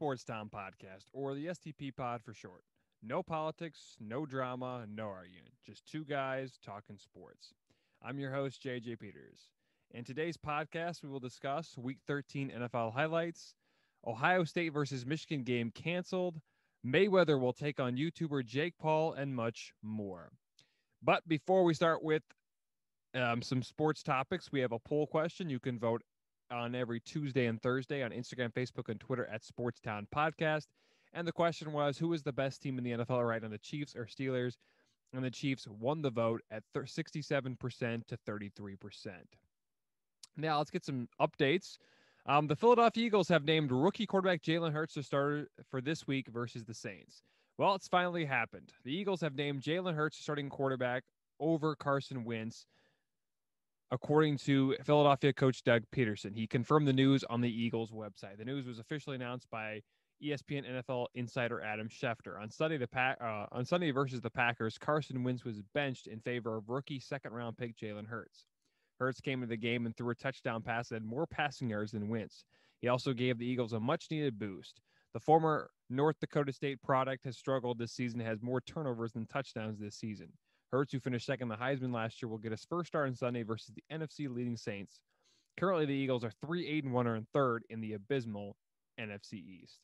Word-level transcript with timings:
Sports 0.00 0.24
Town 0.24 0.48
podcast, 0.48 1.04
or 1.12 1.34
the 1.34 1.48
STP 1.48 1.94
pod 1.94 2.22
for 2.24 2.32
short. 2.32 2.62
No 3.02 3.22
politics, 3.22 3.96
no 4.00 4.24
drama, 4.24 4.86
no 4.90 5.08
argument. 5.08 5.52
Just 5.62 5.84
two 5.84 6.06
guys 6.06 6.58
talking 6.64 6.96
sports. 6.96 7.52
I'm 8.02 8.18
your 8.18 8.32
host, 8.32 8.62
JJ 8.62 8.98
Peters. 8.98 9.50
In 9.90 10.02
today's 10.02 10.38
podcast, 10.38 11.02
we 11.02 11.10
will 11.10 11.20
discuss 11.20 11.76
Week 11.76 11.98
13 12.06 12.50
NFL 12.50 12.94
highlights, 12.94 13.52
Ohio 14.06 14.42
State 14.44 14.72
versus 14.72 15.04
Michigan 15.04 15.42
game 15.42 15.70
canceled, 15.70 16.40
Mayweather 16.82 17.38
will 17.38 17.52
take 17.52 17.78
on 17.78 17.98
YouTuber 17.98 18.46
Jake 18.46 18.78
Paul, 18.80 19.12
and 19.12 19.36
much 19.36 19.74
more. 19.82 20.30
But 21.02 21.28
before 21.28 21.62
we 21.62 21.74
start 21.74 22.02
with 22.02 22.22
um, 23.14 23.42
some 23.42 23.62
sports 23.62 24.02
topics, 24.02 24.50
we 24.50 24.60
have 24.60 24.72
a 24.72 24.78
poll 24.78 25.06
question. 25.06 25.50
You 25.50 25.60
can 25.60 25.78
vote 25.78 26.00
on 26.50 26.74
every 26.74 27.00
Tuesday 27.00 27.46
and 27.46 27.60
Thursday 27.60 28.02
on 28.02 28.10
Instagram, 28.10 28.52
Facebook, 28.52 28.88
and 28.88 29.00
Twitter 29.00 29.26
at 29.32 29.42
Sportstown 29.42 30.06
Podcast. 30.14 30.66
And 31.12 31.26
the 31.26 31.32
question 31.32 31.72
was, 31.72 31.98
who 31.98 32.12
is 32.12 32.22
the 32.22 32.32
best 32.32 32.62
team 32.62 32.78
in 32.78 32.84
the 32.84 32.92
NFL 32.92 33.26
right 33.26 33.42
now, 33.42 33.48
the 33.48 33.58
Chiefs 33.58 33.96
or 33.96 34.06
Steelers? 34.06 34.56
And 35.12 35.24
the 35.24 35.30
Chiefs 35.30 35.66
won 35.66 36.02
the 36.02 36.10
vote 36.10 36.42
at 36.50 36.62
67% 36.74 38.06
to 38.06 38.16
33%. 38.28 39.10
Now 40.36 40.58
let's 40.58 40.70
get 40.70 40.84
some 40.84 41.08
updates. 41.20 41.78
Um, 42.26 42.46
the 42.46 42.54
Philadelphia 42.54 43.06
Eagles 43.06 43.28
have 43.28 43.44
named 43.44 43.72
rookie 43.72 44.06
quarterback 44.06 44.42
Jalen 44.42 44.72
Hurts 44.72 44.94
to 44.94 45.02
start 45.02 45.50
for 45.68 45.80
this 45.80 46.06
week 46.06 46.28
versus 46.28 46.64
the 46.64 46.74
Saints. 46.74 47.22
Well, 47.58 47.74
it's 47.74 47.88
finally 47.88 48.24
happened. 48.24 48.72
The 48.84 48.94
Eagles 48.94 49.20
have 49.22 49.34
named 49.34 49.62
Jalen 49.62 49.94
Hurts 49.94 50.18
starting 50.18 50.48
quarterback 50.48 51.02
over 51.40 51.74
Carson 51.74 52.24
Wentz 52.24 52.66
according 53.90 54.38
to 54.38 54.76
Philadelphia 54.84 55.32
coach 55.32 55.62
Doug 55.64 55.82
Pederson. 55.94 56.34
He 56.34 56.46
confirmed 56.46 56.86
the 56.86 56.92
news 56.92 57.24
on 57.24 57.40
the 57.40 57.50
Eagles 57.50 57.90
website. 57.90 58.38
The 58.38 58.44
news 58.44 58.66
was 58.66 58.78
officially 58.78 59.16
announced 59.16 59.48
by 59.50 59.82
ESPN 60.22 60.64
NFL 60.70 61.06
insider 61.14 61.62
Adam 61.62 61.88
Schefter. 61.88 62.40
On 62.40 62.50
Sunday, 62.50 62.76
the 62.76 62.86
pa- 62.86 63.16
uh, 63.20 63.46
on 63.52 63.64
Sunday 63.64 63.90
versus 63.90 64.20
the 64.20 64.30
Packers, 64.30 64.78
Carson 64.78 65.24
Wentz 65.24 65.44
was 65.44 65.62
benched 65.74 66.06
in 66.06 66.20
favor 66.20 66.56
of 66.56 66.68
rookie 66.68 67.00
second 67.00 67.32
round 67.32 67.56
pick 67.56 67.76
Jalen 67.76 68.06
Hurts. 68.06 68.46
Hurts 68.98 69.20
came 69.20 69.42
into 69.42 69.50
the 69.50 69.56
game 69.56 69.86
and 69.86 69.96
threw 69.96 70.10
a 70.10 70.14
touchdown 70.14 70.62
pass 70.62 70.88
that 70.88 70.96
had 70.96 71.04
more 71.04 71.26
passing 71.26 71.70
yards 71.70 71.92
than 71.92 72.08
Wentz. 72.08 72.44
He 72.80 72.88
also 72.88 73.12
gave 73.12 73.38
the 73.38 73.46
Eagles 73.46 73.72
a 73.72 73.80
much 73.80 74.06
needed 74.10 74.38
boost. 74.38 74.80
The 75.14 75.20
former 75.20 75.70
North 75.88 76.16
Dakota 76.20 76.52
State 76.52 76.82
product 76.82 77.24
has 77.24 77.36
struggled 77.36 77.78
this 77.78 77.92
season, 77.92 78.20
has 78.20 78.42
more 78.42 78.60
turnovers 78.60 79.12
than 79.12 79.26
touchdowns 79.26 79.78
this 79.80 79.96
season. 79.96 80.28
Hurts, 80.72 80.92
who 80.92 81.00
finished 81.00 81.26
second 81.26 81.50
in 81.50 81.58
the 81.58 81.64
Heisman 81.64 81.92
last 81.92 82.22
year, 82.22 82.28
will 82.28 82.38
get 82.38 82.52
his 82.52 82.64
first 82.64 82.88
start 82.88 83.08
on 83.08 83.14
Sunday 83.14 83.42
versus 83.42 83.74
the 83.74 83.84
NFC 83.92 84.32
leading 84.32 84.56
Saints. 84.56 85.00
Currently, 85.58 85.86
the 85.86 85.94
Eagles 85.94 86.24
are 86.24 86.32
3 86.44 86.66
8 86.66 86.84
and 86.84 86.92
1 86.92 87.06
and 87.06 87.26
third 87.32 87.64
in 87.70 87.80
the 87.80 87.94
abysmal 87.94 88.56
NFC 88.98 89.34
East. 89.34 89.80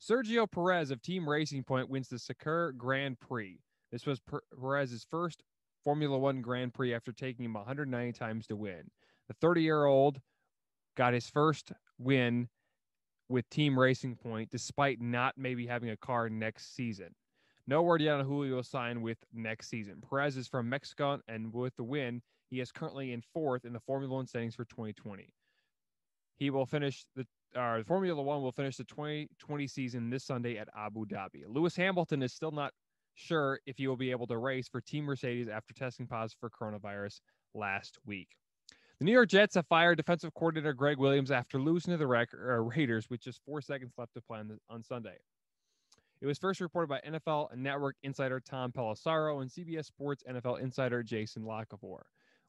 Sergio 0.00 0.50
Perez 0.50 0.90
of 0.90 1.02
Team 1.02 1.28
Racing 1.28 1.64
Point 1.64 1.90
wins 1.90 2.08
the 2.08 2.16
Sakhir 2.16 2.76
Grand 2.76 3.18
Prix. 3.18 3.58
This 3.90 4.06
was 4.06 4.20
Perez's 4.60 5.06
first 5.10 5.42
Formula 5.82 6.16
One 6.16 6.40
Grand 6.40 6.72
Prix 6.72 6.94
after 6.94 7.12
taking 7.12 7.44
him 7.44 7.54
190 7.54 8.12
times 8.12 8.46
to 8.46 8.56
win. 8.56 8.90
The 9.26 9.34
30 9.40 9.62
year 9.62 9.84
old 9.84 10.20
got 10.96 11.14
his 11.14 11.28
first 11.28 11.72
win 11.98 12.48
with 13.28 13.48
Team 13.50 13.78
Racing 13.78 14.16
Point 14.16 14.50
despite 14.50 15.00
not 15.00 15.34
maybe 15.36 15.66
having 15.66 15.90
a 15.90 15.96
car 15.96 16.28
next 16.28 16.74
season. 16.74 17.14
No 17.68 17.82
word 17.82 18.00
yet 18.00 18.14
on 18.14 18.24
who 18.24 18.44
he 18.44 18.50
will 18.50 18.62
sign 18.62 19.02
with 19.02 19.18
next 19.30 19.68
season. 19.68 20.02
Perez 20.08 20.38
is 20.38 20.48
from 20.48 20.70
Mexico, 20.70 21.20
and 21.28 21.52
with 21.52 21.76
the 21.76 21.84
win, 21.84 22.22
he 22.48 22.60
is 22.60 22.72
currently 22.72 23.12
in 23.12 23.20
fourth 23.34 23.66
in 23.66 23.74
the 23.74 23.80
Formula 23.80 24.14
One 24.14 24.26
standings 24.26 24.54
for 24.54 24.64
2020. 24.64 25.28
He 26.38 26.48
will 26.48 26.64
finish 26.64 27.04
the 27.14 27.26
uh, 27.54 27.82
Formula 27.82 28.22
One 28.22 28.40
will 28.40 28.52
finish 28.52 28.78
the 28.78 28.84
2020 28.84 29.66
season 29.66 30.08
this 30.08 30.24
Sunday 30.24 30.56
at 30.56 30.68
Abu 30.74 31.04
Dhabi. 31.04 31.42
Lewis 31.46 31.76
Hamilton 31.76 32.22
is 32.22 32.32
still 32.32 32.52
not 32.52 32.72
sure 33.16 33.60
if 33.66 33.76
he 33.76 33.86
will 33.86 33.98
be 33.98 34.12
able 34.12 34.26
to 34.28 34.38
race 34.38 34.66
for 34.66 34.80
Team 34.80 35.04
Mercedes 35.04 35.48
after 35.48 35.74
testing 35.74 36.06
positive 36.06 36.38
for 36.40 36.48
coronavirus 36.48 37.20
last 37.54 37.98
week. 38.06 38.28
The 38.98 39.04
New 39.04 39.12
York 39.12 39.28
Jets 39.28 39.56
have 39.56 39.66
fired 39.66 39.98
defensive 39.98 40.32
coordinator 40.32 40.72
Greg 40.72 40.96
Williams 40.96 41.30
after 41.30 41.60
losing 41.60 41.92
to 41.92 41.98
the 41.98 42.06
uh, 42.06 42.62
Raiders 42.62 43.10
with 43.10 43.20
just 43.20 43.42
four 43.44 43.60
seconds 43.60 43.92
left 43.98 44.14
to 44.14 44.22
play 44.22 44.38
on, 44.38 44.48
the, 44.48 44.58
on 44.70 44.82
Sunday. 44.82 45.18
It 46.20 46.26
was 46.26 46.38
first 46.38 46.60
reported 46.60 46.88
by 46.88 47.00
NFL 47.08 47.56
Network 47.56 47.96
insider 48.02 48.40
Tom 48.40 48.72
Pelissero 48.72 49.40
and 49.40 49.50
CBS 49.50 49.86
Sports 49.86 50.24
NFL 50.28 50.60
insider 50.60 51.02
Jason 51.02 51.44
La 51.44 51.62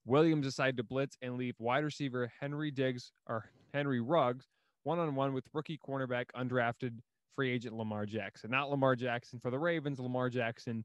Williams 0.05 0.45
decided 0.45 0.77
to 0.77 0.83
blitz 0.83 1.17
and 1.21 1.37
leave 1.37 1.55
wide 1.59 1.83
receiver 1.83 2.31
Henry 2.39 2.71
Diggs 2.71 3.11
or 3.27 3.45
Henry 3.73 3.99
Ruggs 3.99 4.47
one 4.83 4.97
on 4.97 5.13
one 5.13 5.33
with 5.33 5.45
rookie 5.53 5.77
cornerback 5.77 6.25
undrafted 6.35 6.99
free 7.35 7.51
agent 7.51 7.75
Lamar 7.75 8.07
Jackson. 8.07 8.49
Not 8.49 8.71
Lamar 8.71 8.95
Jackson 8.95 9.39
for 9.39 9.51
the 9.51 9.59
Ravens, 9.59 9.99
Lamar 9.99 10.29
Jackson 10.29 10.83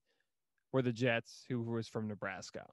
for 0.70 0.82
the 0.82 0.92
Jets, 0.92 1.44
who 1.48 1.62
was 1.62 1.88
from 1.88 2.06
Nebraska. 2.06 2.66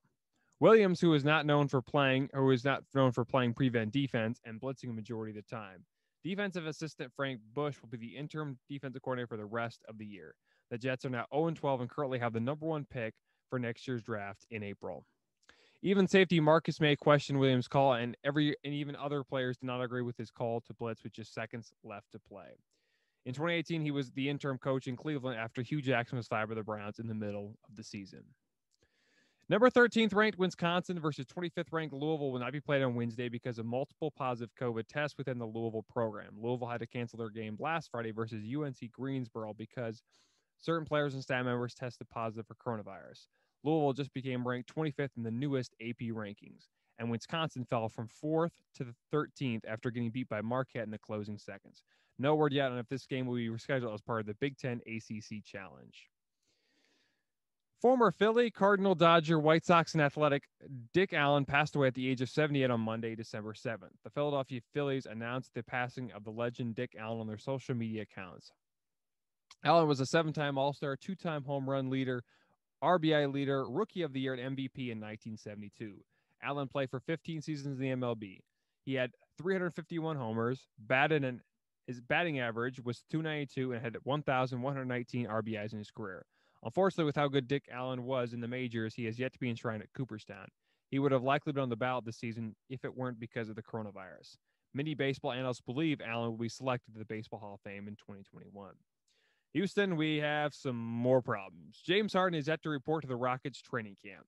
Williams, 0.59 0.99
who 0.99 1.13
is 1.13 1.23
not 1.23 1.45
known 1.45 1.67
for 1.67 1.81
playing, 1.81 2.29
or 2.33 2.51
is 2.51 2.65
not 2.65 2.83
known 2.93 3.11
for 3.11 3.23
playing 3.23 3.53
prevent 3.53 3.91
defense 3.91 4.41
and 4.45 4.59
blitzing 4.59 4.89
a 4.89 4.93
majority 4.93 5.31
of 5.31 5.43
the 5.43 5.49
time, 5.49 5.85
Defensive 6.23 6.67
assistant 6.67 7.11
Frank 7.15 7.39
Bush 7.53 7.77
will 7.81 7.89
be 7.89 7.97
the 7.97 8.15
interim 8.15 8.59
defensive 8.69 9.01
coordinator 9.01 9.27
for 9.27 9.37
the 9.37 9.45
rest 9.45 9.81
of 9.89 9.97
the 9.97 10.05
year. 10.05 10.35
The 10.69 10.77
Jets 10.77 11.03
are 11.03 11.09
now 11.09 11.25
0 11.33 11.51
12 11.51 11.81
and 11.81 11.89
currently 11.89 12.19
have 12.19 12.33
the 12.33 12.39
number 12.39 12.65
one 12.65 12.85
pick 12.85 13.13
for 13.49 13.57
next 13.57 13.87
year's 13.87 14.03
draft 14.03 14.45
in 14.51 14.63
April. 14.63 15.05
Even 15.83 16.07
safety 16.07 16.39
Marcus 16.39 16.79
Maye 16.79 16.95
questioned 16.95 17.39
Williams' 17.39 17.67
call, 17.67 17.93
and 17.93 18.15
every 18.23 18.55
and 18.63 18.73
even 18.73 18.95
other 18.95 19.23
players 19.23 19.57
did 19.57 19.65
not 19.65 19.81
agree 19.81 20.03
with 20.03 20.15
his 20.15 20.29
call 20.29 20.61
to 20.61 20.73
blitz 20.75 21.03
with 21.03 21.11
just 21.11 21.33
seconds 21.33 21.73
left 21.83 22.11
to 22.11 22.19
play. 22.19 22.59
In 23.25 23.33
2018, 23.33 23.81
he 23.81 23.91
was 23.91 24.11
the 24.11 24.29
interim 24.29 24.59
coach 24.59 24.87
in 24.87 24.95
Cleveland 24.95 25.39
after 25.39 25.63
Hue 25.63 25.81
Jackson 25.81 26.17
was 26.17 26.27
fired 26.27 26.49
by 26.49 26.55
the 26.55 26.63
Browns 26.63 26.99
in 26.99 27.07
the 27.07 27.15
middle 27.15 27.57
of 27.67 27.75
the 27.75 27.83
season. 27.83 28.23
Number 29.51 29.69
13th 29.69 30.15
ranked 30.15 30.39
Wisconsin 30.39 30.97
versus 30.97 31.25
25th 31.25 31.73
ranked 31.73 31.93
Louisville 31.93 32.31
will 32.31 32.39
not 32.39 32.53
be 32.53 32.61
played 32.61 32.83
on 32.83 32.95
Wednesday 32.95 33.27
because 33.27 33.59
of 33.59 33.65
multiple 33.65 34.09
positive 34.09 34.55
COVID 34.55 34.87
tests 34.87 35.17
within 35.17 35.39
the 35.39 35.45
Louisville 35.45 35.83
program. 35.89 36.37
Louisville 36.41 36.69
had 36.69 36.79
to 36.79 36.87
cancel 36.87 37.19
their 37.19 37.29
game 37.29 37.57
last 37.59 37.91
Friday 37.91 38.11
versus 38.11 38.45
UNC 38.45 38.77
Greensboro 38.93 39.53
because 39.53 40.03
certain 40.61 40.85
players 40.85 41.15
and 41.15 41.21
staff 41.21 41.43
members 41.43 41.73
tested 41.73 42.07
positive 42.09 42.45
for 42.47 42.55
coronavirus. 42.55 43.27
Louisville 43.65 43.91
just 43.91 44.13
became 44.13 44.47
ranked 44.47 44.73
25th 44.73 45.17
in 45.17 45.23
the 45.23 45.31
newest 45.31 45.75
AP 45.81 45.99
rankings, 45.99 46.69
and 46.97 47.11
Wisconsin 47.11 47.65
fell 47.65 47.89
from 47.89 48.07
4th 48.23 48.53
to 48.75 48.85
the 48.85 48.95
13th 49.13 49.65
after 49.67 49.91
getting 49.91 50.11
beat 50.11 50.29
by 50.29 50.39
Marquette 50.39 50.85
in 50.85 50.91
the 50.91 50.97
closing 50.97 51.37
seconds. 51.37 51.83
No 52.17 52.35
word 52.35 52.53
yet 52.53 52.71
on 52.71 52.77
if 52.77 52.87
this 52.87 53.05
game 53.05 53.25
will 53.25 53.35
be 53.35 53.49
rescheduled 53.49 53.93
as 53.93 54.01
part 54.01 54.21
of 54.21 54.27
the 54.27 54.35
Big 54.35 54.55
Ten 54.57 54.79
ACC 54.87 55.43
Challenge. 55.43 56.09
Former 57.81 58.11
Philly, 58.11 58.51
Cardinal, 58.51 58.93
Dodger, 58.93 59.39
White 59.39 59.65
Sox, 59.65 59.93
and 59.93 60.03
Athletic 60.03 60.43
Dick 60.93 61.13
Allen 61.13 61.45
passed 61.45 61.75
away 61.75 61.87
at 61.87 61.95
the 61.95 62.07
age 62.07 62.21
of 62.21 62.29
78 62.29 62.69
on 62.69 62.79
Monday, 62.79 63.15
December 63.15 63.53
7th. 63.53 63.89
The 64.03 64.11
Philadelphia 64.11 64.61
Phillies 64.71 65.07
announced 65.07 65.55
the 65.55 65.63
passing 65.63 66.11
of 66.11 66.23
the 66.23 66.29
legend 66.29 66.75
Dick 66.75 66.95
Allen 66.99 67.21
on 67.21 67.27
their 67.27 67.39
social 67.39 67.73
media 67.73 68.03
accounts. 68.03 68.51
Allen 69.65 69.87
was 69.87 69.99
a 69.99 70.05
seven 70.05 70.31
time 70.31 70.59
All 70.59 70.73
Star, 70.73 70.95
two 70.95 71.15
time 71.15 71.43
home 71.43 71.67
run 71.67 71.89
leader, 71.89 72.23
RBI 72.83 73.33
leader, 73.33 73.67
rookie 73.67 74.03
of 74.03 74.13
the 74.13 74.19
year, 74.19 74.35
and 74.35 74.55
MVP 74.55 74.91
in 74.91 74.99
1972. 74.99 76.03
Allen 76.43 76.67
played 76.67 76.91
for 76.91 76.99
15 76.99 77.41
seasons 77.41 77.79
in 77.79 77.81
the 77.81 77.95
MLB. 77.95 78.41
He 78.85 78.93
had 78.93 79.11
351 79.39 80.17
homers, 80.17 80.67
batted 80.77 81.23
an 81.23 81.41
his 81.87 81.99
batting 81.99 82.39
average 82.39 82.79
was 82.79 83.03
292 83.09 83.73
and 83.73 83.81
had 83.81 83.97
1,119 84.03 85.27
RBIs 85.27 85.73
in 85.73 85.79
his 85.79 85.89
career. 85.89 86.25
Unfortunately, 86.63 87.05
with 87.05 87.15
how 87.15 87.27
good 87.27 87.47
Dick 87.47 87.65
Allen 87.71 88.03
was 88.03 88.33
in 88.33 88.41
the 88.41 88.47
majors, 88.47 88.93
he 88.93 89.05
has 89.05 89.17
yet 89.17 89.33
to 89.33 89.39
be 89.39 89.49
enshrined 89.49 89.81
at 89.81 89.93
Cooperstown. 89.93 90.47
He 90.89 90.99
would 90.99 91.11
have 91.11 91.23
likely 91.23 91.53
been 91.53 91.63
on 91.63 91.69
the 91.69 91.75
ballot 91.75 92.05
this 92.05 92.17
season 92.17 92.55
if 92.69 92.85
it 92.85 92.95
weren't 92.95 93.19
because 93.19 93.49
of 93.49 93.55
the 93.55 93.63
coronavirus. 93.63 94.35
Many 94.73 94.93
baseball 94.93 95.31
analysts 95.31 95.61
believe 95.61 96.01
Allen 96.01 96.31
will 96.31 96.37
be 96.37 96.49
selected 96.49 96.93
to 96.93 96.99
the 96.99 97.05
Baseball 97.05 97.39
Hall 97.39 97.55
of 97.55 97.61
Fame 97.61 97.87
in 97.87 97.95
2021. 97.95 98.73
Houston, 99.53 99.97
we 99.97 100.17
have 100.17 100.53
some 100.53 100.77
more 100.77 101.21
problems. 101.21 101.81
James 101.85 102.13
Harden 102.13 102.39
is 102.39 102.47
yet 102.47 102.61
to 102.63 102.69
report 102.69 103.01
to 103.01 103.07
the 103.07 103.15
Rockets 103.15 103.61
training 103.61 103.97
camp. 104.03 104.25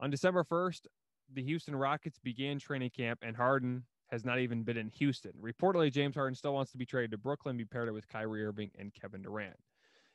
On 0.00 0.10
December 0.10 0.42
1st, 0.42 0.86
the 1.32 1.42
Houston 1.42 1.76
Rockets 1.76 2.18
began 2.18 2.58
training 2.58 2.90
camp, 2.90 3.20
and 3.22 3.36
Harden 3.36 3.84
has 4.10 4.24
not 4.24 4.40
even 4.40 4.62
been 4.62 4.76
in 4.76 4.88
Houston. 4.88 5.32
Reportedly, 5.40 5.92
James 5.92 6.16
Harden 6.16 6.34
still 6.34 6.54
wants 6.54 6.72
to 6.72 6.78
be 6.78 6.84
traded 6.84 7.12
to 7.12 7.18
Brooklyn, 7.18 7.56
be 7.56 7.64
paired 7.64 7.90
with 7.92 8.08
Kyrie 8.08 8.44
Irving 8.44 8.70
and 8.78 8.92
Kevin 8.92 9.22
Durant. 9.22 9.56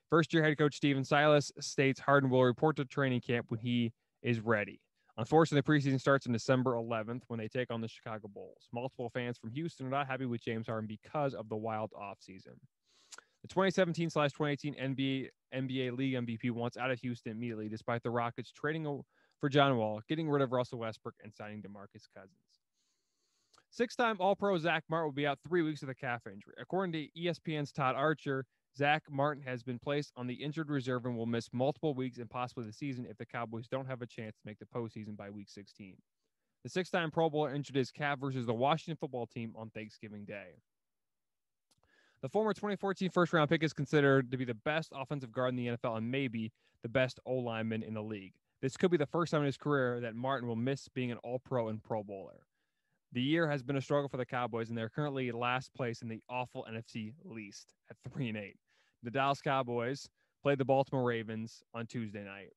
First 0.10 0.34
year 0.34 0.44
head 0.44 0.58
coach 0.58 0.76
Stephen 0.76 1.04
Silas 1.04 1.52
states 1.60 2.00
Harden 2.00 2.30
will 2.30 2.44
report 2.44 2.78
to 2.78 2.86
training 2.86 3.22
camp 3.22 3.48
when 3.50 3.60
he 3.60 3.92
is 4.22 4.40
ready. 4.40 4.80
Unfortunately, 5.18 5.62
the 5.62 5.90
preseason 5.90 6.00
starts 6.00 6.28
on 6.28 6.34
December 6.34 6.74
11th 6.74 7.24
when 7.28 7.40
they 7.40 7.48
take 7.48 7.72
on 7.72 7.82
the 7.82 7.88
Chicago 7.88 8.28
Bulls. 8.28 8.68
Multiple 8.72 9.10
fans 9.10 9.38
from 9.38 9.52
Houston 9.52 9.88
are 9.88 9.90
not 9.90 10.08
happy 10.08 10.26
with 10.26 10.44
James 10.44 10.68
Harden 10.68 10.88
because 10.88 11.34
of 11.34 11.50
the 11.50 11.56
wild 11.56 11.92
offseason. 11.92 12.56
The 13.42 13.48
2017 13.50 14.10
2018 14.10 14.76
NBA, 14.76 15.30
NBA 15.54 15.98
League 15.98 16.14
MVP 16.14 16.52
wants 16.52 16.78
out 16.78 16.92
of 16.92 17.00
Houston 17.00 17.32
immediately, 17.32 17.68
despite 17.68 18.04
the 18.04 18.12
Rockets 18.12 18.52
trading 18.52 19.04
for 19.40 19.50
John 19.50 19.76
Wall, 19.78 20.02
getting 20.08 20.30
rid 20.30 20.42
of 20.42 20.52
Russell 20.52 20.80
Westbrook, 20.80 21.16
and 21.24 21.34
signing 21.34 21.62
DeMarcus 21.62 22.08
Cousins. 22.14 22.38
Six 23.70 23.96
time 23.96 24.18
All 24.20 24.36
Pro 24.36 24.58
Zack 24.58 24.84
Martin 24.90 25.08
will 25.08 25.14
be 25.14 25.28
out 25.28 25.40
three 25.48 25.62
weeks 25.62 25.82
with 25.82 25.90
a 25.90 25.96
calf 25.96 26.22
injury. 26.26 26.54
According 26.60 26.94
to 26.94 27.08
ESPN's 27.20 27.72
Todd 27.72 27.96
Archer, 27.96 28.46
Zack 28.78 29.04
Martin 29.10 29.42
has 29.44 29.64
been 29.64 29.80
placed 29.80 30.12
on 30.16 30.28
the 30.28 30.36
injured 30.36 30.70
reserve 30.70 31.06
and 31.06 31.18
will 31.18 31.26
miss 31.26 31.50
multiple 31.52 31.96
weeks 31.96 32.20
and 32.20 32.30
possibly 32.30 32.64
the 32.64 32.72
season 32.72 33.08
if 33.10 33.18
the 33.18 33.26
Cowboys 33.26 33.68
don't 33.68 33.88
have 33.88 34.04
a 34.04 34.06
chance 34.06 34.36
to 34.36 34.42
make 34.46 34.60
the 34.60 34.66
postseason 34.66 35.18
by 35.18 35.32
week 35.32 35.50
16. 35.50 35.96
The 36.64 36.70
six 36.70 36.92
time 36.92 37.10
Pro 37.10 37.30
Bowler 37.30 37.56
injured 37.56 37.76
his 37.76 37.92
calf 37.92 38.20
versus 38.20 38.46
the 38.46 38.54
Washington 38.54 38.98
football 39.00 39.26
team 39.26 39.54
on 39.58 39.72
Thanksgiving 39.72 40.26
Day. 40.26 40.62
The 42.22 42.30
former 42.30 42.54
2014 42.54 43.10
first 43.10 43.34
round 43.34 43.50
pick 43.50 43.64
is 43.64 43.74
considered 43.74 44.30
to 44.32 44.38
be 44.38 44.46
the 44.46 44.54
best 44.54 44.92
offensive 44.96 45.32
guard 45.32 45.50
in 45.50 45.56
the 45.56 45.68
NFL 45.68 45.98
and 45.98 46.12
maybe 46.12 46.52
the 46.84 46.90
best 46.90 47.20
O 47.26 47.34
lineman 47.34 47.82
in 47.82 47.96
the 47.96 48.04
league. 48.04 48.34
This 48.62 48.78
could 48.78 48.92
be 48.92 48.98
the 48.98 49.08
first 49.08 49.32
time 49.32 49.42
in 49.42 49.48
his 49.48 49.58
career 49.58 50.00
that 50.02 50.16
Martin 50.16 50.48
will 50.48 50.56
miss 50.56 50.88
being 50.90 51.12
an 51.12 51.18
All 51.24 51.40
Pro 51.40 51.70
and 51.70 51.84
Pro 51.84 52.04
Bowler. 52.04 52.46
The 53.14 53.22
year 53.22 53.50
has 53.50 53.64
been 53.64 53.78
a 53.78 53.82
struggle 53.82 54.10
for 54.10 54.18
the 54.18 54.26
Cowboys, 54.26 54.70
and 54.70 54.78
they're 54.78 54.90
currently 54.90 55.32
last 55.32 55.74
place 55.74 56.02
in 56.02 56.10
the 56.10 56.22
awful 56.30 56.68
NFC 56.70 57.14
least 57.24 57.74
at 57.90 57.98
three 58.12 58.30
and 58.30 58.38
eight. 58.38 58.58
The 59.08 59.12
Dallas 59.12 59.42
Cowboys 59.42 60.10
played 60.44 60.58
the 60.58 60.66
Baltimore 60.66 61.06
Ravens 61.06 61.64
on 61.74 61.88
Tuesday 61.88 62.26
night. 62.26 62.52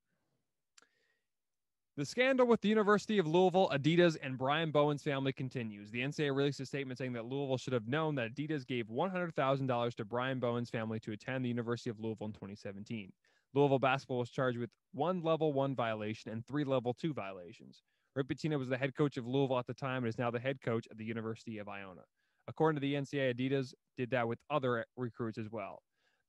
The 1.97 2.05
scandal 2.05 2.45
with 2.45 2.61
the 2.61 2.69
University 2.69 3.19
of 3.19 3.29
Louisville, 3.29 3.71
Adidas, 3.73 4.17
and 4.21 4.37
Brian 4.37 4.73
Bowen's 4.73 5.05
family 5.05 5.33
continues. 5.33 5.93
The 5.93 6.01
NCAA 6.01 6.35
released 6.35 6.59
a 6.59 6.67
statement 6.67 6.99
saying 6.99 7.13
that 7.13 7.27
Louisville 7.27 7.57
should 7.57 7.73
have 7.73 7.87
known 7.87 8.17
that 8.17 8.35
Adidas 8.35 8.67
gave 8.67 8.87
$100,000 8.87 9.95
to 9.95 10.05
Brian 10.05 10.41
Bowen's 10.41 10.71
family 10.71 10.99
to 10.99 11.13
attend 11.13 11.45
the 11.45 11.49
University 11.49 11.89
of 11.89 12.01
Louisville 12.01 12.27
in 12.27 12.33
2017. 12.33 13.13
Louisville 13.55 13.79
basketball 13.79 14.19
was 14.19 14.31
charged 14.31 14.59
with 14.59 14.71
one 14.93 15.23
level 15.23 15.53
one 15.53 15.77
violation 15.77 16.33
and 16.33 16.45
three 16.45 16.65
level 16.65 16.93
two 16.93 17.15
violations. 17.15 17.85
Rick 18.17 18.27
Pitino 18.27 18.59
was 18.59 18.69
the 18.69 18.77
head 18.77 18.97
coach 18.97 19.17
of 19.17 19.25
Louisville 19.25 19.61
at 19.61 19.69
the 19.69 19.75
time 19.75 19.99
and 19.99 20.09
is 20.09 20.19
now 20.19 20.33
the 20.33 20.41
head 20.41 20.61
coach 20.61 20.89
at 20.91 20.99
the 20.99 21.05
University 21.05 21.59
of 21.59 21.69
Iona. 21.69 22.03
According 22.49 22.75
to 22.75 22.81
the 22.81 22.95
NCAA, 22.95 23.37
Adidas 23.37 23.73
did 23.97 24.11
that 24.11 24.27
with 24.27 24.41
other 24.51 24.85
recruits 24.97 25.39
as 25.39 25.49
well. 25.49 25.81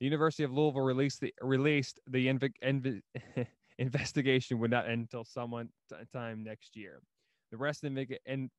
The 0.01 0.05
University 0.05 0.43
of 0.43 0.51
Louisville 0.51 0.81
released 0.81 1.21
the 1.21 1.31
released 1.43 1.99
the 2.07 2.25
inv- 2.25 2.51
inv- 2.63 3.01
investigation 3.77 4.57
would 4.57 4.71
not 4.71 4.89
end 4.89 5.01
until 5.01 5.23
someone 5.23 5.69
t- 5.89 5.95
time 6.11 6.43
next 6.43 6.75
year. 6.75 7.03
The 7.51 7.57
rest 7.57 7.83
of 7.83 7.93
the 7.93 8.17
in- 8.25 8.49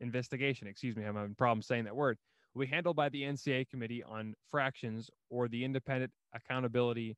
investigation, 0.00 0.66
excuse 0.66 0.96
me, 0.96 1.04
I'm 1.04 1.14
having 1.14 1.36
problems 1.36 1.68
saying 1.68 1.84
that 1.84 1.94
word, 1.94 2.18
will 2.52 2.62
be 2.62 2.66
handled 2.66 2.96
by 2.96 3.10
the 3.10 3.22
NCA 3.22 3.68
Committee 3.68 4.02
on 4.02 4.34
Infractions 4.44 5.08
or 5.30 5.46
the 5.46 5.64
Independent 5.64 6.10
Accountability 6.34 7.16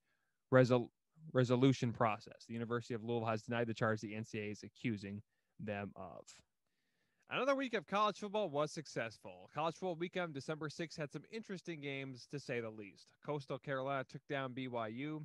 Resol- 0.53 0.91
Resolution 1.33 1.91
Process. 1.91 2.45
The 2.47 2.53
University 2.53 2.93
of 2.93 3.03
Louisville 3.03 3.29
has 3.29 3.45
denied 3.45 3.67
the 3.67 3.73
charge 3.73 4.03
the 4.03 4.13
NCA 4.13 4.53
is 4.53 4.63
accusing 4.63 5.23
them 5.59 5.91
of. 5.97 6.27
Another 7.33 7.55
week 7.55 7.75
of 7.75 7.87
college 7.87 8.19
football 8.19 8.49
was 8.49 8.73
successful. 8.73 9.49
College 9.55 9.77
football 9.77 9.95
weekend, 9.95 10.35
December 10.35 10.69
6th, 10.69 10.97
had 10.97 11.13
some 11.13 11.23
interesting 11.31 11.81
games 11.81 12.27
to 12.33 12.41
say 12.41 12.59
the 12.59 12.71
least. 12.71 13.15
Coastal 13.25 13.57
Carolina 13.57 14.03
took 14.03 14.27
down 14.29 14.53
BYU. 14.53 15.23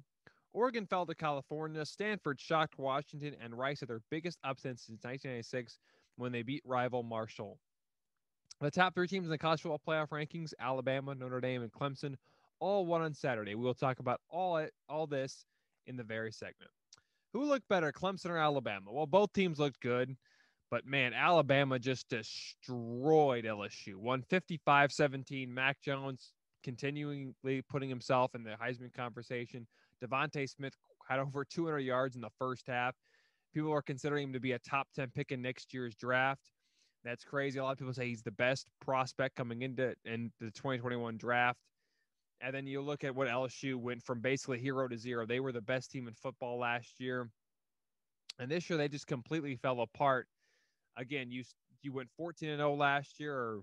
Oregon 0.53 0.85
fell 0.85 1.07
to 1.07 1.15
California. 1.15 1.83
Stanford 1.83 2.39
shocked 2.39 2.77
Washington, 2.77 3.35
and 3.41 3.57
Rice 3.57 3.79
had 3.79 3.89
their 3.89 4.01
biggest 4.11 4.37
upset 4.43 4.77
since 4.77 4.99
1996 5.01 5.79
when 6.17 6.31
they 6.31 6.43
beat 6.43 6.61
rival 6.63 7.01
Marshall. 7.01 7.57
The 8.61 8.69
top 8.69 8.93
three 8.93 9.07
teams 9.07 9.25
in 9.25 9.31
the 9.31 9.37
college 9.39 9.61
football 9.61 9.81
playoff 9.85 10.09
rankings 10.09 10.53
Alabama, 10.59 11.15
Notre 11.15 11.41
Dame, 11.41 11.63
and 11.63 11.71
Clemson 11.71 12.17
all 12.59 12.85
won 12.85 13.01
on 13.01 13.15
Saturday. 13.15 13.55
We 13.55 13.63
will 13.63 13.73
talk 13.73 13.97
about 13.97 14.21
all 14.29 14.57
it, 14.57 14.75
all 14.87 15.07
this 15.07 15.43
in 15.87 15.97
the 15.97 16.03
very 16.03 16.31
segment. 16.31 16.69
Who 17.33 17.45
looked 17.45 17.67
better, 17.67 17.91
Clemson 17.91 18.29
or 18.29 18.37
Alabama? 18.37 18.91
Well, 18.91 19.07
both 19.07 19.33
teams 19.33 19.57
looked 19.57 19.81
good, 19.81 20.15
but 20.71 20.85
man, 20.85 21.13
Alabama 21.13 21.79
just 21.79 22.09
destroyed 22.09 23.45
LSU. 23.45 23.95
155 23.95 24.91
17. 24.91 25.53
Mac 25.53 25.81
Jones 25.81 26.31
continually 26.63 27.33
putting 27.69 27.89
himself 27.89 28.33
in 28.35 28.43
the 28.43 28.55
Heisman 28.61 28.93
conversation. 28.93 29.67
DeVonta 30.03 30.49
Smith 30.49 30.73
had 31.07 31.19
over 31.19 31.45
200 31.45 31.79
yards 31.79 32.15
in 32.15 32.21
the 32.21 32.31
first 32.39 32.67
half. 32.67 32.95
People 33.53 33.71
are 33.71 33.81
considering 33.81 34.27
him 34.27 34.33
to 34.33 34.39
be 34.39 34.53
a 34.53 34.59
top 34.59 34.87
10 34.95 35.11
pick 35.15 35.31
in 35.31 35.41
next 35.41 35.73
year's 35.73 35.95
draft. 35.95 36.51
That's 37.05 37.23
crazy. 37.23 37.59
A 37.59 37.63
lot 37.63 37.73
of 37.73 37.77
people 37.77 37.93
say 37.93 38.07
he's 38.07 38.23
the 38.23 38.31
best 38.31 38.67
prospect 38.81 39.35
coming 39.35 39.61
into 39.61 39.93
in 40.05 40.31
the 40.39 40.47
2021 40.47 41.17
draft. 41.17 41.59
And 42.41 42.53
then 42.53 42.67
you 42.67 42.81
look 42.81 43.03
at 43.03 43.15
what 43.15 43.27
LSU 43.27 43.75
went 43.75 44.03
from 44.03 44.19
basically 44.19 44.59
hero 44.59 44.87
to 44.87 44.97
zero. 44.97 45.25
They 45.25 45.39
were 45.39 45.51
the 45.51 45.61
best 45.61 45.91
team 45.91 46.07
in 46.07 46.15
football 46.15 46.59
last 46.59 46.99
year. 46.99 47.29
And 48.39 48.51
this 48.51 48.69
year 48.69 48.77
they 48.77 48.89
just 48.89 49.07
completely 49.07 49.55
fell 49.55 49.81
apart. 49.81 50.27
Again, 50.97 51.31
you 51.31 51.43
you 51.81 51.93
went 51.93 52.09
14 52.17 52.49
and 52.49 52.59
0 52.59 52.75
last 52.75 53.19
year 53.19 53.35
or 53.35 53.61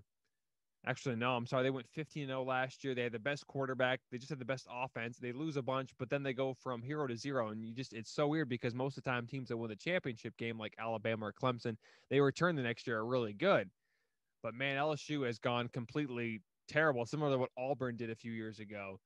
actually 0.85 1.15
no, 1.15 1.35
I'm 1.35 1.45
sorry. 1.45 1.63
They 1.63 1.69
went 1.69 1.87
15 1.89 2.23
and 2.23 2.29
0 2.29 2.43
last 2.43 2.83
year. 2.83 2.95
They 2.95 3.03
had 3.03 3.11
the 3.11 3.19
best 3.19 3.47
quarterback. 3.47 3.99
They 4.11 4.17
just 4.17 4.29
had 4.29 4.39
the 4.39 4.45
best 4.45 4.67
offense. 4.71 5.17
They 5.17 5.31
lose 5.31 5.57
a 5.57 5.61
bunch, 5.61 5.91
but 5.97 6.09
then 6.09 6.23
they 6.23 6.33
go 6.33 6.53
from 6.53 6.81
hero 6.81 7.07
to 7.07 7.15
zero 7.17 7.49
and 7.49 7.63
you 7.63 7.73
just 7.73 7.93
it's 7.93 8.11
so 8.11 8.27
weird 8.27 8.49
because 8.49 8.73
most 8.73 8.97
of 8.97 9.03
the 9.03 9.09
time 9.09 9.27
teams 9.27 9.49
that 9.49 9.57
win 9.57 9.69
the 9.69 9.75
championship 9.75 10.37
game 10.37 10.57
like 10.57 10.75
Alabama 10.79 11.27
or 11.27 11.33
Clemson, 11.33 11.75
they 12.09 12.19
return 12.19 12.55
the 12.55 12.63
next 12.63 12.87
year 12.87 12.99
are 12.99 13.05
really 13.05 13.33
good. 13.33 13.69
But 14.41 14.53
man, 14.55 14.77
LSU 14.77 15.25
has 15.25 15.39
gone 15.39 15.69
completely 15.69 16.41
terrible, 16.67 17.05
similar 17.05 17.31
to 17.31 17.37
what 17.37 17.49
Auburn 17.57 17.95
did 17.95 18.09
a 18.09 18.15
few 18.15 18.33
years 18.33 18.59
ago 18.59 18.99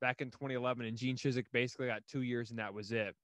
back 0.00 0.20
in 0.20 0.30
2011. 0.30 0.84
And 0.86 0.96
Gene 0.96 1.16
Chizik 1.16 1.46
basically 1.52 1.86
got 1.86 2.06
two 2.06 2.22
years 2.22 2.50
and 2.50 2.58
that 2.58 2.74
was 2.74 2.92
it. 2.92 3.14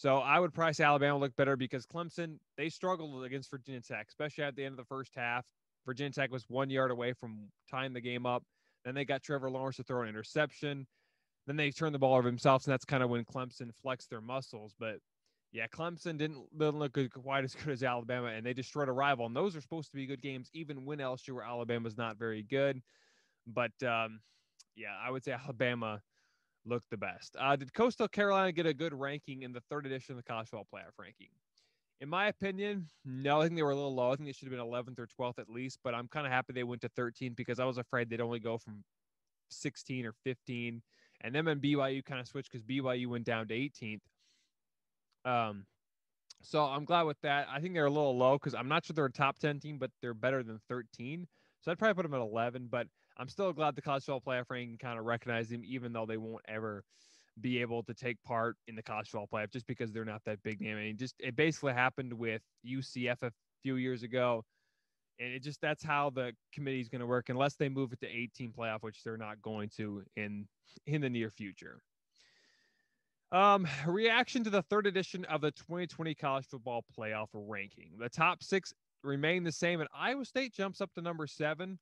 So 0.00 0.16
I 0.16 0.40
would 0.40 0.54
price 0.54 0.80
Alabama 0.80 1.18
look 1.18 1.36
better 1.36 1.56
because 1.58 1.84
Clemson, 1.84 2.38
they 2.56 2.70
struggled 2.70 3.22
against 3.22 3.50
Virginia 3.50 3.82
Tech, 3.82 4.06
especially 4.08 4.44
at 4.44 4.56
the 4.56 4.64
end 4.64 4.72
of 4.72 4.78
the 4.78 4.86
first 4.86 5.12
half. 5.14 5.44
Virginia 5.84 6.10
Tech 6.10 6.32
was 6.32 6.46
one 6.48 6.70
yard 6.70 6.90
away 6.90 7.12
from 7.12 7.50
tying 7.70 7.92
the 7.92 8.00
game 8.00 8.24
up. 8.24 8.42
Then 8.82 8.94
they 8.94 9.04
got 9.04 9.22
Trevor 9.22 9.50
Lawrence 9.50 9.76
to 9.76 9.82
throw 9.82 10.00
an 10.00 10.08
interception. 10.08 10.86
Then 11.46 11.56
they 11.56 11.70
turned 11.70 11.94
the 11.94 11.98
ball 11.98 12.14
over 12.14 12.26
themselves, 12.26 12.66
and 12.66 12.72
that's 12.72 12.86
kind 12.86 13.02
of 13.02 13.10
when 13.10 13.26
Clemson 13.26 13.74
flexed 13.82 14.08
their 14.08 14.22
muscles. 14.22 14.74
But 14.80 15.00
yeah, 15.52 15.66
Clemson 15.66 16.16
didn't, 16.16 16.46
didn't 16.58 16.78
look 16.78 16.92
good, 16.92 17.12
quite 17.12 17.44
as 17.44 17.54
good 17.62 17.74
as 17.74 17.82
Alabama, 17.82 18.28
and 18.28 18.46
they 18.46 18.54
destroyed 18.54 18.88
a 18.88 18.92
rival. 18.92 19.26
And 19.26 19.36
those 19.36 19.54
are 19.54 19.60
supposed 19.60 19.90
to 19.90 19.96
be 19.96 20.06
good 20.06 20.22
games, 20.22 20.48
even 20.54 20.86
when 20.86 20.96
LSU 20.96 21.34
or 21.34 21.44
Alabama's 21.44 21.98
not 21.98 22.16
very 22.16 22.42
good. 22.42 22.80
But 23.46 23.72
um, 23.82 24.20
yeah, 24.76 24.96
I 24.98 25.10
would 25.10 25.24
say 25.24 25.32
Alabama 25.32 26.00
looked 26.64 26.90
the 26.90 26.96
best. 26.96 27.36
Uh, 27.38 27.56
did 27.56 27.72
Coastal 27.72 28.08
Carolina 28.08 28.52
get 28.52 28.66
a 28.66 28.74
good 28.74 28.92
ranking 28.92 29.42
in 29.42 29.52
the 29.52 29.60
third 29.70 29.86
edition 29.86 30.12
of 30.12 30.16
the 30.16 30.22
college 30.22 30.48
football 30.48 30.66
playoff 30.72 30.98
ranking? 30.98 31.28
In 32.00 32.08
my 32.08 32.28
opinion, 32.28 32.88
no. 33.04 33.40
I 33.40 33.44
think 33.44 33.56
they 33.56 33.62
were 33.62 33.72
a 33.72 33.76
little 33.76 33.94
low. 33.94 34.12
I 34.12 34.16
think 34.16 34.26
they 34.26 34.32
should 34.32 34.50
have 34.50 34.56
been 34.56 34.66
11th 34.66 34.98
or 34.98 35.06
12th 35.06 35.38
at 35.38 35.50
least. 35.50 35.78
But 35.84 35.94
I'm 35.94 36.08
kind 36.08 36.26
of 36.26 36.32
happy 36.32 36.54
they 36.54 36.64
went 36.64 36.80
to 36.82 36.88
13 36.88 37.34
because 37.34 37.60
I 37.60 37.64
was 37.64 37.76
afraid 37.76 38.08
they'd 38.08 38.22
only 38.22 38.40
go 38.40 38.56
from 38.56 38.82
16 39.50 40.06
or 40.06 40.14
15. 40.24 40.82
And 41.22 41.34
then 41.34 41.44
when 41.44 41.60
BYU 41.60 42.02
kind 42.04 42.20
of 42.20 42.26
switched 42.26 42.50
because 42.50 42.64
BYU 42.64 43.06
went 43.06 43.24
down 43.24 43.46
to 43.48 43.54
18th. 43.54 44.00
Um, 45.26 45.66
so 46.42 46.64
I'm 46.64 46.86
glad 46.86 47.02
with 47.02 47.20
that. 47.22 47.48
I 47.50 47.60
think 47.60 47.74
they're 47.74 47.84
a 47.84 47.90
little 47.90 48.16
low 48.16 48.38
because 48.38 48.54
I'm 48.54 48.68
not 48.68 48.86
sure 48.86 48.94
they're 48.94 49.04
a 49.04 49.12
top 49.12 49.38
10 49.38 49.60
team, 49.60 49.76
but 49.78 49.90
they're 50.00 50.14
better 50.14 50.42
than 50.42 50.58
13. 50.70 51.26
So 51.60 51.70
I'd 51.70 51.78
probably 51.78 51.94
put 51.94 52.10
them 52.10 52.14
at 52.14 52.24
11. 52.24 52.68
But 52.70 52.86
I'm 53.20 53.28
still 53.28 53.52
glad 53.52 53.76
the 53.76 53.82
college 53.82 54.04
football 54.04 54.34
playoff 54.34 54.46
ranking 54.48 54.78
kind 54.78 54.98
of 54.98 55.04
recognized 55.04 55.50
them, 55.50 55.62
even 55.64 55.92
though 55.92 56.06
they 56.06 56.16
won't 56.16 56.44
ever 56.48 56.82
be 57.38 57.60
able 57.60 57.82
to 57.82 57.94
take 57.94 58.20
part 58.22 58.56
in 58.66 58.74
the 58.74 58.82
college 58.82 59.10
football 59.10 59.28
playoff 59.30 59.52
just 59.52 59.66
because 59.66 59.92
they're 59.92 60.06
not 60.06 60.22
that 60.24 60.42
big 60.42 60.60
name. 60.60 60.78
And 60.78 60.86
it 60.86 60.96
just 60.96 61.14
it 61.18 61.36
basically 61.36 61.74
happened 61.74 62.14
with 62.14 62.40
UCF 62.66 63.22
a 63.22 63.30
few 63.62 63.76
years 63.76 64.02
ago. 64.02 64.42
And 65.18 65.34
it 65.34 65.42
just 65.42 65.60
that's 65.60 65.84
how 65.84 66.08
the 66.08 66.32
committee 66.54 66.80
is 66.80 66.88
going 66.88 67.00
to 67.00 67.06
work 67.06 67.28
unless 67.28 67.56
they 67.56 67.68
move 67.68 67.92
it 67.92 68.00
to 68.00 68.08
18 68.08 68.52
playoff, 68.52 68.78
which 68.80 69.02
they're 69.04 69.18
not 69.18 69.42
going 69.42 69.68
to 69.76 70.02
in 70.16 70.46
in 70.86 71.02
the 71.02 71.10
near 71.10 71.28
future. 71.28 71.82
Um, 73.32 73.68
reaction 73.86 74.42
to 74.44 74.50
the 74.50 74.62
third 74.62 74.86
edition 74.86 75.26
of 75.26 75.42
the 75.42 75.50
2020 75.52 76.14
college 76.14 76.46
football 76.46 76.84
playoff 76.98 77.28
ranking. 77.34 77.90
The 77.98 78.08
top 78.08 78.42
six 78.42 78.72
remain 79.04 79.44
the 79.44 79.52
same, 79.52 79.80
and 79.80 79.88
Iowa 79.94 80.24
State 80.24 80.54
jumps 80.54 80.80
up 80.80 80.92
to 80.94 81.02
number 81.02 81.26
seven. 81.26 81.78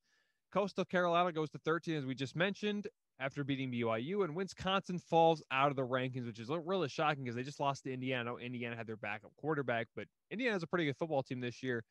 Coastal 0.53 0.85
Carolina 0.85 1.33
goes 1.33 1.51
to 1.51 1.59
13, 1.59 1.95
as 1.97 2.07
we 2.07 2.15
just 2.15 2.35
mentioned, 2.35 2.89
after 3.21 3.45
beating 3.45 3.71
BYU, 3.71 4.25
and 4.25 4.35
Wisconsin 4.35 4.99
falls 4.99 5.43
out 5.51 5.71
of 5.71 5.77
the 5.77 5.87
rankings, 5.87 6.27
which 6.27 6.39
is 6.39 6.49
really 6.65 6.89
shocking 6.89 7.25
because 7.25 7.37
they 7.37 7.43
just 7.43 7.61
lost 7.61 7.85
to 7.85 7.93
Indiana. 7.93 8.31
Know 8.31 8.39
Indiana 8.39 8.77
had 8.77 8.87
their 8.87 8.97
backup 8.97 9.33
quarterback, 9.37 9.89
but 9.95 10.07
Indiana 10.31 10.55
has 10.55 10.63
a 10.63 10.67
pretty 10.67 10.87
good 10.87 10.97
football 10.97 11.23
team 11.23 11.41
this 11.41 11.63
year. 11.63 11.85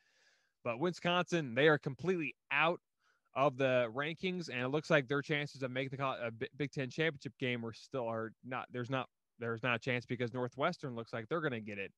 But 0.64 0.80
Wisconsin, 0.80 1.54
they 1.54 1.68
are 1.68 1.78
completely 1.78 2.36
out 2.52 2.80
of 3.36 3.58
the 3.58 3.92
rankings, 3.94 4.50
and 4.50 4.62
it 4.62 4.70
looks 4.70 4.90
like 4.90 5.08
their 5.08 5.22
chances 5.22 5.62
of 5.62 5.72
making 5.72 5.98
the 5.98 6.48
Big 6.58 6.72
Ten 6.72 6.90
championship 6.90 7.34
game 7.40 7.64
are 7.66 7.74
still 7.74 8.08
are 8.08 8.32
not. 8.44 8.66
There's 8.72 8.90
not 8.90 9.08
there's 9.40 9.64
not 9.64 9.76
a 9.76 9.80
chance 9.80 10.06
because 10.06 10.34
Northwestern 10.34 10.96
looks 10.96 11.14
like 11.14 11.28
they're 11.30 11.42
going 11.42 11.52
to 11.52 11.62
get 11.62 11.78
it. 11.78 11.92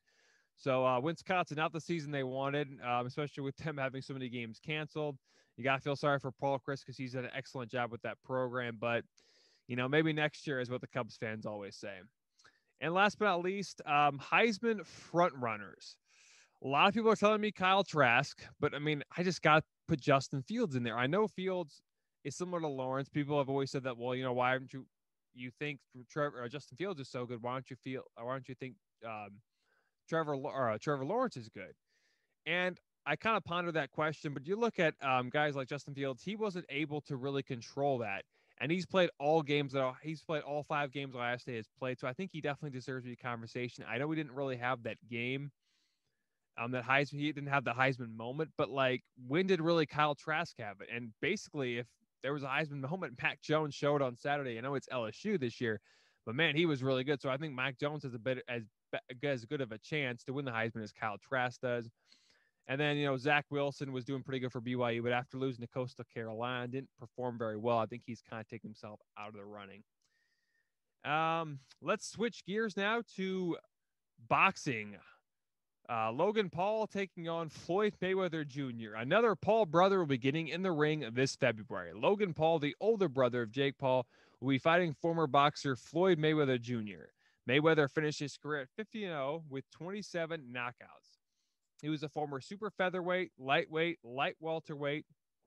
So 0.58 0.86
uh, 0.86 1.00
Wisconsin, 1.00 1.56
not 1.56 1.72
the 1.72 1.80
season 1.80 2.12
they 2.12 2.24
wanted, 2.24 2.68
um, 2.86 3.06
especially 3.06 3.44
with 3.44 3.56
them 3.58 3.78
having 3.78 4.02
so 4.02 4.14
many 4.14 4.28
games 4.28 4.60
canceled. 4.60 5.18
You 5.60 5.66
got 5.66 5.76
to 5.76 5.82
feel 5.82 5.98
sorry 5.98 6.20
for 6.20 6.32
Paul 6.32 6.58
Chryst 6.58 6.86
because 6.86 6.96
he's 6.96 7.12
done 7.12 7.26
an 7.26 7.32
excellent 7.36 7.70
job 7.70 7.92
with 7.92 8.02
that 8.04 8.16
program. 8.24 8.78
But, 8.80 9.04
you 9.68 9.76
know, 9.76 9.90
maybe 9.90 10.14
next 10.14 10.48
year 10.48 10.62
is 10.62 10.70
what 10.70 10.80
the 10.80 10.88
Cubs 10.88 11.18
fans 11.18 11.46
always 11.46 11.76
say. 11.76 11.96
And 12.80 12.94
last 12.94 13.20
but 13.20 13.26
not 13.26 13.44
least, 13.44 13.82
um, 13.86 14.18
Heisman 14.20 14.86
front 14.86 15.34
runners. 15.36 15.98
A 16.64 16.68
lot 16.68 16.88
of 16.88 16.94
people 16.94 17.12
are 17.12 17.16
telling 17.18 17.42
me 17.42 17.52
Kyle 17.52 17.84
Trask, 17.84 18.42
but 18.62 18.74
I 18.74 18.80
mean, 18.80 19.04
I 19.18 19.22
just 19.22 19.42
got 19.42 19.66
put 19.86 20.00
Justin 20.00 20.42
Fields 20.44 20.76
in 20.78 20.84
there. 20.84 20.98
I 20.98 21.08
know 21.08 21.28
Fields 21.28 21.82
is 22.24 22.38
similar 22.38 22.62
to 22.62 22.68
Lawrence. 22.70 23.10
People 23.10 23.38
have 23.38 23.50
always 23.50 23.70
said 23.70 23.84
that. 23.84 23.98
Well, 23.98 24.16
you 24.16 24.24
know, 24.24 24.32
why 24.32 24.52
aren't 24.52 24.72
you? 24.72 24.86
You 25.34 25.52
think 25.60 25.80
Trevor 26.10 26.42
or 26.42 26.48
Justin 26.48 26.78
Fields 26.78 27.02
is 27.02 27.10
so 27.10 27.26
good? 27.26 27.44
Why 27.44 27.52
don't 27.52 27.70
you 27.70 27.76
feel? 27.76 28.04
Why 28.16 28.32
don't 28.32 28.48
you 28.48 28.56
think 28.56 28.76
um, 29.06 29.42
Trevor 30.08 30.36
or 30.36 30.70
uh, 30.70 30.78
Trevor 30.82 31.04
Lawrence 31.04 31.36
is 31.36 31.50
good? 31.50 31.74
And 32.46 32.80
I 33.06 33.16
kind 33.16 33.38
of 33.38 33.44
ponder 33.44 33.72
that 33.72 33.92
question. 33.92 34.34
But 34.34 34.48
you 34.48 34.56
look 34.56 34.80
at 34.80 34.94
um, 35.02 35.30
guys 35.30 35.56
like 35.56 35.68
Justin 35.68 35.94
Fields; 35.94 36.24
he 36.24 36.36
wasn't 36.36 36.66
able 36.70 37.02
to 37.02 37.16
really 37.16 37.44
control 37.44 38.00
that, 38.00 38.24
and 38.60 38.72
he's 38.72 38.86
played 38.86 39.10
all 39.20 39.42
games 39.42 39.74
that 39.74 39.94
he's 40.04 40.22
played 40.24 40.44
all 40.44 40.64
five 40.64 40.92
games 40.92 41.16
last 41.16 41.46
day 41.46 41.56
has 41.56 41.68
played. 41.80 42.00
So 42.00 42.08
I 42.08 42.14
think 42.14 42.32
he 42.32 42.42
definitely 42.42 42.78
deserves 42.78 43.06
to 43.06 43.10
be 43.10 43.16
conversation. 43.16 43.86
I 43.88 43.98
know 43.98 44.08
we 44.08 44.16
didn't 44.16 44.34
really 44.34 44.58
have 44.58 44.84
that 44.84 44.98
game 45.10 45.52
um, 46.60 46.72
that 46.72 46.84
Heisman, 46.84 47.20
he 47.20 47.32
didn't 47.32 47.50
have 47.50 47.64
the 47.64 47.74
Heisman 47.74 48.16
moment, 48.16 48.52
but 48.58 48.70
like, 48.70 49.04
when 49.28 49.48
did 49.48 49.62
really 49.62 49.86
Kyle 49.86 50.16
Trask 50.16 50.56
have 50.60 50.82
it? 50.82 50.90
And 50.94 51.12
basically, 51.22 51.78
if 51.78 51.88
there 52.22 52.34
was 52.34 52.44
a 52.44 52.48
Heisman 52.48 52.82
moment, 52.90 53.20
Mac 53.22 53.42
Jones 53.42 53.74
showed 53.74 54.02
on 54.02 54.18
Saturday. 54.18 54.58
I 54.58 54.62
know 54.62 54.76
it's 54.76 54.88
LSU 54.90 55.40
this 55.40 55.62
year, 55.62 55.80
but 56.26 56.36
man, 56.36 56.56
he 56.56 56.66
was 56.66 56.84
really 56.84 57.04
good. 57.04 57.22
So 57.22 57.30
I 57.30 57.38
think 57.38 57.54
Mac 57.56 57.80
Jones 57.80 58.04
has 58.04 58.14
a 58.14 58.20
bit 58.20 58.44
as 58.50 58.64
as 59.24 59.46
good 59.46 59.62
of 59.62 59.72
a 59.72 59.78
chance 59.78 60.24
to 60.24 60.34
win 60.34 60.46
the 60.46 60.52
Heisman 60.52 60.84
as 60.84 60.92
Kyle 60.92 61.18
Trask 61.20 61.62
does. 61.62 61.90
And 62.70 62.80
then, 62.80 62.98
you 62.98 63.08
know, 63.08 63.18
Zach 63.18 63.46
Wilson 63.50 63.92
was 63.92 64.06
doing 64.06 64.22
pretty 64.22 64.40
good 64.40 64.52
for 64.52 64.62
BYU, 64.62 65.02
but 65.02 65.12
after 65.12 65.40
losing 65.40 65.66
to 65.66 65.68
Coastal 65.68 66.06
Carolina, 66.14 66.68
didn't 66.68 66.90
perform 67.00 67.36
very 67.36 67.58
well. 67.58 67.80
I 67.80 67.88
think 67.88 68.04
he's 68.06 68.22
kind 68.22 68.40
of 68.40 68.48
taken 68.48 68.70
himself 68.70 69.00
out 69.18 69.30
of 69.30 69.34
the 69.34 69.44
running. 69.44 69.82
Um, 71.04 71.60
let's 71.82 72.08
switch 72.08 72.46
gears 72.46 72.78
now 72.78 73.02
to 73.16 73.58
boxing. 74.28 74.98
Uh, 75.90 76.12
Logan 76.12 76.52
Paul 76.52 76.86
taking 76.86 77.28
on 77.28 77.50
Floyd 77.50 77.96
Mayweather 78.00 78.48
Jr. 78.48 78.96
Another 78.96 79.34
Paul 79.36 79.66
brother 79.66 79.98
will 79.98 80.06
be 80.06 80.20
getting 80.20 80.50
in 80.50 80.62
the 80.62 80.72
ring 80.72 81.04
this 81.14 81.36
February. 81.36 81.94
Logan 81.96 82.36
Paul, 82.36 82.60
the 82.60 82.76
older 82.80 83.10
brother 83.10 83.42
of 83.42 83.52
Jake 83.52 83.80
Paul, 83.80 84.06
will 84.40 84.50
be 84.50 84.60
fighting 84.60 84.94
former 84.94 85.26
boxer 85.26 85.76
Floyd 85.76 86.20
Mayweather 86.20 86.62
Jr. 86.62 87.10
Mayweather 87.50 87.90
finished 87.90 88.20
his 88.20 88.38
career 88.38 88.62
at 88.62 88.70
50 88.78 89.02
0 89.02 89.44
with 89.50 89.68
27 89.72 90.54
knockouts. 90.56 91.09
He 91.82 91.90
was 91.90 92.04
a 92.04 92.10
former 92.10 92.42
super 92.42 92.70
featherweight, 92.70 93.32
lightweight, 93.38 94.00
light 94.04 94.36
welterweight, 94.40 95.06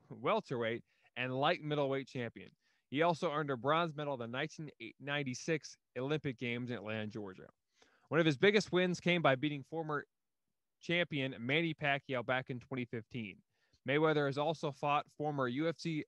welterweight, 0.08 0.82
and 1.16 1.34
light 1.34 1.62
middleweight 1.62 2.08
champion. 2.08 2.50
He 2.90 3.02
also 3.02 3.30
earned 3.30 3.50
a 3.50 3.56
bronze 3.56 3.94
medal 3.94 4.14
at 4.14 4.18
the 4.18 4.28
1996 4.28 5.76
Olympic 5.96 6.38
Games 6.38 6.70
in 6.70 6.76
Atlanta, 6.76 7.06
Georgia. 7.06 7.48
One 8.08 8.20
of 8.20 8.26
his 8.26 8.36
biggest 8.36 8.72
wins 8.72 9.00
came 9.00 9.22
by 9.22 9.34
beating 9.34 9.64
former 9.70 10.04
champion 10.82 11.34
Manny 11.38 11.74
Pacquiao 11.74 12.24
back 12.24 12.50
in 12.50 12.60
2015. 12.60 13.36
Mayweather 13.88 14.26
has 14.26 14.38
also 14.38 14.70
fought 14.70 15.06
former 15.16 15.50
UFC 15.50 16.02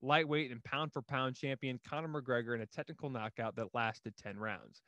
lightweight 0.00 0.50
and 0.50 0.64
pound 0.64 0.92
for 0.92 1.02
pound 1.02 1.36
champion 1.36 1.78
Conor 1.86 2.08
McGregor 2.08 2.54
in 2.54 2.62
a 2.62 2.66
technical 2.66 3.10
knockout 3.10 3.54
that 3.56 3.74
lasted 3.74 4.14
10 4.16 4.38
rounds. 4.38 4.82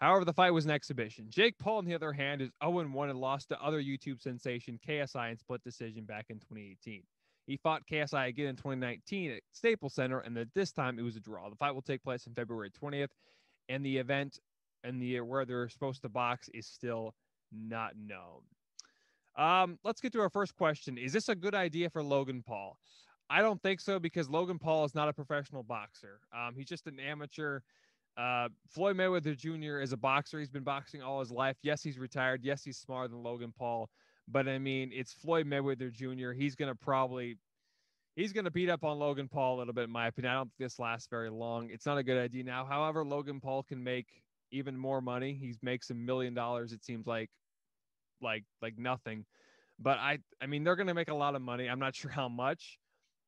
However, 0.00 0.24
the 0.24 0.32
fight 0.32 0.50
was 0.50 0.64
an 0.64 0.70
exhibition. 0.70 1.26
Jake 1.28 1.58
Paul, 1.58 1.78
on 1.78 1.84
the 1.84 1.94
other 1.94 2.12
hand, 2.12 2.42
is 2.42 2.50
0 2.62 2.88
1 2.88 3.10
and 3.10 3.20
lost 3.20 3.48
to 3.48 3.62
other 3.62 3.82
YouTube 3.82 4.20
sensation 4.20 4.78
KSI 4.86 5.30
in 5.30 5.38
split 5.38 5.62
decision 5.62 6.04
back 6.04 6.26
in 6.28 6.38
2018. 6.38 7.02
He 7.46 7.56
fought 7.56 7.86
KSI 7.90 8.28
again 8.28 8.48
in 8.48 8.56
2019 8.56 9.32
at 9.32 9.42
Staples 9.52 9.94
Center, 9.94 10.20
and 10.20 10.36
this 10.54 10.72
time 10.72 10.98
it 10.98 11.02
was 11.02 11.16
a 11.16 11.20
draw. 11.20 11.48
The 11.48 11.56
fight 11.56 11.74
will 11.74 11.82
take 11.82 12.02
place 12.02 12.26
on 12.26 12.34
February 12.34 12.70
20th, 12.70 13.10
and 13.68 13.84
the 13.84 13.98
event 13.98 14.38
and 14.82 15.00
the 15.00 15.20
where 15.20 15.44
they're 15.44 15.68
supposed 15.68 16.02
to 16.02 16.08
box 16.08 16.48
is 16.54 16.66
still 16.66 17.14
not 17.52 17.92
known. 17.96 18.42
Um, 19.36 19.78
let's 19.84 20.00
get 20.00 20.12
to 20.12 20.20
our 20.20 20.30
first 20.30 20.54
question. 20.56 20.96
Is 20.96 21.12
this 21.12 21.28
a 21.28 21.34
good 21.34 21.54
idea 21.54 21.90
for 21.90 22.02
Logan 22.02 22.42
Paul? 22.46 22.78
I 23.28 23.42
don't 23.42 23.60
think 23.62 23.80
so 23.80 23.98
because 23.98 24.28
Logan 24.28 24.58
Paul 24.58 24.84
is 24.84 24.94
not 24.94 25.08
a 25.08 25.12
professional 25.12 25.62
boxer. 25.62 26.20
Um, 26.32 26.54
he's 26.56 26.68
just 26.68 26.86
an 26.86 27.00
amateur. 27.00 27.60
Uh, 28.16 28.48
Floyd 28.68 28.96
Mayweather 28.96 29.36
Jr. 29.36 29.80
is 29.80 29.92
a 29.92 29.96
boxer. 29.96 30.38
He's 30.38 30.50
been 30.50 30.62
boxing 30.62 31.02
all 31.02 31.20
his 31.20 31.30
life. 31.30 31.56
Yes, 31.62 31.82
he's 31.82 31.98
retired. 31.98 32.44
Yes, 32.44 32.62
he's 32.62 32.78
smarter 32.78 33.08
than 33.08 33.22
Logan 33.22 33.52
Paul. 33.56 33.90
But 34.28 34.48
I 34.48 34.58
mean, 34.58 34.90
it's 34.92 35.12
Floyd 35.12 35.46
Mayweather 35.46 35.92
Jr. 35.92 36.32
He's 36.32 36.54
gonna 36.54 36.74
probably 36.74 37.36
he's 38.16 38.32
gonna 38.32 38.50
beat 38.50 38.70
up 38.70 38.84
on 38.84 38.98
Logan 38.98 39.28
Paul 39.28 39.56
a 39.56 39.58
little 39.58 39.74
bit, 39.74 39.84
in 39.84 39.90
my 39.90 40.06
opinion. 40.06 40.32
I 40.32 40.36
don't 40.36 40.46
think 40.46 40.70
this 40.70 40.78
lasts 40.78 41.08
very 41.08 41.30
long. 41.30 41.70
It's 41.70 41.86
not 41.86 41.98
a 41.98 42.02
good 42.02 42.18
idea 42.18 42.44
now. 42.44 42.64
However, 42.64 43.04
Logan 43.04 43.40
Paul 43.40 43.62
can 43.62 43.82
make 43.82 44.06
even 44.50 44.76
more 44.76 45.00
money. 45.00 45.34
He 45.34 45.54
makes 45.62 45.90
a 45.90 45.94
million 45.94 46.34
dollars, 46.34 46.72
it 46.72 46.84
seems 46.84 47.06
like 47.06 47.30
like 48.20 48.44
like 48.62 48.78
nothing. 48.78 49.26
But 49.78 49.98
I 49.98 50.18
I 50.40 50.46
mean 50.46 50.64
they're 50.64 50.76
gonna 50.76 50.94
make 50.94 51.10
a 51.10 51.14
lot 51.14 51.34
of 51.34 51.42
money. 51.42 51.68
I'm 51.68 51.80
not 51.80 51.94
sure 51.96 52.10
how 52.10 52.28
much, 52.28 52.78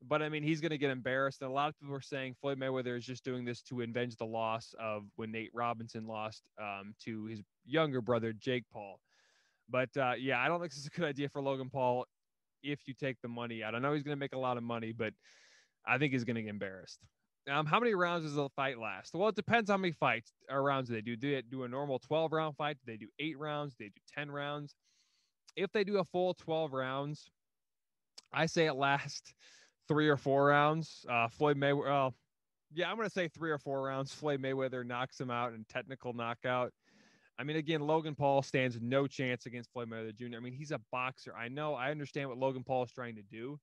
but 0.03 0.23
I 0.23 0.29
mean 0.29 0.43
he's 0.43 0.61
gonna 0.61 0.79
get 0.79 0.91
embarrassed. 0.91 1.43
And 1.43 1.50
a 1.50 1.55
lot 1.55 1.69
of 1.69 1.79
people 1.79 1.95
are 1.95 2.00
saying 2.00 2.37
Floyd 2.41 2.59
Mayweather 2.59 2.97
is 2.97 3.05
just 3.05 3.25
doing 3.25 3.45
this 3.45 3.62
to 3.62 3.81
avenge 3.81 4.17
the 4.17 4.26
loss 4.26 4.75
of 4.79 5.05
when 5.17 5.33
Nate 5.33 5.50
Robinson 5.55 6.07
lost 6.07 6.43
um, 6.61 6.95
to 7.05 7.26
his 7.26 7.43
younger 7.65 8.00
brother 8.00 8.33
Jake 8.33 8.65
Paul. 8.73 9.00
But 9.69 9.97
uh, 9.97 10.12
yeah, 10.19 10.41
I 10.41 10.49
don't 10.49 10.61
think 10.61 10.73
this 10.73 10.81
is 10.81 10.87
a 10.87 10.91
good 10.91 11.05
idea 11.05 11.29
for 11.29 11.41
Logan 11.41 11.71
Paul 11.71 12.07
if 12.62 12.81
you 12.87 12.95
take 12.95 13.21
the 13.23 13.29
money 13.29 13.62
out. 13.62 13.75
I 13.75 13.79
know 13.79 13.93
he's 13.93 14.03
gonna 14.03 14.17
make 14.17 14.35
a 14.35 14.38
lot 14.38 14.57
of 14.57 14.62
money, 14.62 14.93
but 14.93 15.12
I 15.87 15.99
think 15.99 16.12
he's 16.12 16.25
gonna 16.25 16.43
get 16.43 16.50
embarrassed. 16.50 17.00
Um, 17.49 17.65
how 17.65 17.79
many 17.79 17.95
rounds 17.95 18.25
does 18.25 18.35
the 18.35 18.49
fight 18.57 18.79
last? 18.79 19.15
Well, 19.15 19.29
it 19.29 19.37
depends 19.37 19.71
how 19.71 19.76
many 19.76 19.93
fights 19.93 20.33
or 20.50 20.62
rounds 20.65 20.88
they 20.88 21.00
do. 21.00 21.15
Do 21.15 21.31
they 21.31 21.43
do 21.43 21.62
a 21.62 21.69
normal 21.69 22.00
12 22.00 22.33
round 22.33 22.57
fight? 22.57 22.76
Do 22.85 22.91
they 22.91 22.97
do 22.97 23.07
eight 23.21 23.38
rounds? 23.38 23.75
Do 23.75 23.85
they 23.85 23.91
do 23.91 24.00
10 24.17 24.33
rounds? 24.33 24.75
if 25.57 25.73
they 25.73 25.85
do 25.85 25.99
a 25.99 26.05
full 26.05 26.35
12 26.35 26.73
rounds, 26.73 27.31
I 28.33 28.47
say 28.47 28.67
it 28.67 28.75
lasts 28.75 29.33
three 29.88 30.09
or 30.09 30.16
four 30.16 30.47
rounds. 30.47 31.05
Uh, 31.09 31.28
Floyd 31.28 31.57
Mayweather, 31.57 31.85
well, 31.85 32.14
yeah, 32.75 32.90
I'm 32.90 32.97
going 32.97 33.09
to 33.09 33.12
say 33.12 33.28
three 33.28 33.50
or 33.50 33.59
four 33.59 33.83
rounds. 33.83 34.12
Floyd 34.12 34.43
Mayweather 34.43 34.85
knocks 34.87 35.21
him 35.21 35.31
out 35.31 35.52
in 35.52 35.64
technical 35.69 36.12
knockout. 36.12 36.73
I 37.38 37.45
mean, 37.45 37.57
again, 37.57 37.81
Logan 37.83 38.14
Paul 38.14 38.43
stands 38.43 38.78
no 38.81 39.07
chance 39.07 39.47
against 39.47 39.71
Floyd 39.73 39.90
Mayweather 39.90 40.14
Jr. 40.14 40.37
I 40.37 40.40
mean, 40.40 40.55
he's 40.55 40.71
a 40.71 40.81
boxer. 40.90 41.35
I 41.35 41.49
know, 41.49 41.75
I 41.75 41.90
understand 41.90 42.28
what 42.28 42.38
Logan 42.38 42.64
Paul 42.64 42.85
is 42.85 42.93
trying 42.93 43.16
to 43.16 43.23
do, 43.23 43.61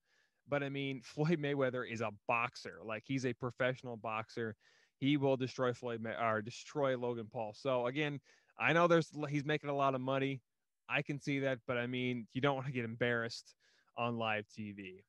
but 0.47 0.63
I 0.63 0.69
mean, 0.69 1.01
Floyd 1.03 1.39
Mayweather 1.39 1.89
is 1.89 2.01
a 2.01 2.11
boxer. 2.27 2.79
Like 2.83 3.03
he's 3.05 3.25
a 3.25 3.33
professional 3.33 3.97
boxer. 3.97 4.55
He 4.99 5.17
will 5.17 5.37
destroy 5.37 5.73
Floyd 5.73 6.01
May- 6.01 6.15
or 6.15 6.41
destroy 6.41 6.97
Logan 6.97 7.27
Paul. 7.31 7.53
So 7.57 7.87
again, 7.87 8.19
I 8.59 8.73
know 8.73 8.87
there's 8.87 9.09
he's 9.29 9.43
making 9.43 9.69
a 9.69 9.75
lot 9.75 9.95
of 9.95 10.01
money. 10.01 10.41
I 10.87 11.01
can 11.01 11.19
see 11.19 11.39
that, 11.39 11.59
but 11.65 11.77
I 11.77 11.87
mean, 11.87 12.27
you 12.33 12.41
don't 12.41 12.55
want 12.55 12.67
to 12.67 12.73
get 12.73 12.85
embarrassed 12.85 13.55
on 13.97 14.17
live 14.17 14.45
TV. 14.57 15.01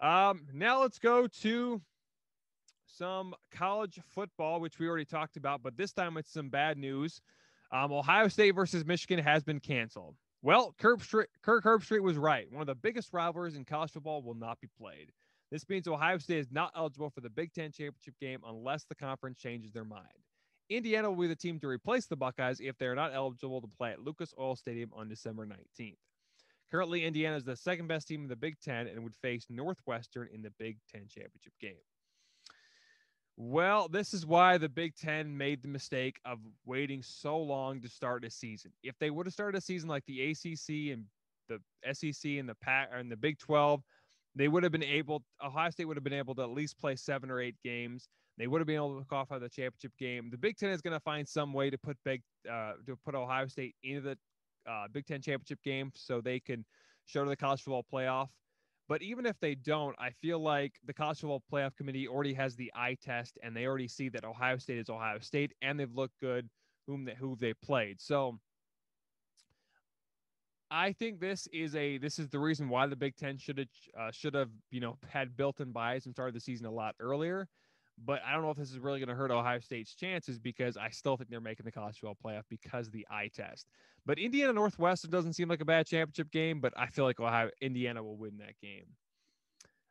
Um, 0.00 0.46
now 0.52 0.80
let's 0.80 0.98
go 0.98 1.26
to 1.42 1.80
some 2.86 3.34
college 3.52 4.00
football, 4.06 4.60
which 4.60 4.78
we 4.78 4.88
already 4.88 5.04
talked 5.04 5.36
about, 5.36 5.62
but 5.62 5.76
this 5.76 5.92
time 5.92 6.16
it's 6.16 6.32
some 6.32 6.48
bad 6.48 6.78
news. 6.78 7.20
Um, 7.70 7.92
Ohio 7.92 8.28
State 8.28 8.52
versus 8.52 8.84
Michigan 8.84 9.22
has 9.22 9.42
been 9.42 9.60
canceled. 9.60 10.16
Well, 10.42 10.74
Kirk, 10.78 11.00
Herbstreit 11.44 12.00
was 12.00 12.16
right. 12.16 12.50
One 12.50 12.62
of 12.62 12.66
the 12.66 12.74
biggest 12.74 13.12
rivalries 13.12 13.56
in 13.56 13.64
college 13.64 13.90
football 13.90 14.22
will 14.22 14.34
not 14.34 14.60
be 14.60 14.68
played. 14.78 15.10
This 15.50 15.68
means 15.68 15.88
Ohio 15.88 16.18
State 16.18 16.38
is 16.38 16.52
not 16.52 16.72
eligible 16.76 17.10
for 17.10 17.20
the 17.20 17.30
Big 17.30 17.52
Ten 17.52 17.72
championship 17.72 18.14
game 18.20 18.40
unless 18.46 18.84
the 18.84 18.94
conference 18.94 19.38
changes 19.38 19.72
their 19.72 19.84
mind. 19.84 20.06
Indiana 20.70 21.10
will 21.10 21.22
be 21.22 21.28
the 21.28 21.36
team 21.36 21.58
to 21.60 21.66
replace 21.66 22.06
the 22.06 22.16
Buckeyes 22.16 22.60
if 22.60 22.76
they 22.78 22.86
are 22.86 22.94
not 22.94 23.14
eligible 23.14 23.60
to 23.60 23.66
play 23.66 23.90
at 23.90 24.00
Lucas 24.00 24.34
Oil 24.38 24.54
Stadium 24.54 24.90
on 24.94 25.08
December 25.08 25.46
19th. 25.46 25.96
Currently, 26.70 27.04
Indiana 27.04 27.36
is 27.36 27.44
the 27.44 27.56
second 27.56 27.86
best 27.86 28.08
team 28.08 28.22
in 28.22 28.28
the 28.28 28.36
Big 28.36 28.56
Ten 28.60 28.86
and 28.86 29.02
would 29.02 29.16
face 29.16 29.46
Northwestern 29.48 30.28
in 30.32 30.42
the 30.42 30.52
Big 30.58 30.78
Ten 30.90 31.06
championship 31.08 31.54
game. 31.60 31.80
Well, 33.36 33.88
this 33.88 34.12
is 34.12 34.26
why 34.26 34.58
the 34.58 34.68
Big 34.68 34.96
Ten 34.96 35.36
made 35.36 35.62
the 35.62 35.68
mistake 35.68 36.18
of 36.24 36.38
waiting 36.66 37.02
so 37.02 37.38
long 37.38 37.80
to 37.80 37.88
start 37.88 38.24
a 38.24 38.30
season. 38.30 38.72
If 38.82 38.98
they 38.98 39.10
would 39.10 39.26
have 39.26 39.32
started 39.32 39.56
a 39.56 39.60
season 39.60 39.88
like 39.88 40.04
the 40.06 40.30
ACC 40.30 40.92
and 40.92 41.04
the 41.48 41.60
SEC 41.94 42.32
and 42.32 42.48
the 42.48 42.56
Pac 42.56 42.90
and 42.92 43.10
the 43.10 43.16
Big 43.16 43.38
12, 43.38 43.80
they 44.34 44.48
would 44.48 44.62
have 44.62 44.72
been 44.72 44.82
able. 44.82 45.22
Ohio 45.42 45.70
State 45.70 45.86
would 45.86 45.96
have 45.96 46.04
been 46.04 46.12
able 46.12 46.34
to 46.34 46.42
at 46.42 46.50
least 46.50 46.78
play 46.78 46.96
seven 46.96 47.30
or 47.30 47.40
eight 47.40 47.56
games. 47.64 48.08
They 48.38 48.46
would 48.46 48.60
have 48.60 48.66
been 48.66 48.76
able 48.76 48.98
to 48.98 49.04
qualify 49.04 49.38
the 49.38 49.48
championship 49.48 49.92
game. 49.98 50.30
The 50.30 50.38
Big 50.38 50.56
Ten 50.56 50.70
is 50.70 50.80
going 50.80 50.94
to 50.94 51.00
find 51.00 51.26
some 51.26 51.52
way 51.52 51.70
to 51.70 51.78
put 51.78 51.96
big 52.04 52.22
uh, 52.50 52.72
to 52.86 52.96
put 53.04 53.14
Ohio 53.14 53.46
State 53.46 53.74
into 53.82 54.00
the 54.00 54.18
uh, 54.68 54.88
Big 54.92 55.06
Ten 55.06 55.20
championship 55.20 55.62
game 55.62 55.90
so 55.94 56.20
they 56.20 56.40
can 56.40 56.64
show 57.06 57.24
to 57.24 57.30
the 57.30 57.36
college 57.36 57.62
football 57.62 57.86
playoff. 57.92 58.28
But 58.88 59.02
even 59.02 59.26
if 59.26 59.38
they 59.40 59.54
don't, 59.54 59.94
I 59.98 60.10
feel 60.10 60.38
like 60.40 60.72
the 60.86 60.94
college 60.94 61.20
football 61.20 61.42
playoff 61.52 61.76
committee 61.76 62.08
already 62.08 62.32
has 62.34 62.56
the 62.56 62.72
eye 62.74 62.96
test, 63.02 63.38
and 63.42 63.54
they 63.54 63.66
already 63.66 63.88
see 63.88 64.08
that 64.10 64.24
Ohio 64.24 64.56
State 64.56 64.78
is 64.78 64.88
Ohio 64.88 65.18
State, 65.18 65.52
and 65.60 65.78
they've 65.78 65.92
looked 65.92 66.18
good 66.20 66.48
whom 66.86 67.04
they, 67.04 67.14
who 67.14 67.36
they 67.36 67.52
played. 67.52 68.00
So 68.00 68.38
I 70.70 70.92
think 70.92 71.20
this 71.20 71.46
is 71.52 71.74
a 71.76 71.98
this 71.98 72.18
is 72.18 72.28
the 72.28 72.38
reason 72.38 72.68
why 72.68 72.86
the 72.86 72.96
Big 72.96 73.16
Ten 73.16 73.36
should 73.38 73.58
have 73.58 73.68
uh, 73.98 74.10
should 74.10 74.34
have 74.34 74.50
you 74.70 74.80
know 74.80 74.96
had 75.08 75.36
built-in 75.36 75.72
bias 75.72 76.06
and 76.06 76.14
started 76.14 76.34
the 76.34 76.40
season 76.40 76.66
a 76.66 76.70
lot 76.70 76.94
earlier. 77.00 77.48
But 78.04 78.20
I 78.26 78.32
don't 78.32 78.42
know 78.42 78.50
if 78.50 78.56
this 78.56 78.70
is 78.70 78.78
really 78.78 79.00
going 79.00 79.08
to 79.08 79.14
hurt 79.14 79.30
Ohio 79.30 79.60
State's 79.60 79.94
chances 79.94 80.38
because 80.38 80.76
I 80.76 80.90
still 80.90 81.16
think 81.16 81.30
they're 81.30 81.40
making 81.40 81.64
the 81.64 81.72
college 81.72 81.98
football 81.98 82.16
playoff 82.24 82.44
because 82.48 82.86
of 82.86 82.92
the 82.92 83.06
eye 83.10 83.30
test. 83.34 83.66
But 84.06 84.18
Indiana 84.18 84.52
Northwestern 84.52 85.10
doesn't 85.10 85.34
seem 85.34 85.48
like 85.48 85.60
a 85.60 85.64
bad 85.64 85.86
championship 85.86 86.30
game, 86.30 86.60
but 86.60 86.72
I 86.76 86.86
feel 86.86 87.04
like 87.04 87.20
Ohio 87.20 87.50
Indiana 87.60 88.02
will 88.02 88.16
win 88.16 88.38
that 88.38 88.58
game. 88.62 88.86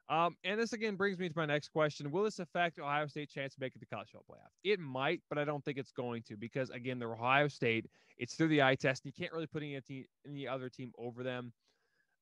Um, 0.10 0.38
and 0.46 0.58
this 0.58 0.72
again 0.72 0.96
brings 0.96 1.20
me 1.20 1.28
to 1.28 1.38
my 1.38 1.46
next 1.46 1.70
question: 1.70 2.12
Will 2.12 2.24
this 2.24 2.40
affect 2.40 2.80
Ohio 2.80 3.08
State 3.08 3.30
chance 3.30 3.54
to 3.56 3.60
make 3.60 3.76
it 3.76 3.80
to 3.80 3.86
college 3.86 4.10
football 4.10 4.38
playoff? 4.38 4.52
It 4.64 4.80
might, 4.80 5.22
but 5.30 5.38
I 5.38 5.44
don't 5.44 5.64
think 5.66 5.78
it's 5.78 5.92
going 5.92 6.24
to 6.24 6.38
because 6.38 6.70
again, 6.70 6.98
they're 6.98 7.14
Ohio 7.14 7.50
State. 7.50 7.88
It's 8.18 8.36
through 8.36 8.48
the 8.48 8.64
eye 8.64 8.76
test, 8.76 9.06
you 9.06 9.12
can't 9.12 9.34
really 9.34 9.48
put 9.48 9.64
any, 9.64 9.80
any 10.26 10.48
other 10.48 10.70
team 10.70 10.92
over 10.98 11.24
them. 11.24 11.52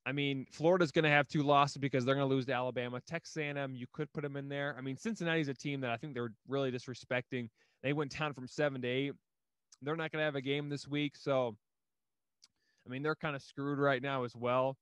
I 0.06 0.12
mean, 0.12 0.46
Florida's 0.52 0.92
going 0.92 1.04
to 1.04 1.10
have 1.10 1.28
two 1.28 1.42
losses 1.42 1.78
because 1.78 2.06
they're 2.06 2.16
going 2.16 2.28
to 2.28 2.34
lose 2.34 2.46
to 2.46 2.54
Alabama. 2.54 3.02
Texas 3.08 3.38
A&M, 3.38 3.76
you 3.76 3.88
could 3.92 4.12
put 4.14 4.22
them 4.22 4.38
in 4.38 4.48
there. 4.48 4.76
I 4.78 4.82
mean, 4.82 4.98
Cincinnati's 4.98 5.48
a 5.48 5.54
team 5.54 5.82
that 5.82 5.90
I 5.90 5.98
think 5.98 6.14
they're 6.14 6.34
really 6.48 6.72
disrespecting. 6.72 7.50
They 7.82 7.94
went 7.94 8.18
down 8.18 8.34
from 8.34 8.48
seven 8.48 8.82
to 8.82 8.88
eight. 8.88 9.14
They're 9.82 9.96
not 9.96 10.12
going 10.12 10.22
to 10.22 10.26
have 10.26 10.36
a 10.36 10.42
game 10.42 10.70
this 10.70 10.88
week, 10.88 11.16
so 11.16 11.56
I 12.86 12.90
mean, 12.90 13.02
they're 13.02 13.16
kind 13.16 13.36
of 13.36 13.42
screwed 13.42 13.80
right 13.80 14.02
now 14.02 14.24
as 14.24 14.36
well. 14.36 14.78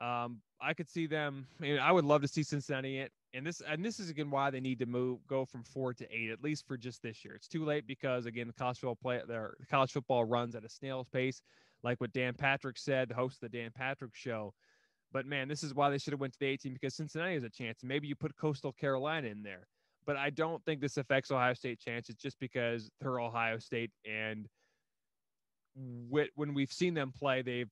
Um, 0.00 0.40
I 0.60 0.74
could 0.74 0.88
see 0.88 1.06
them. 1.06 1.46
I, 1.58 1.62
mean, 1.62 1.78
I 1.78 1.92
would 1.92 2.04
love 2.04 2.22
to 2.22 2.28
see 2.28 2.42
Cincinnati 2.42 3.06
and 3.36 3.46
this 3.46 3.60
and 3.68 3.84
this 3.84 4.00
is 4.00 4.08
again 4.08 4.30
why 4.30 4.50
they 4.50 4.60
need 4.60 4.78
to 4.78 4.86
move 4.86 5.18
go 5.28 5.44
from 5.44 5.62
four 5.62 5.92
to 5.92 6.06
eight 6.10 6.30
at 6.30 6.42
least 6.42 6.66
for 6.66 6.76
just 6.76 7.02
this 7.02 7.24
year. 7.24 7.34
It's 7.34 7.48
too 7.48 7.64
late 7.64 7.86
because 7.86 8.24
again 8.26 8.46
the 8.46 8.52
college 8.54 8.78
football 8.78 8.96
play 8.96 9.20
their 9.28 9.54
college 9.70 9.92
football 9.92 10.24
runs 10.24 10.54
at 10.54 10.64
a 10.64 10.68
snail's 10.68 11.08
pace 11.08 11.42
like 11.86 12.00
what 12.00 12.12
Dan 12.12 12.34
Patrick 12.34 12.78
said, 12.78 13.08
the 13.08 13.14
host 13.14 13.42
of 13.42 13.50
the 13.50 13.58
Dan 13.58 13.70
Patrick 13.74 14.14
show. 14.14 14.52
But 15.12 15.24
man, 15.24 15.46
this 15.48 15.62
is 15.62 15.72
why 15.72 15.88
they 15.88 15.98
should 15.98 16.12
have 16.12 16.20
went 16.20 16.32
to 16.32 16.38
the 16.40 16.46
18 16.46 16.72
because 16.72 16.94
Cincinnati 16.94 17.34
has 17.34 17.44
a 17.44 17.48
chance. 17.48 17.78
Maybe 17.84 18.08
you 18.08 18.16
put 18.16 18.36
Coastal 18.36 18.72
Carolina 18.72 19.28
in 19.28 19.42
there. 19.42 19.68
But 20.04 20.16
I 20.16 20.30
don't 20.30 20.64
think 20.64 20.80
this 20.80 20.96
affects 20.96 21.30
Ohio 21.30 21.54
State 21.54 21.80
chances 21.80 22.16
just 22.16 22.38
because 22.40 22.90
they're 23.00 23.20
Ohio 23.20 23.58
State 23.58 23.92
and 24.04 24.48
when 26.34 26.54
we've 26.54 26.72
seen 26.72 26.94
them 26.94 27.12
play, 27.12 27.42
they've 27.42 27.70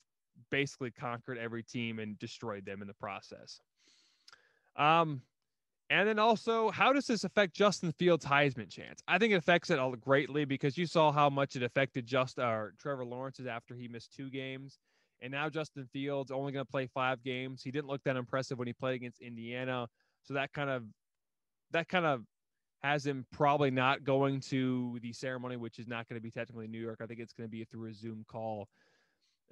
basically 0.50 0.90
conquered 0.90 1.38
every 1.38 1.62
team 1.62 1.98
and 1.98 2.18
destroyed 2.18 2.66
them 2.66 2.82
in 2.82 2.88
the 2.88 2.94
process. 2.94 3.60
Um, 4.76 5.22
and 5.94 6.08
then 6.08 6.18
also, 6.18 6.72
how 6.72 6.92
does 6.92 7.06
this 7.06 7.22
affect 7.22 7.54
Justin 7.54 7.92
Fields' 7.92 8.24
Heisman 8.24 8.68
chance? 8.68 9.00
I 9.06 9.16
think 9.16 9.32
it 9.32 9.36
affects 9.36 9.70
it 9.70 9.78
all 9.78 9.94
greatly 9.94 10.44
because 10.44 10.76
you 10.76 10.86
saw 10.86 11.12
how 11.12 11.30
much 11.30 11.54
it 11.54 11.62
affected 11.62 12.04
just 12.04 12.36
uh, 12.36 12.64
Trevor 12.80 13.04
Lawrence's 13.04 13.46
after 13.46 13.76
he 13.76 13.86
missed 13.86 14.12
two 14.12 14.28
games. 14.28 14.80
And 15.22 15.30
now 15.30 15.48
Justin 15.48 15.88
Fields 15.92 16.32
only 16.32 16.50
going 16.50 16.66
to 16.66 16.70
play 16.70 16.88
five 16.92 17.22
games. 17.22 17.62
He 17.62 17.70
didn't 17.70 17.86
look 17.86 18.02
that 18.06 18.16
impressive 18.16 18.58
when 18.58 18.66
he 18.66 18.72
played 18.72 18.96
against 18.96 19.20
Indiana. 19.20 19.86
So 20.24 20.34
that 20.34 20.52
kind 20.52 20.68
of 20.68 20.82
that 21.70 21.88
kind 21.88 22.06
of 22.06 22.24
has 22.82 23.06
him 23.06 23.24
probably 23.30 23.70
not 23.70 24.02
going 24.02 24.40
to 24.40 24.98
the 25.00 25.12
ceremony, 25.12 25.56
which 25.56 25.78
is 25.78 25.86
not 25.86 26.08
going 26.08 26.18
to 26.18 26.22
be 26.22 26.32
technically 26.32 26.66
New 26.66 26.80
York. 26.80 26.98
I 27.00 27.06
think 27.06 27.20
it's 27.20 27.32
going 27.32 27.48
to 27.48 27.56
be 27.56 27.62
through 27.66 27.90
a 27.90 27.94
Zoom 27.94 28.24
call. 28.26 28.68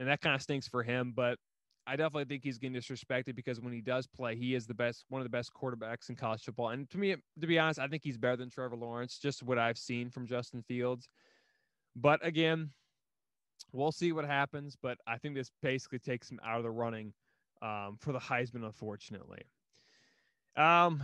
And 0.01 0.09
that 0.09 0.21
kind 0.21 0.35
of 0.35 0.43
stinks 0.43 0.67
for 0.67 0.83
him. 0.83 1.13
But 1.15 1.39
I 1.87 1.97
definitely 1.97 2.27
think 2.27 2.45
he's 2.45 2.59
getting 2.59 2.81
disrespected 2.81 3.35
because 3.35 3.61
when 3.61 3.73
he 3.73 3.81
does 3.81 4.07
play, 4.07 4.37
he 4.37 4.55
is 4.55 4.67
the 4.67 4.75
best, 4.75 5.05
one 5.09 5.21
of 5.21 5.25
the 5.25 5.31
best 5.31 5.53
quarterbacks 5.53 6.09
in 6.09 6.17
college 6.17 6.43
football. 6.43 6.69
And 6.69 6.89
to 6.91 6.99
me, 6.99 7.17
to 7.41 7.47
be 7.47 7.59
honest, 7.59 7.81
I 7.81 7.89
think 7.89 8.05
he's 8.05 8.19
better 8.19 8.37
than 8.37 8.51
Trevor 8.51 8.77
Lawrence, 8.77 9.19
just 9.19 9.43
what 9.43 9.59
I've 9.59 9.79
seen 9.79 10.09
from 10.09 10.27
Justin 10.27 10.63
Fields. 10.63 11.09
But 11.97 12.25
again, 12.25 12.71
we'll 13.73 13.93
see 13.93 14.13
what 14.13 14.25
happens. 14.25 14.77
But 14.81 14.99
I 15.07 15.19
think 15.19 15.35
this 15.35 15.51
basically 15.61 15.99
takes 15.99 16.31
him 16.31 16.39
out 16.45 16.59
of 16.59 16.63
the 16.63 16.71
running 16.71 17.13
um, 17.63 17.97
for 17.99 18.13
the 18.13 18.21
Heisman, 18.21 18.65
unfortunately. 18.65 19.43
Um, 20.57 21.03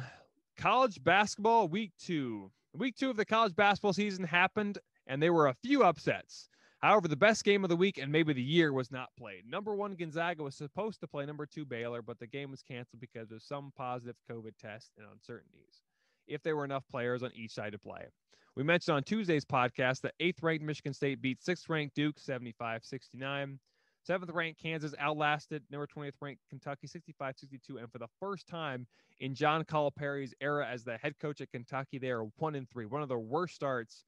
college 0.56 1.02
basketball 1.02 1.68
week 1.68 1.92
two. 1.98 2.50
Week 2.74 2.96
two 2.96 3.10
of 3.10 3.16
the 3.16 3.24
college 3.24 3.56
basketball 3.56 3.94
season 3.94 4.24
happened, 4.24 4.78
and 5.06 5.20
there 5.22 5.32
were 5.32 5.48
a 5.48 5.54
few 5.54 5.82
upsets. 5.82 6.48
However, 6.80 7.08
the 7.08 7.16
best 7.16 7.44
game 7.44 7.64
of 7.64 7.70
the 7.70 7.76
week 7.76 7.98
and 7.98 8.12
maybe 8.12 8.32
the 8.32 8.42
year 8.42 8.72
was 8.72 8.92
not 8.92 9.08
played. 9.18 9.44
Number 9.48 9.74
one, 9.74 9.96
Gonzaga 9.96 10.44
was 10.44 10.54
supposed 10.54 11.00
to 11.00 11.08
play 11.08 11.26
number 11.26 11.44
two, 11.44 11.64
Baylor, 11.64 12.02
but 12.02 12.18
the 12.20 12.26
game 12.26 12.50
was 12.50 12.62
canceled 12.62 13.00
because 13.00 13.32
of 13.32 13.42
some 13.42 13.72
positive 13.76 14.16
COVID 14.30 14.52
tests 14.60 14.92
and 14.96 15.06
uncertainties. 15.12 15.82
If 16.28 16.42
there 16.42 16.56
were 16.56 16.64
enough 16.64 16.86
players 16.88 17.22
on 17.22 17.32
each 17.34 17.52
side 17.52 17.72
to 17.72 17.78
play. 17.78 18.06
We 18.54 18.62
mentioned 18.62 18.96
on 18.96 19.02
Tuesday's 19.02 19.44
podcast 19.44 20.02
that 20.02 20.14
eighth 20.20 20.42
ranked 20.42 20.64
Michigan 20.64 20.92
State 20.92 21.20
beat 21.20 21.42
sixth 21.42 21.68
ranked 21.68 21.94
Duke 21.96 22.18
75 22.18 22.84
69. 22.84 23.58
Seventh 24.04 24.30
ranked 24.32 24.62
Kansas 24.62 24.94
outlasted 24.98 25.62
number 25.70 25.86
20th 25.86 26.14
ranked 26.20 26.42
Kentucky 26.48 26.86
65 26.86 27.34
62. 27.36 27.78
And 27.78 27.90
for 27.90 27.98
the 27.98 28.08
first 28.20 28.46
time 28.46 28.86
in 29.20 29.34
John 29.34 29.64
Calipari's 29.64 30.34
era 30.40 30.66
as 30.66 30.84
the 30.84 30.96
head 30.96 31.18
coach 31.20 31.40
at 31.40 31.50
Kentucky, 31.50 31.98
they 31.98 32.10
are 32.10 32.24
one 32.38 32.54
and 32.54 32.68
three, 32.70 32.86
one 32.86 33.02
of 33.02 33.08
the 33.08 33.18
worst 33.18 33.54
starts 33.54 34.04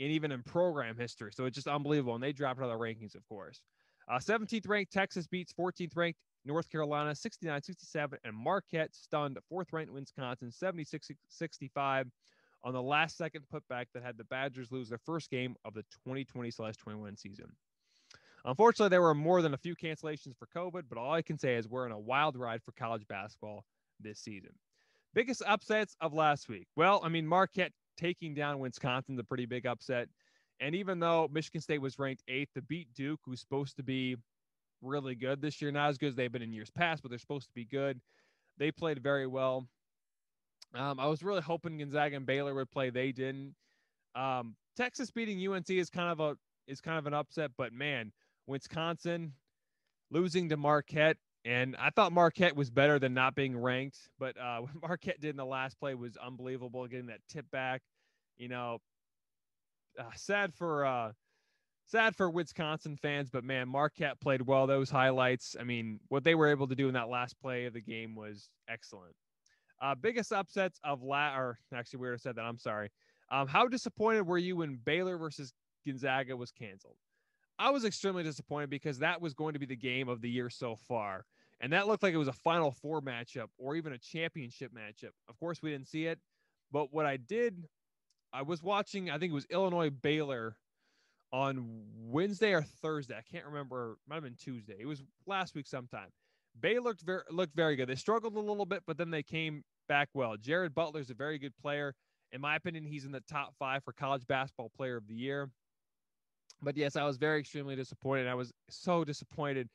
and 0.00 0.10
even 0.10 0.32
in 0.32 0.42
program 0.42 0.96
history. 0.96 1.32
So 1.32 1.44
it's 1.44 1.54
just 1.54 1.68
unbelievable. 1.68 2.14
And 2.14 2.22
they 2.22 2.32
dropped 2.32 2.60
out 2.60 2.70
of 2.70 2.78
the 2.78 2.84
rankings, 2.84 3.14
of 3.14 3.26
course. 3.28 3.60
Uh, 4.10 4.18
17th 4.18 4.68
ranked 4.68 4.92
Texas 4.92 5.26
beats 5.26 5.52
14th 5.52 5.96
ranked 5.96 6.18
North 6.44 6.70
Carolina 6.70 7.14
69 7.14 7.62
67. 7.62 8.18
And 8.24 8.34
Marquette 8.34 8.94
stunned 8.94 9.38
4th 9.52 9.72
ranked 9.72 9.92
Wisconsin 9.92 10.50
76 10.50 11.10
65 11.28 12.06
on 12.64 12.72
the 12.72 12.82
last 12.82 13.16
second 13.16 13.42
putback 13.52 13.86
that 13.94 14.02
had 14.02 14.16
the 14.16 14.24
Badgers 14.24 14.72
lose 14.72 14.88
their 14.88 15.00
first 15.04 15.30
game 15.30 15.54
of 15.64 15.74
the 15.74 15.82
2020 16.04 16.50
21 16.50 17.16
season. 17.16 17.46
Unfortunately, 18.44 18.88
there 18.88 19.02
were 19.02 19.14
more 19.14 19.42
than 19.42 19.54
a 19.54 19.58
few 19.58 19.74
cancellations 19.74 20.34
for 20.38 20.48
COVID, 20.56 20.84
but 20.88 20.96
all 20.96 21.12
I 21.12 21.22
can 21.22 21.38
say 21.38 21.56
is 21.56 21.68
we're 21.68 21.86
in 21.86 21.92
a 21.92 21.98
wild 21.98 22.36
ride 22.36 22.62
for 22.62 22.72
college 22.72 23.06
basketball 23.08 23.64
this 24.00 24.20
season. 24.20 24.52
Biggest 25.14 25.42
upsets 25.46 25.96
of 26.00 26.14
last 26.14 26.48
week. 26.48 26.68
Well, 26.76 27.00
I 27.02 27.08
mean, 27.08 27.26
Marquette 27.26 27.72
taking 27.98 28.34
down 28.34 28.58
Wisconsin, 28.58 29.18
a 29.18 29.24
pretty 29.24 29.46
big 29.46 29.66
upset. 29.66 30.08
And 30.60 30.74
even 30.74 30.98
though 30.98 31.28
Michigan 31.30 31.60
State 31.60 31.80
was 31.80 31.98
ranked 31.98 32.22
eighth 32.28 32.52
to 32.54 32.62
beat 32.62 32.88
Duke, 32.94 33.20
who's 33.24 33.40
supposed 33.40 33.76
to 33.76 33.82
be 33.82 34.16
really 34.82 35.14
good 35.14 35.40
this 35.40 35.60
year, 35.60 35.70
not 35.70 35.90
as 35.90 35.98
good 35.98 36.08
as 36.08 36.14
they've 36.16 36.32
been 36.32 36.42
in 36.42 36.52
years 36.52 36.70
past, 36.70 37.02
but 37.02 37.10
they're 37.10 37.18
supposed 37.18 37.46
to 37.46 37.54
be 37.54 37.64
good. 37.64 38.00
They 38.58 38.72
played 38.72 39.02
very 39.02 39.26
well. 39.26 39.68
Um, 40.74 40.98
I 40.98 41.06
was 41.06 41.22
really 41.22 41.40
hoping 41.40 41.78
Gonzaga 41.78 42.16
and 42.16 42.26
Baylor 42.26 42.54
would 42.54 42.70
play. 42.70 42.90
They 42.90 43.12
didn't. 43.12 43.54
Um, 44.14 44.56
Texas 44.76 45.10
beating 45.10 45.46
UNC 45.46 45.70
is 45.70 45.90
kind 45.90 46.10
of 46.10 46.20
a 46.20 46.36
is 46.66 46.80
kind 46.80 46.98
of 46.98 47.06
an 47.06 47.14
upset, 47.14 47.50
but 47.56 47.72
man, 47.72 48.12
Wisconsin 48.46 49.32
losing 50.10 50.48
to 50.50 50.56
Marquette 50.56 51.16
and 51.44 51.76
I 51.78 51.90
thought 51.90 52.12
Marquette 52.12 52.56
was 52.56 52.70
better 52.70 52.98
than 52.98 53.14
not 53.14 53.34
being 53.34 53.56
ranked, 53.56 53.98
but 54.18 54.38
uh, 54.38 54.58
what 54.60 54.72
Marquette 54.82 55.20
did 55.20 55.30
in 55.30 55.36
the 55.36 55.46
last 55.46 55.78
play 55.78 55.94
was 55.94 56.16
unbelievable. 56.16 56.86
Getting 56.86 57.06
that 57.06 57.20
tip 57.28 57.50
back, 57.50 57.82
you 58.36 58.48
know, 58.48 58.78
uh, 59.98 60.04
sad 60.14 60.54
for 60.54 60.84
uh, 60.84 61.12
sad 61.86 62.14
for 62.14 62.30
Wisconsin 62.30 62.96
fans, 62.96 63.30
but 63.30 63.44
man, 63.44 63.68
Marquette 63.68 64.20
played 64.20 64.42
well. 64.42 64.66
Those 64.66 64.90
highlights, 64.90 65.56
I 65.58 65.64
mean, 65.64 66.00
what 66.08 66.24
they 66.24 66.34
were 66.34 66.48
able 66.48 66.68
to 66.68 66.74
do 66.74 66.88
in 66.88 66.94
that 66.94 67.08
last 67.08 67.40
play 67.40 67.64
of 67.64 67.72
the 67.72 67.80
game 67.80 68.14
was 68.14 68.50
excellent. 68.68 69.14
Uh, 69.80 69.94
biggest 69.94 70.32
upsets 70.32 70.80
of 70.84 71.02
la 71.02 71.36
or 71.36 71.58
actually, 71.72 72.00
we 72.00 72.08
already 72.08 72.20
said 72.20 72.36
that. 72.36 72.42
I'm 72.42 72.58
sorry. 72.58 72.90
Um, 73.30 73.46
how 73.46 73.68
disappointed 73.68 74.26
were 74.26 74.38
you 74.38 74.56
when 74.56 74.78
Baylor 74.84 75.18
versus 75.18 75.52
Gonzaga 75.86 76.36
was 76.36 76.50
canceled? 76.50 76.96
I 77.58 77.70
was 77.70 77.84
extremely 77.84 78.22
disappointed 78.22 78.70
because 78.70 79.00
that 79.00 79.20
was 79.20 79.34
going 79.34 79.54
to 79.54 79.58
be 79.58 79.66
the 79.66 79.76
game 79.76 80.08
of 80.08 80.20
the 80.20 80.30
year 80.30 80.48
so 80.50 80.76
far. 80.76 81.24
And 81.60 81.72
that 81.72 81.88
looked 81.88 82.02
like 82.04 82.14
it 82.14 82.18
was 82.18 82.28
a 82.28 82.32
Final 82.32 82.70
Four 82.70 83.00
matchup 83.00 83.48
or 83.58 83.74
even 83.74 83.92
a 83.92 83.98
championship 83.98 84.72
matchup. 84.72 85.10
Of 85.28 85.38
course, 85.40 85.60
we 85.60 85.70
didn't 85.70 85.88
see 85.88 86.06
it. 86.06 86.20
But 86.70 86.92
what 86.92 87.04
I 87.04 87.16
did, 87.16 87.64
I 88.32 88.42
was 88.42 88.62
watching, 88.62 89.10
I 89.10 89.18
think 89.18 89.32
it 89.32 89.34
was 89.34 89.46
Illinois 89.50 89.90
Baylor 89.90 90.56
on 91.32 91.82
Wednesday 91.96 92.52
or 92.52 92.62
Thursday. 92.62 93.16
I 93.16 93.22
can't 93.22 93.46
remember. 93.46 93.98
Might 94.08 94.16
have 94.16 94.24
been 94.24 94.36
Tuesday. 94.36 94.76
It 94.78 94.86
was 94.86 95.02
last 95.26 95.54
week 95.54 95.66
sometime. 95.66 96.08
Baylor 96.60 96.80
looked 96.80 97.02
very, 97.02 97.22
looked 97.30 97.56
very 97.56 97.74
good. 97.76 97.88
They 97.88 97.96
struggled 97.96 98.36
a 98.36 98.40
little 98.40 98.66
bit, 98.66 98.82
but 98.86 98.98
then 98.98 99.10
they 99.10 99.22
came 99.22 99.64
back 99.88 100.08
well. 100.14 100.36
Jared 100.36 100.74
Butler 100.74 101.00
is 101.00 101.10
a 101.10 101.14
very 101.14 101.38
good 101.38 101.56
player. 101.60 101.94
In 102.30 102.40
my 102.40 102.56
opinion, 102.56 102.84
he's 102.84 103.04
in 103.04 103.12
the 103.12 103.20
top 103.20 103.54
five 103.58 103.82
for 103.84 103.92
college 103.92 104.26
basketball 104.26 104.70
player 104.76 104.96
of 104.96 105.06
the 105.08 105.14
year. 105.14 105.50
But 106.60 106.76
yes, 106.76 106.96
I 106.96 107.04
was 107.04 107.16
very 107.16 107.40
extremely 107.40 107.76
disappointed. 107.76 108.26
I 108.26 108.34
was 108.34 108.52
so 108.68 109.04
disappointed 109.04 109.68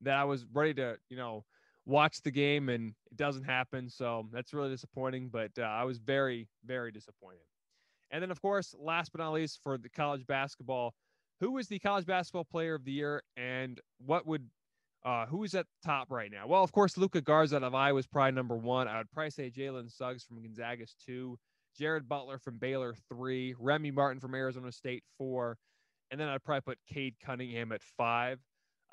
that 0.00 0.14
I 0.14 0.24
was 0.24 0.46
ready 0.52 0.74
to, 0.74 0.96
you 1.08 1.16
know, 1.16 1.44
watch 1.86 2.22
the 2.22 2.30
game 2.30 2.68
and 2.68 2.94
it 3.10 3.16
doesn't 3.16 3.44
happen. 3.44 3.88
So 3.88 4.26
that's 4.32 4.54
really 4.54 4.70
disappointing. 4.70 5.28
But 5.28 5.50
uh, 5.58 5.62
I 5.62 5.84
was 5.84 5.98
very, 5.98 6.48
very 6.64 6.92
disappointed. 6.92 7.42
And 8.10 8.22
then, 8.22 8.30
of 8.30 8.40
course, 8.42 8.74
last 8.78 9.12
but 9.12 9.20
not 9.20 9.32
least, 9.32 9.60
for 9.62 9.78
the 9.78 9.88
college 9.88 10.26
basketball, 10.26 10.94
who 11.40 11.56
is 11.58 11.68
the 11.68 11.78
college 11.78 12.06
basketball 12.06 12.44
player 12.44 12.74
of 12.74 12.84
the 12.84 12.92
year 12.92 13.22
and 13.36 13.80
what 13.98 14.26
would 14.26 14.48
uh, 15.04 15.24
who 15.26 15.44
is 15.44 15.54
at 15.54 15.66
the 15.66 15.88
top 15.88 16.10
right 16.10 16.30
now? 16.30 16.46
Well, 16.46 16.62
of 16.62 16.72
course, 16.72 16.98
Luka 16.98 17.22
Garza 17.22 17.56
of 17.56 17.74
Iowa 17.74 17.94
was 17.94 18.06
probably 18.06 18.32
number 18.32 18.56
one. 18.56 18.86
I 18.88 18.98
would 18.98 19.10
probably 19.12 19.30
say 19.30 19.50
Jalen 19.50 19.90
Suggs 19.90 20.24
from 20.24 20.42
Gonzaga's 20.42 20.94
two, 21.04 21.38
Jared 21.78 22.08
Butler 22.08 22.38
from 22.38 22.58
Baylor 22.58 22.94
three, 23.08 23.54
Remy 23.58 23.92
Martin 23.92 24.20
from 24.20 24.34
Arizona 24.34 24.70
State 24.70 25.04
four, 25.16 25.56
and 26.10 26.20
then 26.20 26.28
I'd 26.28 26.44
probably 26.44 26.62
put 26.62 26.78
Cade 26.86 27.14
Cunningham 27.24 27.72
at 27.72 27.82
five. 27.82 28.40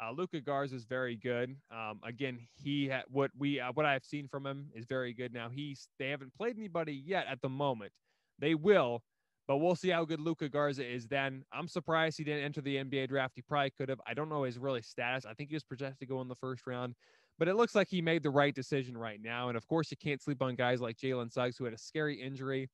Uh, 0.02 0.12
Luka 0.12 0.40
Garza 0.40 0.76
is 0.76 0.86
very 0.86 1.16
good. 1.16 1.56
Um, 1.72 2.00
again, 2.04 2.40
he 2.54 2.90
ha- 2.90 3.04
what 3.10 3.32
we 3.38 3.60
uh, 3.60 3.72
what 3.74 3.86
I've 3.86 4.06
seen 4.06 4.28
from 4.28 4.46
him 4.46 4.70
is 4.76 4.86
very 4.86 5.14
good. 5.14 5.34
Now 5.34 5.50
he's 5.50 5.88
they 5.98 6.10
haven't 6.10 6.34
played 6.36 6.58
anybody 6.58 6.94
yet 6.94 7.26
at 7.28 7.42
the 7.42 7.50
moment, 7.50 7.92
They 8.38 8.54
will, 8.54 9.02
but 9.48 9.58
we'll 9.58 9.76
see 9.76 9.90
how 9.90 10.06
good 10.06 10.20
Luka 10.20 10.50
Garza 10.50 10.88
is 10.88 11.08
then. 11.08 11.44
I'm 11.52 11.68
surprised 11.68 12.18
he 12.18 12.24
didn't 12.24 12.44
enter 12.44 12.62
the 12.62 12.76
NBA 12.76 13.10
draft. 13.10 13.34
He 13.36 13.42
probably 13.42 13.72
could 13.72 13.90
have. 13.90 14.00
I 14.06 14.14
don't 14.14 14.30
know 14.30 14.44
his 14.44 14.60
really 14.60 14.84
status. 14.84 15.26
I 15.26 15.34
think 15.34 15.50
he 15.50 15.56
was 15.56 15.64
projected 15.64 16.00
to 16.00 16.06
go 16.06 16.22
in 16.22 16.28
the 16.28 16.36
first 16.36 16.68
round, 16.68 16.94
but 17.40 17.48
it 17.48 17.56
looks 17.56 17.74
like 17.74 17.88
he 17.88 18.02
made 18.02 18.22
the 18.22 18.30
right 18.30 18.54
decision 18.54 18.96
right 18.96 19.20
now. 19.22 19.48
And 19.50 19.58
of 19.58 19.66
course, 19.66 19.90
you 19.90 19.98
can't 19.98 20.22
sleep 20.22 20.44
on 20.44 20.56
guys 20.56 20.80
like 20.80 20.98
Jalen 20.98 21.32
Suggs, 21.32 21.58
who 21.58 21.64
had 21.64 21.74
a 21.74 21.78
scary 21.78 22.22
injury, 22.22 22.70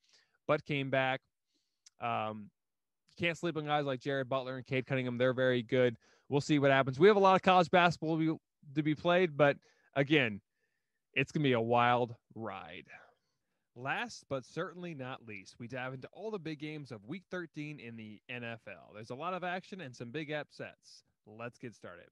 but 0.45 0.65
came 0.65 0.89
back. 0.89 1.21
Um, 2.01 2.49
can't 3.17 3.38
sleep 3.38 3.58
on 3.58 3.65
guys 3.65 3.86
like 3.86 3.99
Jared 3.99 4.30
Butler 4.30 4.58
and 4.58 4.65
Cade 4.65 4.86
Cunningham. 4.86 5.17
They're 5.17 5.34
very 5.34 5.63
good. 5.63 5.97
We'll 6.30 6.41
see 6.41 6.60
what 6.60 6.71
happens. 6.71 6.99
We 6.99 7.08
have 7.08 7.17
a 7.17 7.19
lot 7.21 7.36
of 7.36 7.41
college 7.41 7.69
basketball 7.69 8.17
to 8.17 8.84
be, 8.84 8.95
played, 8.95 9.38
but 9.38 9.58
again, 9.95 10.41
it's 11.13 11.32
going 11.32 11.43
to 11.43 11.49
be 11.49 11.54
a 11.54 11.62
wild 11.62 12.15
ride. 12.34 12.86
Last 13.76 14.26
but 14.30 14.45
certainly 14.45 14.93
not 14.93 15.26
least, 15.26 15.56
we 15.60 15.67
dive 15.67 15.93
into 15.93 16.08
all 16.12 16.32
the 16.32 16.39
big 16.39 16.60
games 16.60 16.91
of 16.91 17.06
week 17.06 17.23
13 17.32 17.80
in 17.80 17.95
the 17.95 18.21
NFL. 18.32 18.93
There's 18.93 19.10
a 19.10 19.15
lot 19.15 19.34
of 19.34 19.43
action 19.43 19.82
and 19.82 19.95
some 19.95 20.12
big 20.12 20.32
upsets. 20.32 21.04
Let's 21.26 21.58
get 21.58 21.73
started. 21.73 22.08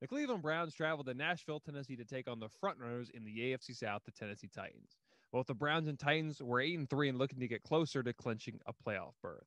The 0.00 0.08
Cleveland 0.08 0.42
Browns 0.42 0.74
traveled 0.74 1.06
to 1.06 1.14
Nashville, 1.14 1.60
Tennessee 1.60 1.96
to 1.96 2.04
take 2.04 2.28
on 2.28 2.40
the 2.40 2.48
frontrunners 2.48 3.10
in 3.10 3.24
the 3.24 3.38
AFC 3.38 3.76
South, 3.76 4.02
the 4.04 4.10
Tennessee 4.10 4.50
Titans. 4.54 4.98
Both 5.32 5.46
the 5.46 5.54
Browns 5.54 5.88
and 5.88 5.98
Titans 5.98 6.42
were 6.42 6.60
8 6.60 6.78
and 6.78 6.90
3 6.90 7.08
and 7.08 7.18
looking 7.18 7.40
to 7.40 7.48
get 7.48 7.62
closer 7.62 8.02
to 8.02 8.12
clinching 8.12 8.60
a 8.66 8.72
playoff 8.72 9.14
berth. 9.22 9.46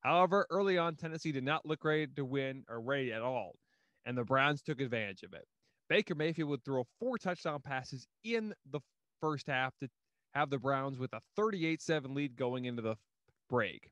However, 0.00 0.46
early 0.50 0.78
on, 0.78 0.94
Tennessee 0.94 1.32
did 1.32 1.44
not 1.44 1.66
look 1.66 1.84
ready 1.84 2.06
to 2.06 2.24
win 2.24 2.64
or 2.68 2.80
ready 2.80 3.12
at 3.12 3.22
all, 3.22 3.56
and 4.04 4.16
the 4.16 4.24
Browns 4.24 4.62
took 4.62 4.80
advantage 4.80 5.22
of 5.22 5.32
it. 5.32 5.46
Baker 5.88 6.14
Mayfield 6.14 6.48
would 6.50 6.64
throw 6.64 6.84
four 6.98 7.18
touchdown 7.18 7.60
passes 7.60 8.06
in 8.24 8.54
the 8.70 8.80
first 9.20 9.46
half 9.46 9.76
to 9.78 9.88
have 10.34 10.50
the 10.50 10.58
Browns 10.58 10.98
with 10.98 11.12
a 11.12 11.20
38 11.36 11.80
7 11.80 12.14
lead 12.14 12.36
going 12.36 12.66
into 12.66 12.82
the 12.82 12.96
break. 13.48 13.90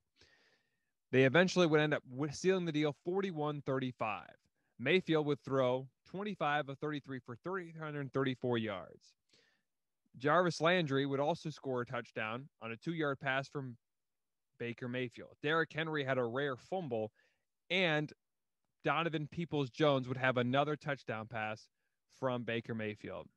They 1.13 1.25
eventually 1.25 1.67
would 1.67 1.81
end 1.81 1.95
up 1.95 2.03
sealing 2.33 2.65
the 2.65 2.73
deal 2.73 2.97
41 3.05 3.63
35. 3.63 4.25
Mayfield 4.79 5.27
would 5.27 5.41
throw 5.45 5.89
25 6.11 6.69
of 6.69 6.79
33 6.79 7.21
for 7.21 7.37
334 7.37 8.59
yards. 8.59 9.13
Jarvis 10.19 10.61
Landry 10.61 11.07
would 11.07 11.21
also 11.21 11.51
score 11.51 11.83
a 11.83 11.87
touchdown 11.87 12.49
on 12.63 12.73
a 12.73 12.77
two 12.77 12.95
yard 12.95 13.21
pass 13.21 13.49
from 13.49 13.77
Baker 14.59 14.89
Mayfield. 14.89 15.37
Derrick 15.43 15.73
Henry 15.73 16.05
had 16.05 16.19
a 16.19 16.25
rare 16.25 16.57
fumble, 16.57 17.13
and 17.71 18.13
Donovan 18.85 19.29
Peoples 19.31 19.71
Jones 19.71 20.09
would 20.09 20.17
have 20.17 20.37
another 20.37 20.77
touchdown 20.77 21.27
pass 21.27 21.69
from 22.19 22.45
Baker 22.45 22.75
Mayfield. 22.75 23.29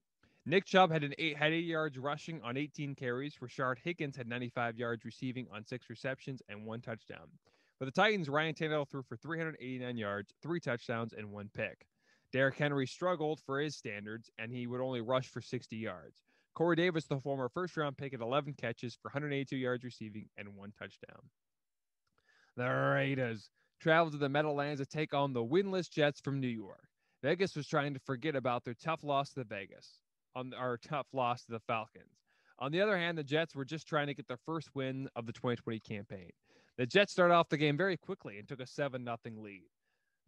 Nick 0.46 0.66
Chubb 0.66 0.92
had 0.92 1.04
an 1.04 1.14
eight 1.18 1.36
had 1.36 1.52
80 1.52 1.68
yards 1.68 1.98
rushing 1.98 2.42
on 2.42 2.56
18 2.56 2.96
carries. 2.96 3.36
Rashard 3.42 3.80
Higgins 3.84 4.16
had 4.16 4.28
95 4.28 4.78
yards 4.78 5.04
receiving 5.04 5.46
on 5.54 5.66
six 5.66 5.90
receptions 5.90 6.42
and 6.48 6.66
one 6.66 6.80
touchdown. 6.80 7.28
For 7.78 7.86
the 7.86 7.92
Titans, 7.92 8.30
Ryan 8.30 8.56
Tannehill 8.56 8.90
threw 8.90 9.04
for 9.04 9.18
389 9.18 9.98
yards, 9.98 10.34
three 10.42 10.60
touchdowns, 10.60 11.14
and 11.14 11.32
one 11.32 11.50
pick. 11.54 11.86
Derrick 12.32 12.56
Henry 12.56 12.88
struggled 12.88 13.40
for 13.42 13.60
his 13.60 13.76
standards, 13.76 14.30
and 14.40 14.52
he 14.52 14.68
would 14.68 14.82
only 14.82 15.02
rush 15.02 15.28
for 15.28 15.42
60 15.42 15.76
yards. 15.76 16.24
Corey 16.58 16.76
Davis, 16.76 17.06
the 17.06 17.20
former 17.20 17.50
first 17.50 17.78
round 17.78 18.00
pick, 18.00 18.16
at 18.16 18.20
11 18.20 18.56
catches 18.60 18.96
for 18.96 19.10
182 19.10 19.56
yards 19.56 19.84
receiving 19.84 20.26
and 20.40 20.56
one 20.56 20.72
touchdown. 20.72 21.22
The 22.56 22.68
Raiders 22.68 23.52
traveled 23.80 24.14
to 24.14 24.18
the 24.18 24.28
Meadowlands 24.28 24.82
to 24.82 24.88
take 24.88 25.14
on 25.14 25.34
the 25.34 25.46
winless 25.46 25.88
Jets 25.88 26.20
from 26.20 26.40
New 26.40 26.48
York. 26.48 26.88
Vegas 27.22 27.56
was 27.56 27.68
trying 27.68 27.94
to 27.94 28.00
forget 28.00 28.36
about 28.36 28.66
their 28.66 28.74
tough 28.74 29.04
loss 29.04 29.34
to 29.34 29.42
the 29.42 29.46
Vegas 29.46 30.02
on 30.36 30.52
our 30.56 30.78
tough 30.78 31.06
loss 31.14 31.46
to 31.46 31.52
the 31.52 31.60
Falcons. 31.60 32.24
On 32.58 32.72
the 32.72 32.82
other 32.82 32.98
hand, 32.98 33.20
the 33.20 33.24
Jets 33.24 33.54
were 33.54 33.64
just 33.64 33.88
trying 33.88 34.08
to 34.08 34.16
get 34.16 34.28
their 34.28 34.40
first 34.44 34.70
win 34.74 35.08
of 35.16 35.28
the 35.28 35.34
2020 35.34 35.80
campaign. 35.82 36.32
The 36.80 36.88
Jets 36.88 37.12
started 37.12 37.36
off 37.36 37.50
the 37.50 37.58
game 37.58 37.78
very 37.78 37.98
quickly 37.98 38.40
and 38.40 38.48
took 38.48 38.62
a 38.62 38.66
7 38.66 39.06
0 39.06 39.18
lead. 39.44 39.68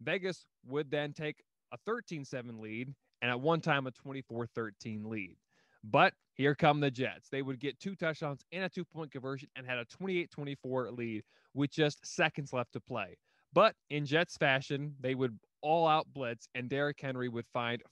Vegas 0.00 0.46
would 0.64 0.92
then 0.92 1.12
take 1.12 1.42
a 1.72 1.76
13 1.86 2.24
7 2.24 2.60
lead 2.60 2.94
and 3.20 3.32
at 3.32 3.40
one 3.40 3.60
time 3.60 3.88
a 3.88 3.90
24 3.90 4.46
13 4.46 5.10
lead. 5.10 5.36
But 5.84 6.14
here 6.34 6.54
come 6.54 6.80
the 6.80 6.90
Jets. 6.90 7.28
They 7.28 7.42
would 7.42 7.60
get 7.60 7.78
two 7.78 7.94
touchdowns 7.94 8.44
and 8.52 8.64
a 8.64 8.68
two 8.68 8.84
point 8.84 9.12
conversion 9.12 9.48
and 9.56 9.66
had 9.66 9.78
a 9.78 9.84
28 9.86 10.30
24 10.30 10.90
lead 10.92 11.22
with 11.54 11.70
just 11.70 12.06
seconds 12.06 12.52
left 12.52 12.72
to 12.72 12.80
play. 12.80 13.16
But 13.52 13.74
in 13.88 14.06
Jets 14.06 14.36
fashion, 14.36 14.94
they 15.00 15.14
would 15.14 15.38
all 15.62 15.86
out 15.86 16.06
blitz 16.12 16.48
and 16.54 16.68
Derrick 16.68 17.00
Henry 17.00 17.28
would 17.28 17.46
find 17.52 17.82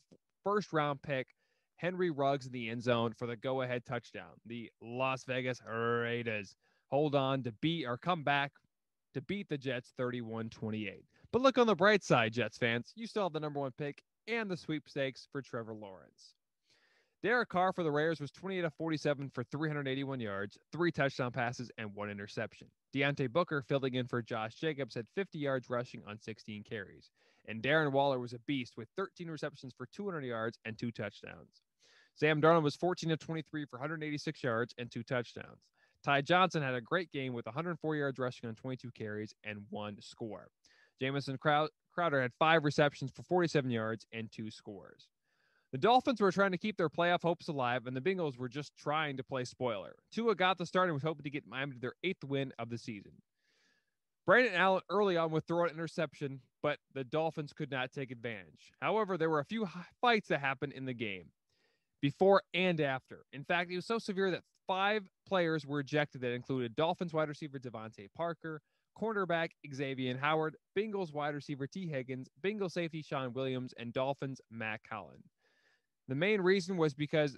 first 0.45 0.73
round 0.73 1.03
pick 1.03 1.29
Henry 1.77 2.11
Ruggs 2.11 2.47
in 2.47 2.53
the 2.53 2.69
end 2.69 2.83
zone 2.83 3.13
for 3.17 3.27
the 3.27 3.37
go 3.37 3.63
ahead 3.63 3.85
touchdown. 3.85 4.33
The 4.47 4.71
Las 4.83 5.25
Vegas 5.25 5.61
Raiders 5.67 6.57
hold 6.89 7.15
on 7.15 7.43
to 7.45 7.53
beat 7.61 7.87
or 7.87 7.97
come 7.97 8.23
back 8.23 8.53
to 9.15 9.21
beat 9.23 9.49
the 9.49 9.59
Jets 9.59 9.93
31 9.97 10.51
28. 10.51 11.05
But 11.33 11.43
look 11.43 11.59
on 11.59 11.67
the 11.67 11.75
bright 11.75 12.03
side, 12.03 12.33
Jets 12.33 12.57
fans. 12.59 12.93
You 12.97 13.07
still 13.07 13.25
have 13.25 13.33
the 13.33 13.41
number 13.41 13.61
one 13.61 13.73
pick 13.77 14.03
and 14.27 14.51
the 14.51 14.57
sweepstakes 14.57 15.29
for 15.31 15.43
Trevor 15.43 15.75
Lawrence. 15.75 16.35
Derek 17.21 17.49
Carr 17.49 17.73
for 17.73 17.83
the 17.83 17.91
Raiders 17.91 18.21
was 18.21 18.31
28 18.31 18.65
of 18.65 18.75
47 18.75 19.31
for 19.31 19.43
381 19.43 20.21
yards, 20.21 20.57
three 20.71 20.93
touchdown 20.93 21.33
passes, 21.33 21.69
and 21.77 21.93
one 21.93 22.11
interception. 22.11 22.69
Deontay 22.95 23.33
Booker, 23.33 23.61
filling 23.61 23.95
in 23.95 24.07
for 24.07 24.23
Josh 24.23 24.55
Jacobs, 24.55 24.95
had 24.95 25.09
50 25.17 25.37
yards 25.37 25.69
rushing 25.69 26.03
on 26.07 26.21
16 26.21 26.63
carries. 26.63 27.11
And 27.49 27.61
Darren 27.61 27.91
Waller 27.91 28.21
was 28.21 28.35
a 28.35 28.39
beast 28.41 28.77
with 28.77 28.89
13 28.97 29.29
receptions 29.29 29.75
for 29.77 29.87
200 29.87 30.25
yards 30.25 30.61
and 30.65 30.79
two 30.79 30.93
touchdowns. 30.93 31.63
Sam 32.15 32.41
Darnold 32.41 32.63
was 32.63 32.77
14 32.77 33.11
of 33.11 33.19
23 33.19 33.65
for 33.65 33.79
186 33.79 34.43
yards 34.45 34.75
and 34.79 34.89
two 34.89 35.03
touchdowns. 35.03 35.67
Ty 36.05 36.21
Johnson 36.23 36.63
had 36.63 36.75
a 36.75 36.81
great 36.81 37.11
game 37.11 37.33
with 37.33 37.47
104 37.47 37.97
yards 37.97 38.21
rushing 38.21 38.49
on 38.49 38.55
22 38.55 38.93
carries 38.93 39.35
and 39.43 39.59
one 39.71 39.97
score. 40.01 40.51
Jamison 41.01 41.37
Crowder 41.37 42.23
had 42.23 42.33
five 42.39 42.65
receptions 42.65 43.11
for 43.11 43.25
47 43.25 43.71
yards 43.71 44.07
and 44.13 44.31
two 44.31 44.53
scores. 44.53 45.09
The 45.73 45.79
Dolphins 45.79 46.21
were 46.21 46.33
trying 46.33 46.53
to 46.53 46.59
keep 46.59 46.79
their 46.79 46.89
playoff 46.89 47.23
hopes 47.23 47.49
alive, 47.49 47.87
and 47.87 47.95
the 47.95 48.01
Bengals 48.01 48.39
were 48.39 48.49
just 48.49 48.75
trying 48.77 49.19
to 49.19 49.23
play 49.23 49.45
spoiler. 49.45 49.97
Tua 50.11 50.35
got 50.35 50.57
the 50.57 50.65
start 50.65 50.89
and 50.89 50.95
was 50.95 51.03
hoping 51.03 51.25
to 51.25 51.31
get 51.31 51.47
Miami 51.47 51.75
to 51.75 51.81
their 51.81 51.95
eighth 52.03 52.25
win 52.25 52.53
of 52.59 52.71
the 52.71 52.79
season. 52.79 53.13
Brandon 54.25 54.55
Allen 54.55 54.83
early 54.91 55.17
on 55.17 55.31
would 55.31 55.47
throw 55.47 55.65
an 55.65 55.71
interception, 55.71 56.41
but 56.63 56.79
the 56.95 57.05
Dolphins 57.05 57.53
could 57.53 57.71
not 57.71 57.93
take 57.93 58.11
advantage. 58.11 58.73
However, 58.81 59.19
there 59.19 59.31
were 59.31 59.41
a 59.41 59.45
few 59.45 59.67
fights 60.01 60.29
that 60.29 60.41
happened 60.41 60.73
in 60.73 60.87
the 60.87 60.95
game 60.95 61.31
before 62.01 62.43
and 62.55 62.81
after. 62.81 63.25
In 63.33 63.45
fact, 63.45 63.71
it 63.71 63.77
was 63.77 63.87
so 63.87 63.99
severe 63.99 64.31
that 64.31 64.43
five 64.67 65.09
players 65.27 65.67
were 65.67 65.81
ejected 65.81 66.21
that 66.23 66.33
included 66.33 66.77
Dolphins 66.77 67.13
wide 67.13 67.29
receiver 67.29 67.59
DeVante 67.59 68.09
Parker, 68.15 68.61
cornerback 69.01 69.51
Xavier 69.75 70.17
Howard, 70.19 70.57
Bengals 70.77 71.13
wide 71.13 71.35
receiver 71.35 71.67
Tee 71.67 71.89
Higgins, 71.89 72.29
Bengals 72.43 72.73
safety 72.73 73.03
Shawn 73.03 73.33
Williams, 73.33 73.73
and 73.79 73.93
Dolphins 73.93 74.41
Mack 74.51 74.83
Hollins. 74.91 75.38
The 76.09 76.15
main 76.15 76.41
reason 76.41 76.77
was 76.77 76.95
because 76.95 77.37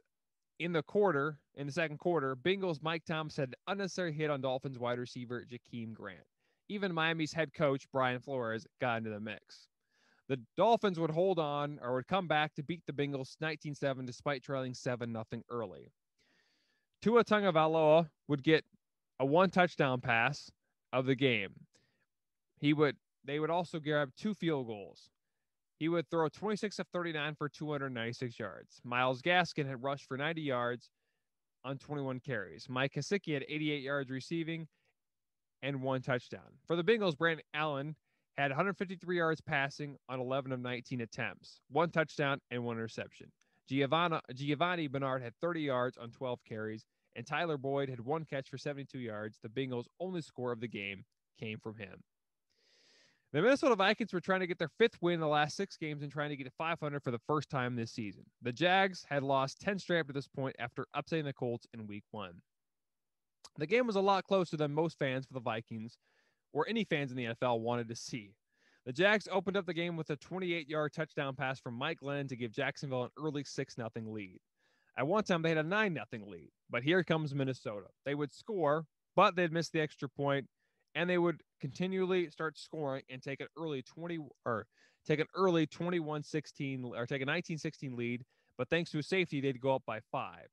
in 0.60 0.72
the 0.72 0.82
quarter, 0.82 1.38
in 1.56 1.66
the 1.66 1.72
second 1.72 1.98
quarter, 1.98 2.36
Bengals 2.36 2.82
Mike 2.82 3.04
Thomas 3.04 3.36
had 3.36 3.48
an 3.48 3.54
unnecessary 3.66 4.12
hit 4.12 4.30
on 4.30 4.40
Dolphins 4.40 4.78
wide 4.78 4.98
receiver 4.98 5.44
Jakeem 5.44 5.92
Grant. 5.92 6.20
Even 6.68 6.94
Miami's 6.94 7.32
head 7.32 7.52
coach 7.52 7.86
Brian 7.92 8.20
Flores 8.20 8.66
got 8.80 8.98
into 8.98 9.10
the 9.10 9.18
mix. 9.18 9.66
The 10.28 10.40
Dolphins 10.56 11.00
would 11.00 11.10
hold 11.10 11.40
on 11.40 11.80
or 11.82 11.94
would 11.94 12.06
come 12.06 12.28
back 12.28 12.54
to 12.54 12.62
beat 12.62 12.82
the 12.86 12.92
Bengals 12.92 13.36
19 13.40 13.74
7 13.74 14.06
despite 14.06 14.44
trailing 14.44 14.74
7 14.74 15.12
0 15.12 15.24
early. 15.50 15.90
Tua 17.02 17.24
Tagovailoa 17.24 18.08
would 18.28 18.44
get 18.44 18.64
a 19.18 19.26
one 19.26 19.50
touchdown 19.50 20.00
pass 20.00 20.52
of 20.92 21.06
the 21.06 21.16
game. 21.16 21.54
He 22.60 22.72
would 22.72 22.96
they 23.24 23.40
would 23.40 23.50
also 23.50 23.80
grab 23.80 24.12
two 24.16 24.34
field 24.34 24.68
goals. 24.68 25.10
He 25.80 25.88
would 25.88 26.10
throw 26.10 26.28
26 26.28 26.78
of 26.78 26.86
39 26.92 27.34
for 27.36 27.48
296 27.48 28.38
yards. 28.38 28.80
Myles 28.84 29.22
Gaskin 29.22 29.66
had 29.66 29.82
rushed 29.82 30.04
for 30.06 30.18
90 30.18 30.42
yards 30.42 30.90
on 31.64 31.78
21 31.78 32.20
carries. 32.20 32.66
Mike 32.68 32.92
Gesicki 32.92 33.32
had 33.32 33.46
88 33.48 33.82
yards 33.82 34.10
receiving 34.10 34.68
and 35.62 35.82
one 35.82 36.02
touchdown. 36.02 36.58
For 36.66 36.76
the 36.76 36.84
Bengals, 36.84 37.16
Brandon 37.16 37.44
Allen 37.54 37.96
had 38.36 38.50
153 38.50 39.16
yards 39.16 39.40
passing 39.40 39.96
on 40.06 40.20
11 40.20 40.52
of 40.52 40.60
19 40.60 41.00
attempts, 41.00 41.60
one 41.70 41.90
touchdown 41.90 42.40
and 42.50 42.62
one 42.62 42.76
interception. 42.76 43.32
Giovanni, 43.66 44.20
Giovani 44.34 44.86
Bernard 44.86 45.22
had 45.22 45.32
30 45.40 45.62
yards 45.62 45.96
on 45.96 46.10
12 46.10 46.40
carries, 46.46 46.84
and 47.16 47.26
Tyler 47.26 47.56
Boyd 47.56 47.88
had 47.88 48.00
one 48.00 48.26
catch 48.26 48.50
for 48.50 48.58
72 48.58 48.98
yards. 48.98 49.38
The 49.42 49.48
Bengals' 49.48 49.86
only 49.98 50.20
score 50.20 50.52
of 50.52 50.60
the 50.60 50.68
game 50.68 51.04
came 51.38 51.58
from 51.58 51.76
him. 51.76 52.02
The 53.32 53.40
Minnesota 53.40 53.76
Vikings 53.76 54.12
were 54.12 54.20
trying 54.20 54.40
to 54.40 54.46
get 54.48 54.58
their 54.58 54.72
fifth 54.76 55.00
win 55.00 55.14
in 55.14 55.20
the 55.20 55.28
last 55.28 55.56
six 55.56 55.76
games 55.76 56.02
and 56.02 56.10
trying 56.10 56.30
to 56.30 56.36
get 56.36 56.44
to 56.44 56.50
500 56.58 57.00
for 57.00 57.12
the 57.12 57.20
first 57.28 57.48
time 57.48 57.76
this 57.76 57.92
season. 57.92 58.24
The 58.42 58.52
Jags 58.52 59.06
had 59.08 59.22
lost 59.22 59.60
10 59.60 59.78
straight 59.78 60.00
up 60.00 60.08
to 60.08 60.12
this 60.12 60.26
point 60.26 60.56
after 60.58 60.86
upsetting 60.94 61.26
the 61.26 61.32
Colts 61.32 61.66
in 61.72 61.86
week 61.86 62.02
one. 62.10 62.42
The 63.56 63.68
game 63.68 63.86
was 63.86 63.94
a 63.94 64.00
lot 64.00 64.26
closer 64.26 64.56
than 64.56 64.72
most 64.72 64.98
fans 64.98 65.26
for 65.26 65.34
the 65.34 65.40
Vikings 65.40 65.96
or 66.52 66.66
any 66.68 66.82
fans 66.82 67.12
in 67.12 67.16
the 67.16 67.26
NFL 67.26 67.60
wanted 67.60 67.88
to 67.88 67.94
see. 67.94 68.34
The 68.84 68.92
Jags 68.92 69.28
opened 69.30 69.56
up 69.56 69.66
the 69.66 69.74
game 69.74 69.96
with 69.96 70.10
a 70.10 70.16
28 70.16 70.68
yard 70.68 70.92
touchdown 70.92 71.36
pass 71.36 71.60
from 71.60 71.74
Mike 71.74 71.98
Glennon 72.02 72.28
to 72.30 72.36
give 72.36 72.50
Jacksonville 72.50 73.04
an 73.04 73.10
early 73.16 73.44
6 73.44 73.74
0 73.76 73.90
lead. 74.06 74.40
At 74.98 75.06
one 75.06 75.22
time, 75.22 75.42
they 75.42 75.50
had 75.50 75.58
a 75.58 75.62
9 75.62 75.94
0 75.94 76.26
lead, 76.26 76.50
but 76.68 76.82
here 76.82 77.04
comes 77.04 77.32
Minnesota. 77.32 77.86
They 78.04 78.16
would 78.16 78.32
score 78.32 78.86
but 79.16 79.36
they'd 79.36 79.52
miss 79.52 79.70
the 79.70 79.80
extra 79.80 80.08
point 80.08 80.46
and 80.94 81.08
they 81.08 81.18
would 81.18 81.42
continually 81.60 82.30
start 82.30 82.58
scoring 82.58 83.02
and 83.10 83.22
take 83.22 83.40
an 83.40 83.48
early 83.58 83.82
20 83.82 84.18
or 84.44 84.66
take 85.06 85.20
an 85.20 85.26
early 85.34 85.66
21-16 85.66 86.84
or 86.84 87.06
take 87.06 87.22
a 87.22 87.26
19-16 87.26 87.96
lead, 87.96 88.24
but 88.58 88.68
thanks 88.68 88.90
to 88.90 88.98
a 88.98 89.02
safety, 89.02 89.40
they'd 89.40 89.60
go 89.60 89.74
up 89.74 89.82
by 89.86 90.00
five. 90.12 90.48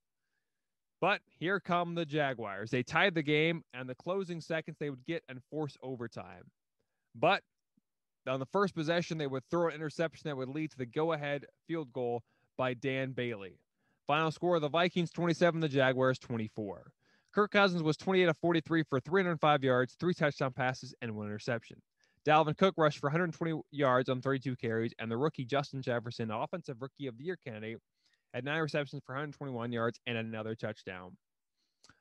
But 1.00 1.21
here 1.28 1.60
come 1.60 1.93
the 1.93 2.06
Jaguars. 2.06 2.71
They 2.71 2.82
tied 2.82 3.13
the 3.13 3.21
game, 3.21 3.63
and 3.73 3.88
the 3.88 3.95
closing 3.95 4.41
seconds 4.41 4.78
they 4.80 4.89
would 4.89 5.06
get 5.06 5.23
and 5.30 5.41
force 5.52 5.78
overtime. 5.84 6.50
But 7.13 7.43
on 8.28 8.39
the 8.39 8.47
first 8.47 8.73
possession, 8.73 9.17
they 9.17 9.28
would 9.28 9.43
throw 9.50 9.67
an 9.67 9.76
interception 9.76 10.28
that 10.28 10.38
would 10.38 10.50
lead 10.50 10.71
to 10.71 10.78
the 10.78 10.86
go 10.86 11.13
ahead 11.13 11.45
field 11.67 11.93
goal 11.93 12.23
by 12.58 12.73
Dan 12.73 13.12
Bailey. 13.12 13.60
Final 14.08 14.32
score 14.32 14.60
the 14.60 14.69
Vikings 14.69 15.12
27, 15.12 15.60
the 15.60 15.69
Jaguars 15.69 16.17
24. 16.17 16.91
Kirk 17.34 17.52
Cousins 17.52 17.84
was 17.84 17.98
28 17.98 18.30
of 18.30 18.38
43 18.38 18.84
for 18.84 19.00
305 19.00 19.63
yards, 19.63 19.96
three 20.00 20.13
touchdown 20.13 20.54
passes, 20.54 20.94
and 21.02 21.16
one 21.16 21.28
interception. 21.28 21.82
Dalvin 22.26 22.58
Cook 22.58 22.76
rushed 22.78 23.00
for 23.00 23.08
120 23.08 23.62
yards 23.72 24.10
on 24.10 24.22
32 24.22 24.56
carries, 24.56 24.94
and 25.00 25.10
the 25.10 25.18
rookie 25.18 25.46
Justin 25.46 25.82
Jefferson, 25.82 26.32
Offensive 26.32 26.82
Rookie 26.82 27.08
of 27.08 27.18
the 27.18 27.24
Year 27.24 27.38
candidate, 27.38 27.80
had 28.34 28.44
nine 28.44 28.60
receptions 28.62 29.02
for 29.06 29.13
121 29.13 29.72
yards 29.72 30.00
and 30.08 30.18
another 30.18 30.56
touchdown. 30.56 31.16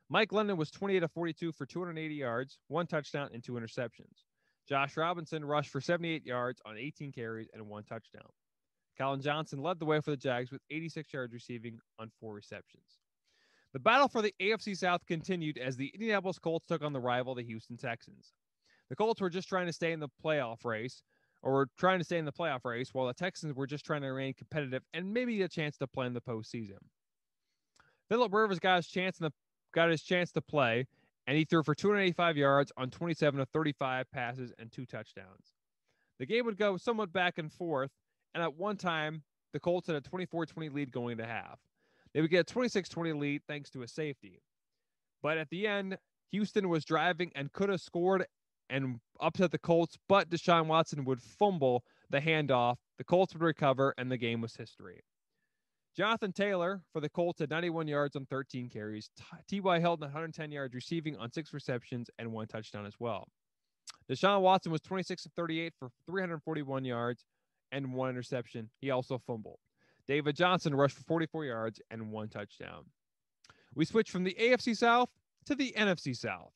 Mike 0.08 0.32
London 0.32 0.56
was 0.56 0.70
28 0.70 1.02
of 1.02 1.12
42 1.12 1.52
for 1.52 1.66
280 1.66 2.14
yards, 2.14 2.58
one 2.68 2.86
touchdown, 2.86 3.28
and 3.32 3.42
two 3.42 3.52
interceptions. 3.52 4.24
Josh 4.68 4.96
Robinson 4.96 5.44
rushed 5.44 5.70
for 5.70 5.80
78 5.80 6.24
yards 6.24 6.60
on 6.66 6.76
18 6.76 7.12
carries 7.12 7.48
and 7.52 7.68
one 7.68 7.84
touchdown. 7.84 8.28
Collin 8.98 9.20
Johnson 9.20 9.62
led 9.62 9.78
the 9.78 9.84
way 9.84 10.00
for 10.00 10.10
the 10.10 10.16
Jags 10.16 10.50
with 10.50 10.62
86 10.70 11.12
yards 11.12 11.32
receiving 11.32 11.78
on 11.98 12.10
four 12.18 12.34
receptions. 12.34 12.98
The 13.76 13.80
battle 13.80 14.08
for 14.08 14.22
the 14.22 14.32
AFC 14.40 14.74
South 14.74 15.04
continued 15.04 15.58
as 15.58 15.76
the 15.76 15.88
Indianapolis 15.88 16.38
Colts 16.38 16.64
took 16.64 16.82
on 16.82 16.94
the 16.94 16.98
rival, 16.98 17.34
the 17.34 17.42
Houston 17.42 17.76
Texans. 17.76 18.32
The 18.88 18.96
Colts 18.96 19.20
were 19.20 19.28
just 19.28 19.50
trying 19.50 19.66
to 19.66 19.72
stay 19.74 19.92
in 19.92 20.00
the 20.00 20.08
playoff 20.24 20.64
race, 20.64 21.02
or 21.42 21.52
were 21.52 21.68
trying 21.76 21.98
to 21.98 22.04
stay 22.06 22.16
in 22.16 22.24
the 22.24 22.32
playoff 22.32 22.64
race, 22.64 22.94
while 22.94 23.06
the 23.06 23.12
Texans 23.12 23.54
were 23.54 23.66
just 23.66 23.84
trying 23.84 24.00
to 24.00 24.06
remain 24.06 24.32
competitive 24.32 24.82
and 24.94 25.12
maybe 25.12 25.42
a 25.42 25.48
chance 25.48 25.76
to 25.76 25.86
play 25.86 26.06
in 26.06 26.14
the 26.14 26.22
postseason. 26.22 26.78
Philip 28.08 28.32
Rivers 28.32 28.58
got 28.58 28.76
his 28.76 28.86
chance 28.86 29.20
in 29.20 29.24
the 29.24 29.32
got 29.74 29.90
his 29.90 30.02
chance 30.02 30.32
to 30.32 30.40
play, 30.40 30.86
and 31.26 31.36
he 31.36 31.44
threw 31.44 31.62
for 31.62 31.74
285 31.74 32.38
yards 32.38 32.72
on 32.78 32.88
27 32.88 33.40
of 33.40 33.50
35 33.50 34.10
passes 34.10 34.54
and 34.58 34.72
two 34.72 34.86
touchdowns. 34.86 35.52
The 36.18 36.24
game 36.24 36.46
would 36.46 36.56
go 36.56 36.78
somewhat 36.78 37.12
back 37.12 37.36
and 37.36 37.52
forth, 37.52 37.90
and 38.32 38.42
at 38.42 38.54
one 38.54 38.78
time, 38.78 39.22
the 39.52 39.60
Colts 39.60 39.88
had 39.88 39.96
a 39.96 40.00
24 40.00 40.46
20 40.46 40.70
lead 40.70 40.90
going 40.90 41.12
into 41.12 41.26
half. 41.26 41.58
They 42.16 42.22
would 42.22 42.30
get 42.30 42.50
a 42.50 42.52
26 42.54 42.88
20 42.88 43.12
lead 43.12 43.42
thanks 43.46 43.68
to 43.70 43.82
a 43.82 43.88
safety. 43.88 44.40
But 45.22 45.36
at 45.36 45.50
the 45.50 45.66
end, 45.66 45.98
Houston 46.30 46.70
was 46.70 46.82
driving 46.82 47.30
and 47.34 47.52
could 47.52 47.68
have 47.68 47.82
scored 47.82 48.24
and 48.70 49.00
upset 49.20 49.50
the 49.50 49.58
Colts, 49.58 49.98
but 50.08 50.30
Deshaun 50.30 50.66
Watson 50.66 51.04
would 51.04 51.20
fumble 51.20 51.84
the 52.08 52.18
handoff. 52.18 52.76
The 52.96 53.04
Colts 53.04 53.34
would 53.34 53.42
recover, 53.42 53.92
and 53.98 54.10
the 54.10 54.16
game 54.16 54.40
was 54.40 54.56
history. 54.56 55.02
Jonathan 55.94 56.32
Taylor 56.32 56.80
for 56.90 57.02
the 57.02 57.10
Colts 57.10 57.40
had 57.40 57.50
91 57.50 57.86
yards 57.86 58.16
on 58.16 58.24
13 58.24 58.70
carries. 58.70 59.10
T.Y. 59.46 59.78
Hilton 59.78 60.04
110 60.04 60.50
yards 60.50 60.74
receiving 60.74 61.18
on 61.18 61.30
six 61.30 61.52
receptions 61.52 62.08
and 62.18 62.32
one 62.32 62.46
touchdown 62.46 62.86
as 62.86 62.94
well. 62.98 63.28
Deshaun 64.10 64.40
Watson 64.40 64.72
was 64.72 64.80
26 64.80 65.26
of 65.26 65.32
38 65.34 65.74
for 65.78 65.90
341 66.06 66.86
yards 66.86 67.26
and 67.72 67.92
one 67.92 68.08
interception. 68.08 68.70
He 68.80 68.90
also 68.90 69.18
fumbled. 69.18 69.58
David 70.08 70.36
Johnson 70.36 70.74
rushed 70.74 70.96
for 70.96 71.04
44 71.04 71.44
yards 71.44 71.80
and 71.90 72.10
one 72.10 72.28
touchdown. 72.28 72.84
We 73.74 73.84
switch 73.84 74.10
from 74.10 74.24
the 74.24 74.36
AFC 74.40 74.76
South 74.76 75.10
to 75.46 75.54
the 75.54 75.74
NFC 75.76 76.16
South. 76.16 76.52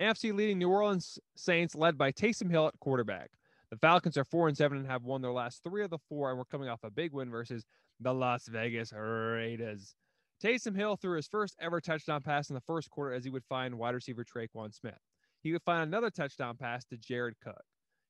NFC 0.00 0.32
leading 0.32 0.58
New 0.58 0.70
Orleans 0.70 1.18
Saints 1.36 1.74
led 1.74 1.98
by 1.98 2.12
Taysom 2.12 2.50
Hill 2.50 2.68
at 2.68 2.78
quarterback. 2.80 3.30
The 3.70 3.76
Falcons 3.76 4.16
are 4.16 4.24
4 4.24 4.48
and 4.48 4.56
7 4.56 4.78
and 4.78 4.86
have 4.86 5.04
won 5.04 5.20
their 5.20 5.32
last 5.32 5.62
3 5.64 5.84
of 5.84 5.90
the 5.90 5.98
4 6.08 6.30
and 6.30 6.38
we're 6.38 6.44
coming 6.44 6.68
off 6.68 6.84
a 6.84 6.90
big 6.90 7.12
win 7.12 7.30
versus 7.30 7.66
the 8.00 8.14
Las 8.14 8.46
Vegas 8.46 8.92
Raiders. 8.92 9.94
Taysom 10.42 10.76
Hill 10.76 10.96
threw 10.96 11.16
his 11.16 11.26
first 11.26 11.56
ever 11.60 11.80
touchdown 11.80 12.22
pass 12.22 12.48
in 12.48 12.54
the 12.54 12.60
first 12.60 12.90
quarter 12.90 13.12
as 13.12 13.24
he 13.24 13.30
would 13.30 13.44
find 13.44 13.76
wide 13.76 13.94
receiver 13.94 14.24
Tre'Quan 14.24 14.72
Smith. 14.72 14.98
He 15.42 15.52
would 15.52 15.62
find 15.62 15.82
another 15.82 16.10
touchdown 16.10 16.56
pass 16.56 16.84
to 16.86 16.96
Jared 16.96 17.34
Cook. 17.42 17.62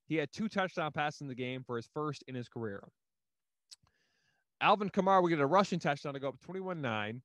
He 0.07 0.17
had 0.17 0.31
two 0.31 0.49
touchdown 0.49 0.93
passes 0.93 1.23
in 1.23 1.29
the 1.29 1.35
game 1.35 1.65
for 1.65 1.77
his 1.77 1.89
first 1.93 2.23
in 2.29 2.35
his 2.35 2.49
career. 2.49 2.83
Alvin 4.61 4.91
Kamara 4.91 5.23
would 5.23 5.29
get 5.29 5.41
a 5.41 5.47
rushing 5.47 5.79
touchdown 5.79 6.15
to 6.15 6.21
go 6.21 6.29
up 6.29 6.41
21 6.41 6.81
9, 6.81 7.23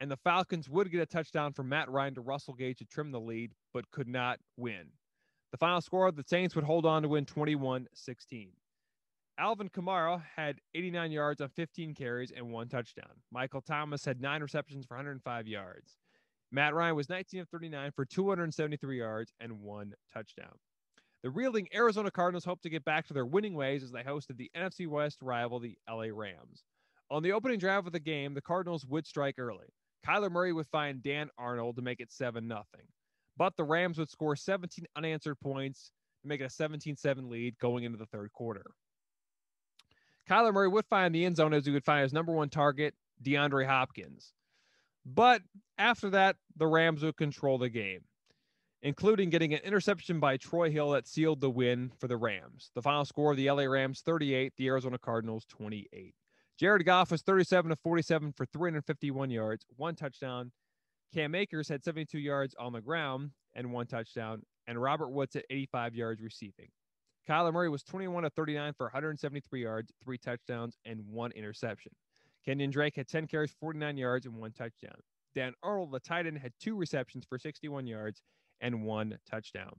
and 0.00 0.10
the 0.10 0.16
Falcons 0.16 0.68
would 0.68 0.90
get 0.90 1.00
a 1.00 1.06
touchdown 1.06 1.52
from 1.52 1.68
Matt 1.68 1.90
Ryan 1.90 2.14
to 2.14 2.20
Russell 2.20 2.54
Gage 2.54 2.78
to 2.78 2.84
trim 2.84 3.10
the 3.10 3.20
lead, 3.20 3.52
but 3.74 3.90
could 3.90 4.08
not 4.08 4.38
win. 4.56 4.86
The 5.52 5.58
final 5.58 5.80
score 5.80 6.06
of 6.06 6.16
the 6.16 6.24
Saints 6.26 6.54
would 6.54 6.64
hold 6.64 6.86
on 6.86 7.02
to 7.02 7.08
win 7.08 7.24
21 7.24 7.88
16. 7.94 8.50
Alvin 9.38 9.68
Kamara 9.68 10.22
had 10.34 10.60
89 10.74 11.10
yards 11.10 11.40
on 11.40 11.48
15 11.48 11.94
carries 11.94 12.30
and 12.30 12.50
one 12.50 12.68
touchdown. 12.68 13.10
Michael 13.30 13.60
Thomas 13.60 14.04
had 14.04 14.20
nine 14.20 14.42
receptions 14.42 14.86
for 14.86 14.96
105 14.96 15.46
yards. 15.46 15.98
Matt 16.52 16.74
Ryan 16.74 16.96
was 16.96 17.08
19 17.08 17.40
of 17.40 17.48
39 17.48 17.90
for 17.90 18.04
273 18.04 18.98
yards 18.98 19.32
and 19.40 19.60
one 19.60 19.92
touchdown. 20.12 20.54
The 21.22 21.30
reeling 21.30 21.68
Arizona 21.74 22.10
Cardinals 22.10 22.44
hope 22.44 22.62
to 22.62 22.70
get 22.70 22.84
back 22.84 23.06
to 23.08 23.14
their 23.14 23.26
winning 23.26 23.54
ways 23.54 23.82
as 23.82 23.90
they 23.90 24.02
hosted 24.02 24.36
the 24.36 24.50
NFC 24.56 24.86
West 24.86 25.18
rival, 25.20 25.58
the 25.58 25.76
LA 25.90 26.06
Rams. 26.12 26.62
On 27.10 27.22
the 27.22 27.32
opening 27.32 27.58
drive 27.58 27.86
of 27.86 27.92
the 27.92 28.00
game, 28.00 28.34
the 28.34 28.40
Cardinals 28.40 28.84
would 28.86 29.06
strike 29.06 29.38
early. 29.38 29.66
Kyler 30.06 30.30
Murray 30.30 30.52
would 30.52 30.66
find 30.66 31.02
Dan 31.02 31.30
Arnold 31.38 31.76
to 31.76 31.82
make 31.82 32.00
it 32.00 32.12
7 32.12 32.48
0. 32.48 32.64
But 33.36 33.56
the 33.56 33.64
Rams 33.64 33.98
would 33.98 34.10
score 34.10 34.34
17 34.34 34.86
unanswered 34.96 35.40
points 35.40 35.92
to 36.22 36.28
make 36.28 36.40
it 36.40 36.44
a 36.44 36.50
17 36.50 36.96
7 36.96 37.28
lead 37.28 37.58
going 37.58 37.84
into 37.84 37.98
the 37.98 38.06
third 38.06 38.32
quarter. 38.32 38.64
Kyler 40.28 40.52
Murray 40.52 40.68
would 40.68 40.86
find 40.86 41.14
the 41.14 41.24
end 41.24 41.36
zone 41.36 41.54
as 41.54 41.66
he 41.66 41.72
would 41.72 41.84
find 41.84 42.02
his 42.02 42.12
number 42.12 42.32
one 42.32 42.48
target, 42.48 42.94
DeAndre 43.22 43.66
Hopkins. 43.66 44.32
But 45.04 45.42
after 45.78 46.10
that, 46.10 46.36
the 46.56 46.66
Rams 46.66 47.04
would 47.04 47.16
control 47.16 47.58
the 47.58 47.68
game, 47.68 48.00
including 48.82 49.30
getting 49.30 49.54
an 49.54 49.60
interception 49.60 50.18
by 50.18 50.36
Troy 50.36 50.70
Hill 50.70 50.90
that 50.90 51.06
sealed 51.06 51.40
the 51.40 51.50
win 51.50 51.92
for 52.00 52.08
the 52.08 52.16
Rams. 52.16 52.72
The 52.74 52.82
final 52.82 53.04
score 53.04 53.30
of 53.30 53.36
the 53.36 53.48
LA 53.48 53.64
Rams 53.64 54.00
38, 54.00 54.54
the 54.56 54.66
Arizona 54.66 54.98
Cardinals 54.98 55.46
28. 55.48 56.14
Jared 56.58 56.86
Goff 56.86 57.10
was 57.10 57.22
37 57.22 57.68
to 57.68 57.76
47 57.76 58.32
for 58.32 58.46
351 58.46 59.30
yards, 59.30 59.66
one 59.76 59.94
touchdown. 59.94 60.52
Cam 61.12 61.34
Akers 61.34 61.68
had 61.68 61.84
72 61.84 62.18
yards 62.18 62.54
on 62.58 62.72
the 62.72 62.80
ground 62.80 63.30
and 63.54 63.72
one 63.72 63.86
touchdown, 63.86 64.42
and 64.66 64.80
Robert 64.80 65.08
Woods 65.08 65.36
at 65.36 65.44
85 65.50 65.94
yards 65.94 66.22
receiving. 66.22 66.68
Kyler 67.28 67.52
Murray 67.52 67.68
was 67.68 67.82
21 67.82 68.24
of 68.24 68.32
39 68.32 68.72
for 68.74 68.86
173 68.86 69.62
yards, 69.62 69.92
three 70.02 70.16
touchdowns, 70.16 70.78
and 70.84 71.00
one 71.10 71.32
interception. 71.32 71.92
Kenyon 72.44 72.70
Drake 72.70 72.96
had 72.96 73.08
10 73.08 73.26
carries, 73.26 73.52
49 73.60 73.96
yards, 73.96 74.26
and 74.26 74.36
one 74.36 74.52
touchdown. 74.52 74.96
Dan 75.34 75.52
Arnold, 75.62 75.92
the 75.92 76.00
tight 76.00 76.26
end, 76.26 76.38
had 76.38 76.52
two 76.60 76.76
receptions 76.76 77.26
for 77.28 77.38
61 77.38 77.86
yards 77.86 78.22
and 78.60 78.84
one 78.84 79.18
touchdown. 79.28 79.72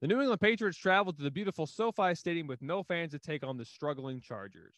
The 0.00 0.06
New 0.06 0.20
England 0.20 0.40
Patriots 0.40 0.78
traveled 0.78 1.16
to 1.16 1.24
the 1.24 1.30
beautiful 1.30 1.66
SoFi 1.66 2.14
Stadium 2.14 2.46
with 2.46 2.62
no 2.62 2.82
fans 2.82 3.12
to 3.12 3.18
take 3.18 3.44
on 3.44 3.56
the 3.56 3.64
struggling 3.64 4.20
Chargers. 4.20 4.76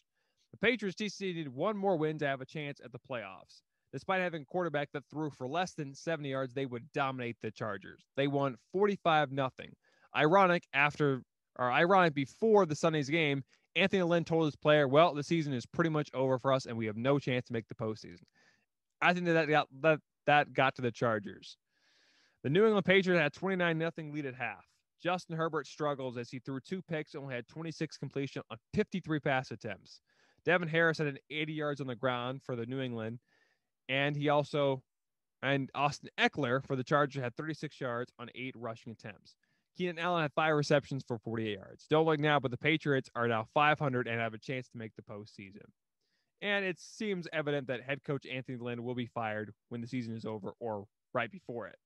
The 0.53 0.57
Patriots 0.57 1.19
needed 1.19 1.49
one 1.49 1.75
more 1.75 1.97
win 1.97 2.19
to 2.19 2.27
have 2.27 2.39
a 2.39 2.45
chance 2.45 2.79
at 2.79 2.91
the 2.91 2.99
playoffs. 2.99 3.63
Despite 3.91 4.21
having 4.21 4.43
a 4.43 4.45
quarterback 4.45 4.91
that 4.93 5.03
threw 5.09 5.31
for 5.31 5.47
less 5.47 5.73
than 5.73 5.95
70 5.95 6.29
yards, 6.29 6.53
they 6.53 6.67
would 6.67 6.91
dominate 6.93 7.37
the 7.41 7.49
Chargers. 7.49 8.05
They 8.15 8.27
won 8.27 8.55
45 8.71 9.31
nothing. 9.31 9.73
Ironic 10.15 10.63
after 10.73 11.23
or 11.57 11.71
ironic 11.71 12.13
before 12.13 12.65
the 12.67 12.75
Sunday's 12.75 13.09
game, 13.09 13.43
Anthony 13.75 14.03
Lynn 14.03 14.25
told 14.25 14.45
his 14.45 14.55
player, 14.55 14.87
"Well, 14.87 15.13
the 15.15 15.23
season 15.23 15.53
is 15.53 15.65
pretty 15.65 15.89
much 15.89 16.09
over 16.13 16.37
for 16.37 16.53
us, 16.53 16.67
and 16.67 16.77
we 16.77 16.85
have 16.85 16.97
no 16.97 17.17
chance 17.17 17.47
to 17.47 17.53
make 17.53 17.67
the 17.67 17.75
postseason." 17.75 18.23
I 19.01 19.13
think 19.13 19.25
that 19.25 19.33
that 19.33 19.47
got, 19.47 19.67
that, 19.81 19.99
that 20.27 20.53
got 20.53 20.75
to 20.75 20.83
the 20.83 20.91
Chargers. 20.91 21.57
The 22.43 22.49
New 22.49 22.65
England 22.65 22.85
Patriots 22.85 23.21
had 23.21 23.33
29 23.33 23.77
nothing 23.77 24.11
lead 24.11 24.27
at 24.27 24.35
half. 24.35 24.65
Justin 25.01 25.35
Herbert 25.35 25.67
struggles 25.67 26.17
as 26.17 26.29
he 26.29 26.39
threw 26.39 26.59
two 26.59 26.81
picks 26.83 27.13
and 27.13 27.23
only 27.23 27.35
had 27.35 27.47
26 27.47 27.97
completion 27.97 28.43
on 28.51 28.57
53 28.73 29.19
pass 29.19 29.51
attempts. 29.51 30.01
Devin 30.45 30.67
Harris 30.67 30.97
had 30.97 31.07
an 31.07 31.17
80 31.29 31.53
yards 31.53 31.81
on 31.81 31.87
the 31.87 31.95
ground 31.95 32.41
for 32.43 32.55
the 32.55 32.65
New 32.65 32.81
England, 32.81 33.19
and 33.89 34.15
he 34.15 34.29
also 34.29 34.83
and 35.41 35.69
Austin 35.75 36.09
Ekeler 36.17 36.65
for 36.65 36.75
the 36.75 36.83
Chargers 36.83 37.21
had 37.21 37.35
36 37.35 37.79
yards 37.79 38.11
on 38.17 38.29
eight 38.33 38.55
rushing 38.57 38.93
attempts. 38.93 39.35
Keenan 39.77 39.99
Allen 39.99 40.21
had 40.21 40.31
five 40.33 40.55
receptions 40.55 41.03
for 41.05 41.17
48 41.17 41.53
yards. 41.53 41.85
Don't 41.89 42.05
look 42.05 42.19
now, 42.19 42.39
but 42.39 42.51
the 42.51 42.57
Patriots 42.57 43.09
are 43.15 43.27
now 43.27 43.47
500 43.53 44.07
and 44.07 44.19
have 44.19 44.33
a 44.33 44.37
chance 44.37 44.69
to 44.69 44.77
make 44.77 44.93
the 44.95 45.01
postseason. 45.01 45.65
And 46.41 46.63
it 46.63 46.79
seems 46.79 47.27
evident 47.33 47.67
that 47.67 47.81
head 47.81 48.03
coach 48.05 48.25
Anthony 48.25 48.57
Lynn 48.57 48.83
will 48.83 48.95
be 48.95 49.05
fired 49.05 49.53
when 49.69 49.81
the 49.81 49.87
season 49.87 50.15
is 50.15 50.25
over 50.25 50.53
or 50.59 50.85
right 51.13 51.31
before 51.31 51.67
it. 51.67 51.77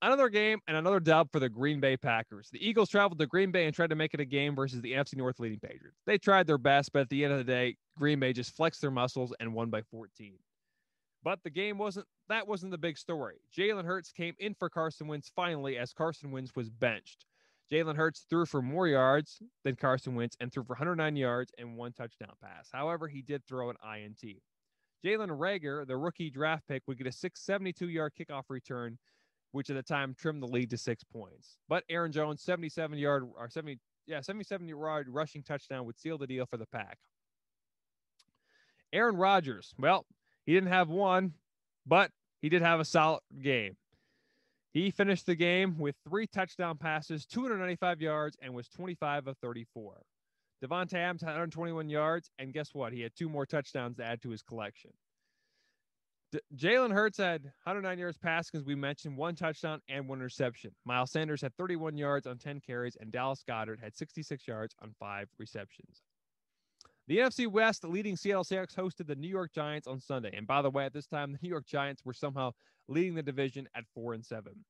Another 0.00 0.28
game 0.28 0.60
and 0.68 0.76
another 0.76 1.00
dub 1.00 1.30
for 1.32 1.40
the 1.40 1.48
Green 1.48 1.80
Bay 1.80 1.96
Packers. 1.96 2.48
The 2.52 2.66
Eagles 2.66 2.88
traveled 2.88 3.18
to 3.18 3.26
Green 3.26 3.50
Bay 3.50 3.66
and 3.66 3.74
tried 3.74 3.90
to 3.90 3.96
make 3.96 4.14
it 4.14 4.20
a 4.20 4.24
game 4.24 4.54
versus 4.54 4.80
the 4.80 4.92
NFC 4.92 5.16
North 5.16 5.40
leading 5.40 5.58
Patriots. 5.58 5.98
They 6.06 6.18
tried 6.18 6.46
their 6.46 6.58
best, 6.58 6.92
but 6.92 7.00
at 7.00 7.08
the 7.08 7.24
end 7.24 7.32
of 7.32 7.38
the 7.38 7.44
day, 7.44 7.76
Green 7.96 8.20
Bay 8.20 8.32
just 8.32 8.54
flexed 8.54 8.80
their 8.80 8.92
muscles 8.92 9.34
and 9.40 9.52
won 9.52 9.70
by 9.70 9.82
14. 9.82 10.38
But 11.24 11.42
the 11.42 11.50
game 11.50 11.78
wasn't 11.78 12.06
that 12.28 12.46
wasn't 12.46 12.70
the 12.70 12.78
big 12.78 12.96
story. 12.96 13.40
Jalen 13.56 13.84
Hurts 13.84 14.12
came 14.12 14.34
in 14.38 14.54
for 14.54 14.70
Carson 14.70 15.08
Wentz 15.08 15.32
finally 15.34 15.76
as 15.76 15.92
Carson 15.92 16.30
Wentz 16.30 16.52
was 16.54 16.70
benched. 16.70 17.26
Jalen 17.72 17.96
Hurts 17.96 18.24
threw 18.30 18.46
for 18.46 18.62
more 18.62 18.86
yards 18.86 19.42
than 19.64 19.76
Carson 19.76 20.14
Wentz 20.14 20.36
and 20.40 20.52
threw 20.52 20.62
for 20.62 20.74
109 20.74 21.16
yards 21.16 21.52
and 21.58 21.76
one 21.76 21.92
touchdown 21.92 22.32
pass. 22.42 22.68
However, 22.72 23.08
he 23.08 23.20
did 23.20 23.44
throw 23.44 23.68
an 23.68 23.76
INT. 23.82 24.22
Jalen 25.04 25.28
Reagor, 25.28 25.86
the 25.86 25.96
rookie 25.96 26.30
draft 26.30 26.66
pick, 26.66 26.82
would 26.86 26.98
get 26.98 27.06
a 27.06 27.12
672 27.12 27.88
yard 27.88 28.12
kickoff 28.18 28.44
return, 28.48 28.98
which 29.52 29.70
at 29.70 29.76
the 29.76 29.82
time 29.82 30.14
trimmed 30.18 30.42
the 30.42 30.46
lead 30.46 30.70
to 30.70 30.78
six 30.78 31.04
points. 31.04 31.56
But 31.68 31.84
Aaron 31.88 32.12
Jones, 32.12 32.42
77 32.42 32.98
yard 32.98 33.28
or 33.36 33.48
70, 33.48 33.78
yeah, 34.06 34.20
77 34.20 34.68
yard 34.68 35.08
rushing 35.08 35.42
touchdown 35.42 35.84
would 35.86 35.98
seal 35.98 36.18
the 36.18 36.26
deal 36.26 36.46
for 36.46 36.56
the 36.56 36.66
pack. 36.66 36.98
Aaron 38.92 39.16
Rodgers, 39.16 39.74
well, 39.78 40.06
he 40.46 40.54
didn't 40.54 40.70
have 40.70 40.88
one, 40.88 41.34
but 41.86 42.10
he 42.40 42.48
did 42.48 42.62
have 42.62 42.80
a 42.80 42.84
solid 42.84 43.20
game. 43.42 43.76
He 44.72 44.90
finished 44.90 45.26
the 45.26 45.34
game 45.34 45.76
with 45.78 45.96
three 46.08 46.26
touchdown 46.26 46.76
passes, 46.76 47.26
295 47.26 48.00
yards, 48.00 48.36
and 48.40 48.54
was 48.54 48.68
25 48.68 49.26
of 49.26 49.36
34. 49.38 50.02
Davante 50.64 50.94
Adams 50.94 51.22
had 51.22 51.28
121 51.28 51.88
yards, 51.88 52.30
and 52.38 52.52
guess 52.52 52.74
what? 52.74 52.92
He 52.92 53.00
had 53.00 53.12
two 53.16 53.28
more 53.28 53.46
touchdowns 53.46 53.96
to 53.96 54.04
add 54.04 54.22
to 54.22 54.30
his 54.30 54.42
collection. 54.42 54.90
D- 56.32 56.40
Jalen 56.56 56.92
Hurts 56.92 57.18
had 57.18 57.44
109 57.44 57.98
yards 57.98 58.18
passing, 58.18 58.58
as 58.58 58.64
we 58.64 58.74
mentioned, 58.74 59.16
one 59.16 59.34
touchdown 59.34 59.80
and 59.88 60.08
one 60.08 60.18
interception. 60.18 60.72
Miles 60.84 61.10
Sanders 61.10 61.40
had 61.40 61.56
31 61.56 61.96
yards 61.96 62.26
on 62.26 62.38
10 62.38 62.60
carries, 62.60 62.96
and 62.96 63.10
Dallas 63.10 63.42
Goedert 63.48 63.80
had 63.80 63.96
66 63.96 64.46
yards 64.46 64.74
on 64.82 64.94
five 64.98 65.28
receptions. 65.38 66.02
The 67.06 67.18
NFC 67.18 67.46
West 67.46 67.84
leading 67.84 68.16
Seattle 68.16 68.44
Seahawks 68.44 68.74
hosted 68.74 69.06
the 69.06 69.16
New 69.16 69.28
York 69.28 69.52
Giants 69.54 69.86
on 69.86 69.98
Sunday. 69.98 70.30
And 70.36 70.46
by 70.46 70.60
the 70.60 70.70
way, 70.70 70.84
at 70.84 70.92
this 70.92 71.06
time, 71.06 71.32
the 71.32 71.38
New 71.42 71.48
York 71.48 71.66
Giants 71.66 72.04
were 72.04 72.12
somehow 72.12 72.52
leading 72.86 73.14
the 73.14 73.22
division 73.22 73.66
at 73.74 73.84
four 73.94 74.12
and 74.12 74.24
seven. 74.24 74.64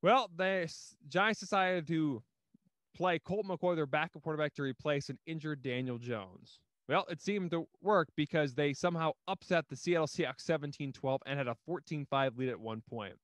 Well, 0.00 0.30
the 0.34 0.72
Giants 1.08 1.40
decided 1.40 1.86
to 1.88 2.22
play 2.96 3.18
Colt 3.18 3.46
McCoy, 3.46 3.76
their 3.76 3.86
backup 3.86 4.22
quarterback, 4.22 4.54
to 4.54 4.62
replace 4.62 5.10
an 5.10 5.18
injured 5.26 5.62
Daniel 5.62 5.98
Jones. 5.98 6.60
Well, 6.88 7.04
it 7.10 7.20
seemed 7.20 7.50
to 7.50 7.66
work 7.82 8.08
because 8.16 8.54
they 8.54 8.72
somehow 8.72 9.12
upset 9.28 9.68
the 9.68 9.76
Seattle 9.76 10.06
Seahawks 10.06 10.40
17 10.40 10.92
12 10.92 11.22
and 11.26 11.38
had 11.38 11.46
a 11.46 11.56
14 11.66 12.06
5 12.08 12.38
lead 12.38 12.48
at 12.48 12.58
one 12.58 12.82
point. 12.88 13.14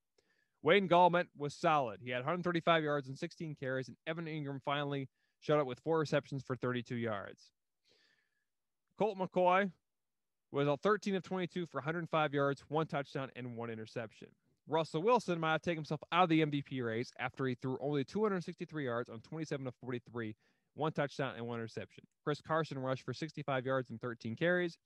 Wayne 0.63 0.89
Gallman 0.89 1.27
was 1.37 1.55
solid. 1.55 2.01
He 2.03 2.11
had 2.11 2.19
135 2.19 2.83
yards 2.83 3.09
and 3.09 3.19
16 3.19 3.55
carries, 3.59 3.89
and 3.89 3.97
Evan 4.07 4.27
Engram 4.27 4.63
finally 4.63 5.09
showed 5.41 5.61
up 5.61 5.67
with 5.67 5.81
four 5.81 5.99
receptions 5.99 6.43
for 6.43 6.57
32 6.57 6.97
yards. 6.97 7.53
Colt 8.99 9.19
McCoy 9.19 9.71
was 10.53 10.69
a 10.69 10.77
13 10.77 11.17
of 11.17 11.23
22 11.23 11.67
for 11.67 11.79
105 11.79 12.33
yards, 12.33 12.65
one 12.69 12.87
touchdown, 12.87 13.31
and 13.37 13.57
one 13.57 13.71
interception. 13.71 14.29
Russell 14.67 15.03
Wilson 15.03 15.39
might 15.41 15.53
have 15.53 15.63
taken 15.63 15.79
himself 15.79 16.01
out 16.13 16.25
of 16.25 16.29
the 16.31 16.41
MVP 16.41 16.83
race 16.83 17.13
after 17.19 17.47
he 17.47 17.55
threw 17.55 17.77
only 17.81 18.05
263 18.05 18.85
yards 18.85 19.11
on 19.11 19.21
27 19.21 19.67
of 19.67 19.75
43, 19.75 20.35
one 20.75 20.93
touchdown 20.93 21.35
and 21.37 21.47
one 21.47 21.59
interception. 21.59 22.05
Chris 22.23 22.41
Carson 22.41 22.79
rushed 22.79 23.05
for 23.05 23.15
65 23.15 23.67
yards 23.67 23.91
and 23.91 24.01
13 24.01 24.37
carries, 24.37 24.79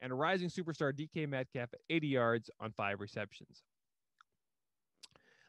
and 0.00 0.12
a 0.12 0.14
rising 0.14 0.48
superstar 0.48 0.92
DK 0.92 1.28
Metcalf 1.28 1.70
at 1.72 1.80
80 1.88 2.06
yards 2.06 2.50
on 2.60 2.72
five 2.72 3.00
receptions. 3.00 3.62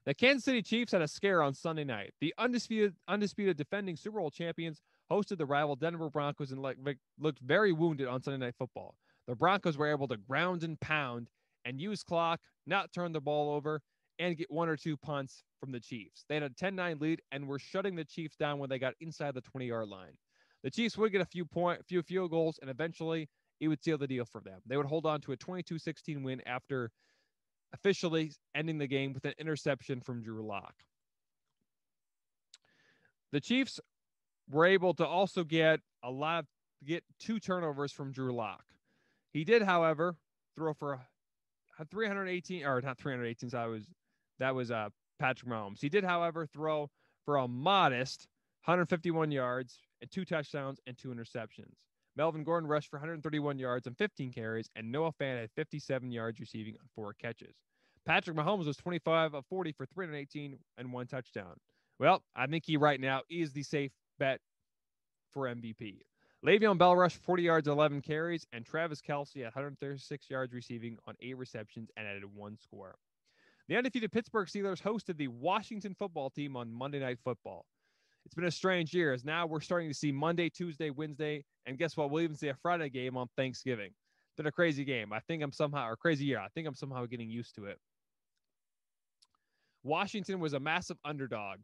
The 0.05 0.13
Kansas 0.13 0.45
City 0.45 0.61
Chiefs 0.61 0.93
had 0.93 1.01
a 1.01 1.07
scare 1.07 1.41
on 1.41 1.53
Sunday 1.53 1.83
night. 1.83 2.13
The 2.21 2.33
undisputed, 2.37 2.95
undisputed 3.09 3.57
defending 3.57 3.97
Super 3.97 4.19
Bowl 4.19 4.31
champions 4.31 4.81
hosted 5.11 5.37
the 5.37 5.45
rival 5.45 5.75
Denver 5.75 6.09
Broncos 6.09 6.51
and 6.51 6.61
looked 6.61 7.39
very 7.39 7.73
wounded 7.73 8.07
on 8.07 8.23
Sunday 8.23 8.45
Night 8.45 8.55
Football. 8.57 8.95
The 9.27 9.35
Broncos 9.35 9.77
were 9.77 9.91
able 9.91 10.07
to 10.07 10.15
ground 10.15 10.63
and 10.63 10.79
pound 10.79 11.27
and 11.65 11.81
use 11.81 12.03
clock, 12.03 12.39
not 12.65 12.93
turn 12.93 13.11
the 13.11 13.19
ball 13.19 13.53
over, 13.53 13.81
and 14.19 14.37
get 14.37 14.51
one 14.51 14.69
or 14.69 14.77
two 14.77 14.97
punts 14.97 15.43
from 15.59 15.71
the 15.71 15.79
Chiefs. 15.79 16.25
They 16.27 16.35
had 16.35 16.43
a 16.43 16.49
10 16.49 16.75
9 16.75 16.97
lead 16.99 17.21
and 17.31 17.47
were 17.47 17.59
shutting 17.59 17.95
the 17.95 18.05
Chiefs 18.05 18.35
down 18.35 18.59
when 18.59 18.69
they 18.69 18.79
got 18.79 18.93
inside 18.99 19.33
the 19.33 19.41
20 19.41 19.67
yard 19.67 19.87
line. 19.87 20.17
The 20.63 20.71
Chiefs 20.71 20.97
would 20.97 21.11
get 21.11 21.21
a 21.21 21.25
few 21.25 21.45
point, 21.45 21.85
few 21.87 22.01
field 22.01 22.31
goals, 22.31 22.59
and 22.61 22.69
eventually 22.69 23.29
it 23.59 23.67
would 23.67 23.83
seal 23.83 23.97
the 23.97 24.07
deal 24.07 24.25
for 24.25 24.41
them. 24.41 24.59
They 24.65 24.77
would 24.77 24.85
hold 24.85 25.05
on 25.05 25.21
to 25.21 25.31
a 25.31 25.37
22 25.37 25.79
16 25.79 26.23
win 26.23 26.41
after 26.45 26.91
officially 27.73 28.31
ending 28.55 28.77
the 28.77 28.87
game 28.87 29.13
with 29.13 29.25
an 29.25 29.33
interception 29.39 30.01
from 30.01 30.23
Drew 30.23 30.45
Lock. 30.45 30.73
The 33.31 33.41
Chiefs 33.41 33.79
were 34.49 34.65
able 34.65 34.93
to 34.95 35.05
also 35.05 35.43
get 35.43 35.81
a 36.03 36.09
lot 36.09 36.39
of 36.39 36.45
get 36.85 37.03
two 37.19 37.39
turnovers 37.39 37.91
from 37.91 38.11
Drew 38.11 38.33
Lock. 38.33 38.63
He 39.31 39.43
did, 39.43 39.61
however, 39.61 40.15
throw 40.55 40.73
for 40.73 40.99
a 41.79 41.85
318 41.85 42.65
or 42.65 42.81
not 42.81 42.97
318. 42.97 43.49
So 43.49 43.57
that 43.57 43.65
was 43.65 43.85
that 44.39 44.55
was 44.55 44.71
uh 44.71 44.89
Patrick 45.19 45.51
Mahomes. 45.51 45.79
He 45.81 45.89
did, 45.89 46.03
however, 46.03 46.45
throw 46.45 46.89
for 47.25 47.37
a 47.37 47.47
modest 47.47 48.27
151 48.65 49.31
yards 49.31 49.79
and 50.01 50.11
two 50.11 50.25
touchdowns 50.25 50.79
and 50.85 50.97
two 50.97 51.09
interceptions. 51.09 51.73
Melvin 52.15 52.43
Gordon 52.43 52.67
rushed 52.67 52.89
for 52.89 52.97
131 52.97 53.59
yards 53.59 53.87
and 53.87 53.97
15 53.97 54.31
carries, 54.31 54.69
and 54.75 54.91
Noah 54.91 55.13
Fant 55.13 55.39
had 55.39 55.51
57 55.55 56.11
yards 56.11 56.39
receiving 56.39 56.73
on 56.73 56.87
four 56.95 57.13
catches. 57.13 57.55
Patrick 58.05 58.35
Mahomes 58.35 58.65
was 58.65 58.77
25 58.77 59.33
of 59.33 59.45
40 59.47 59.71
for 59.73 59.85
318 59.85 60.57
and 60.77 60.93
one 60.93 61.07
touchdown. 61.07 61.55
Well, 61.99 62.23
I 62.35 62.47
think 62.47 62.65
he 62.65 62.77
right 62.77 62.99
now 62.99 63.21
is 63.29 63.53
the 63.53 63.63
safe 63.63 63.91
bet 64.17 64.39
for 65.31 65.45
MVP. 65.47 65.99
Le'Veon 66.45 66.77
Bell 66.77 66.95
rushed 66.95 67.17
40 67.17 67.43
yards, 67.43 67.67
11 67.67 68.01
carries, 68.01 68.45
and 68.53 68.65
Travis 68.65 69.01
Kelce 69.01 69.37
had 69.37 69.45
136 69.45 70.29
yards 70.29 70.53
receiving 70.53 70.97
on 71.07 71.15
eight 71.19 71.37
receptions 71.37 71.89
and 71.97 72.07
added 72.07 72.23
one 72.35 72.57
score. 72.57 72.95
The 73.67 73.75
undefeated 73.75 74.13
Pittsburgh 74.13 74.47
Steelers 74.47 74.81
hosted 74.81 75.17
the 75.17 75.27
Washington 75.27 75.93
football 75.93 76.29
team 76.29 76.55
on 76.55 76.71
Monday 76.71 76.99
Night 76.99 77.17
Football. 77.21 77.65
It's 78.25 78.33
been 78.33 78.45
a 78.45 78.51
strange 78.51 78.93
year 78.93 79.11
as 79.11 79.25
now 79.25 79.45
we're 79.45 79.59
starting 79.59 79.89
to 79.89 79.93
see 79.93 80.11
Monday, 80.11 80.49
Tuesday, 80.49 80.89
Wednesday, 80.89 81.43
and 81.65 81.77
guess 81.77 81.97
what? 81.97 82.09
We'll 82.09 82.23
even 82.23 82.37
see 82.37 82.47
a 82.47 82.53
Friday 82.53 82.89
game 82.89 83.17
on 83.17 83.27
Thanksgiving. 83.35 83.87
It's 83.87 84.35
been 84.37 84.47
a 84.47 84.51
crazy 84.53 84.85
game. 84.85 85.11
I 85.11 85.19
think 85.19 85.43
I'm 85.43 85.51
somehow, 85.51 85.89
or 85.89 85.97
crazy 85.97 86.25
year. 86.25 86.39
I 86.39 86.47
think 86.49 86.65
I'm 86.65 86.75
somehow 86.75 87.05
getting 87.05 87.29
used 87.29 87.55
to 87.55 87.65
it. 87.65 87.77
Washington 89.83 90.39
was 90.39 90.53
a 90.53 90.59
massive 90.59 90.97
underdog, 91.03 91.59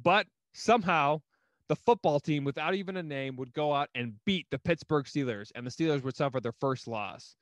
but 0.00 0.26
somehow 0.52 1.20
the 1.68 1.76
football 1.76 2.20
team, 2.20 2.44
without 2.44 2.74
even 2.74 2.96
a 2.96 3.02
name, 3.02 3.36
would 3.36 3.52
go 3.52 3.74
out 3.74 3.88
and 3.96 4.14
beat 4.24 4.46
the 4.50 4.58
Pittsburgh 4.60 5.06
Steelers, 5.06 5.50
and 5.56 5.66
the 5.66 5.70
Steelers 5.70 6.04
would 6.04 6.16
suffer 6.16 6.40
their 6.40 6.54
first 6.60 6.86
loss. 6.86 7.34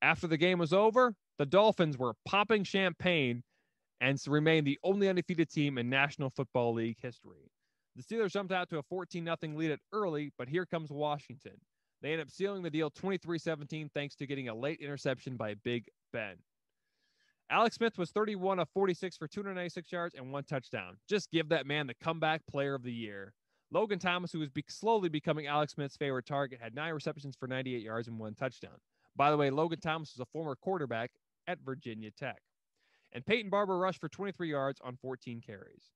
After 0.00 0.28
the 0.28 0.36
game 0.36 0.58
was 0.60 0.72
over, 0.72 1.14
the 1.38 1.46
Dolphins 1.46 1.98
were 1.98 2.14
popping 2.24 2.62
champagne 2.62 3.42
and 4.00 4.18
to 4.18 4.30
remain 4.30 4.64
the 4.64 4.78
only 4.82 5.08
undefeated 5.08 5.50
team 5.50 5.78
in 5.78 5.88
National 5.88 6.30
Football 6.30 6.74
League 6.74 6.98
history. 7.00 7.50
The 7.96 8.02
Steelers 8.02 8.32
jumped 8.32 8.52
out 8.52 8.68
to 8.70 8.78
a 8.78 8.82
14 8.82 9.24
0 9.24 9.36
lead 9.54 9.70
at 9.70 9.80
early, 9.92 10.32
but 10.36 10.48
here 10.48 10.66
comes 10.66 10.90
Washington. 10.90 11.54
They 12.02 12.12
end 12.12 12.20
up 12.20 12.30
sealing 12.30 12.62
the 12.62 12.70
deal 12.70 12.90
23 12.90 13.38
17 13.38 13.90
thanks 13.94 14.14
to 14.16 14.26
getting 14.26 14.48
a 14.48 14.54
late 14.54 14.80
interception 14.80 15.36
by 15.36 15.54
Big 15.64 15.88
Ben. 16.12 16.36
Alex 17.50 17.76
Smith 17.76 17.98
was 17.98 18.10
31 18.10 18.58
of 18.58 18.68
46 18.70 19.16
for 19.16 19.28
296 19.28 19.92
yards 19.92 20.14
and 20.14 20.32
one 20.32 20.44
touchdown. 20.44 20.96
Just 21.08 21.30
give 21.30 21.48
that 21.50 21.66
man 21.66 21.86
the 21.86 21.94
comeback 21.94 22.44
player 22.46 22.74
of 22.74 22.82
the 22.82 22.92
year. 22.92 23.32
Logan 23.70 23.98
Thomas, 23.98 24.32
who 24.32 24.38
was 24.38 24.50
be- 24.50 24.64
slowly 24.68 25.08
becoming 25.08 25.46
Alex 25.46 25.72
Smith's 25.72 25.96
favorite 25.96 26.26
target, 26.26 26.60
had 26.60 26.74
nine 26.74 26.94
receptions 26.94 27.36
for 27.36 27.46
98 27.46 27.82
yards 27.82 28.08
and 28.08 28.18
one 28.18 28.34
touchdown. 28.34 28.76
By 29.16 29.30
the 29.30 29.36
way, 29.36 29.50
Logan 29.50 29.80
Thomas 29.80 30.14
was 30.14 30.20
a 30.20 30.30
former 30.30 30.56
quarterback 30.56 31.10
at 31.46 31.58
Virginia 31.60 32.10
Tech. 32.10 32.40
And 33.14 33.24
Peyton 33.24 33.50
Barber 33.50 33.78
rushed 33.78 34.00
for 34.00 34.08
23 34.08 34.50
yards 34.50 34.80
on 34.84 34.96
14 34.96 35.40
carries. 35.40 35.90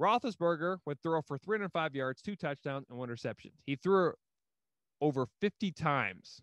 Roethlisberger 0.00 0.78
would 0.86 1.02
throw 1.02 1.20
for 1.20 1.36
305 1.36 1.94
yards, 1.94 2.22
two 2.22 2.36
touchdowns, 2.36 2.86
and 2.88 2.98
one 2.98 3.08
interception. 3.08 3.50
He 3.66 3.74
threw 3.74 4.12
over 5.00 5.26
50 5.40 5.72
times, 5.72 6.40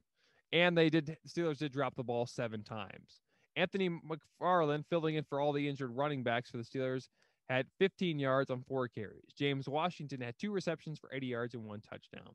and 0.52 0.78
they 0.78 0.90
did. 0.90 1.18
Steelers 1.28 1.60
did 1.60 1.72
drop 1.72 1.96
the 1.96 2.04
ball 2.04 2.26
seven 2.26 2.64
times. 2.64 3.22
Anthony 3.56 3.90
McFarland, 3.90 4.84
filling 4.90 5.16
in 5.16 5.24
for 5.24 5.40
all 5.40 5.54
the 5.54 5.70
injured 5.70 5.96
running 5.96 6.24
backs 6.24 6.52
for 6.52 6.58
the 6.58 6.64
Steelers, 6.64 7.08
had 7.50 7.68
15 7.80 8.20
yards 8.20 8.50
on 8.50 8.64
four 8.68 8.90
carries. 8.90 9.34
James 9.38 9.70
Washington 9.70 10.20
had 10.20 10.36
two 10.38 10.52
receptions 10.52 11.00
for 11.00 11.10
80 11.14 11.28
yards 11.28 11.54
and 11.54 11.64
one 11.64 11.80
touchdown. 11.80 12.34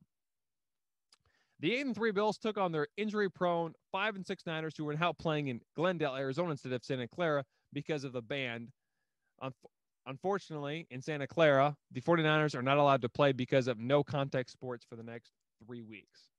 The 1.58 1.74
8 1.74 1.86
and 1.86 1.94
3 1.94 2.12
Bills 2.12 2.38
took 2.38 2.56
on 2.56 2.72
their 2.72 2.86
injury 2.96 3.30
prone 3.30 3.74
5 3.92 4.16
and 4.16 4.26
6 4.26 4.46
Niners 4.46 4.74
who 4.78 4.84
were 4.84 4.94
now 4.94 5.12
playing 5.12 5.48
in 5.48 5.60
Glendale, 5.76 6.16
Arizona 6.16 6.52
instead 6.52 6.72
of 6.72 6.82
Santa 6.82 7.06
Clara 7.06 7.44
because 7.72 8.04
of 8.04 8.12
the 8.12 8.22
band. 8.22 8.68
Unfortunately, 10.06 10.86
in 10.90 11.02
Santa 11.02 11.26
Clara, 11.26 11.76
the 11.92 12.00
49ers 12.00 12.54
are 12.54 12.62
not 12.62 12.78
allowed 12.78 13.02
to 13.02 13.08
play 13.08 13.32
because 13.32 13.68
of 13.68 13.78
no 13.78 14.02
contact 14.02 14.50
sports 14.50 14.84
for 14.88 14.96
the 14.96 15.02
next 15.02 15.32
three 15.64 15.82
weeks. 15.82 16.30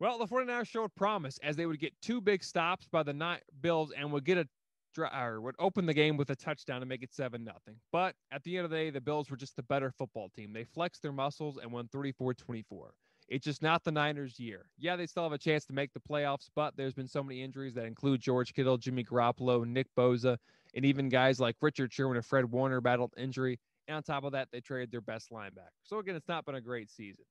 Well, 0.00 0.18
the 0.18 0.26
49ers 0.26 0.66
showed 0.66 0.94
promise 0.94 1.38
as 1.42 1.56
they 1.56 1.66
would 1.66 1.78
get 1.78 1.92
two 2.02 2.20
big 2.20 2.42
stops 2.42 2.88
by 2.90 3.02
the 3.02 3.12
night 3.12 3.42
Bills 3.60 3.92
and 3.96 4.12
would 4.12 4.24
get 4.24 4.38
a 4.38 4.48
or 4.96 5.40
would 5.40 5.56
open 5.58 5.86
the 5.86 5.94
game 5.94 6.16
with 6.16 6.30
a 6.30 6.36
touchdown 6.36 6.78
to 6.78 6.86
make 6.86 7.02
it 7.02 7.12
7 7.12 7.42
nothing. 7.42 7.74
But 7.90 8.14
at 8.30 8.44
the 8.44 8.56
end 8.56 8.64
of 8.64 8.70
the 8.70 8.76
day, 8.76 8.90
the 8.90 9.00
Bills 9.00 9.28
were 9.28 9.36
just 9.36 9.56
the 9.56 9.62
better 9.64 9.90
football 9.90 10.28
team. 10.28 10.52
They 10.52 10.62
flexed 10.62 11.02
their 11.02 11.12
muscles 11.12 11.58
and 11.60 11.72
won 11.72 11.88
34 11.88 12.34
24. 12.34 12.94
It's 13.34 13.44
just 13.44 13.62
not 13.62 13.82
the 13.82 13.90
Niners' 13.90 14.38
year. 14.38 14.66
Yeah, 14.78 14.94
they 14.94 15.08
still 15.08 15.24
have 15.24 15.32
a 15.32 15.38
chance 15.38 15.64
to 15.64 15.72
make 15.72 15.92
the 15.92 15.98
playoffs, 15.98 16.50
but 16.54 16.76
there's 16.76 16.94
been 16.94 17.08
so 17.08 17.20
many 17.20 17.42
injuries 17.42 17.74
that 17.74 17.84
include 17.84 18.20
George 18.20 18.54
Kittle, 18.54 18.78
Jimmy 18.78 19.02
Garoppolo, 19.02 19.66
Nick 19.66 19.88
Bosa, 19.98 20.36
and 20.72 20.84
even 20.84 21.08
guys 21.08 21.40
like 21.40 21.56
Richard 21.60 21.92
Sherman 21.92 22.16
and 22.16 22.24
Fred 22.24 22.44
Warner 22.44 22.80
battled 22.80 23.12
injury. 23.16 23.58
And 23.88 23.96
on 23.96 24.04
top 24.04 24.22
of 24.22 24.30
that, 24.32 24.50
they 24.52 24.60
traded 24.60 24.92
their 24.92 25.00
best 25.00 25.32
linebacker. 25.32 25.74
So 25.82 25.98
again, 25.98 26.14
it's 26.14 26.28
not 26.28 26.44
been 26.44 26.54
a 26.54 26.60
great 26.60 26.88
season. 26.88 27.24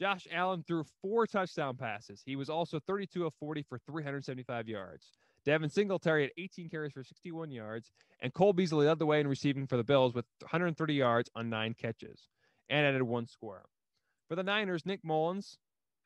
Josh 0.00 0.26
Allen 0.32 0.64
threw 0.66 0.82
four 1.02 1.26
touchdown 1.26 1.76
passes. 1.76 2.22
He 2.24 2.34
was 2.34 2.48
also 2.48 2.80
32 2.80 3.26
of 3.26 3.34
40 3.34 3.64
for 3.68 3.78
375 3.86 4.66
yards. 4.66 5.10
Devin 5.44 5.68
Singletary 5.68 6.22
had 6.22 6.30
18 6.38 6.70
carries 6.70 6.92
for 6.92 7.04
61 7.04 7.50
yards, 7.50 7.90
and 8.20 8.32
Cole 8.32 8.54
Beasley 8.54 8.86
led 8.86 8.98
the 8.98 9.04
way 9.04 9.20
in 9.20 9.28
receiving 9.28 9.66
for 9.66 9.76
the 9.76 9.84
Bills 9.84 10.14
with 10.14 10.24
130 10.40 10.94
yards 10.94 11.28
on 11.36 11.50
nine 11.50 11.74
catches 11.74 12.28
and 12.70 12.86
added 12.86 13.02
one 13.02 13.26
score. 13.26 13.66
For 14.32 14.36
the 14.36 14.42
Niners, 14.42 14.86
Nick 14.86 15.04
Mullens 15.04 15.58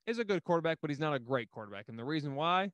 is 0.08 0.18
a 0.18 0.24
good 0.24 0.42
quarterback, 0.42 0.78
but 0.80 0.90
he's 0.90 0.98
not 0.98 1.14
a 1.14 1.18
great 1.20 1.48
quarterback. 1.52 1.84
And 1.86 1.96
the 1.96 2.04
reason 2.04 2.34
why 2.34 2.72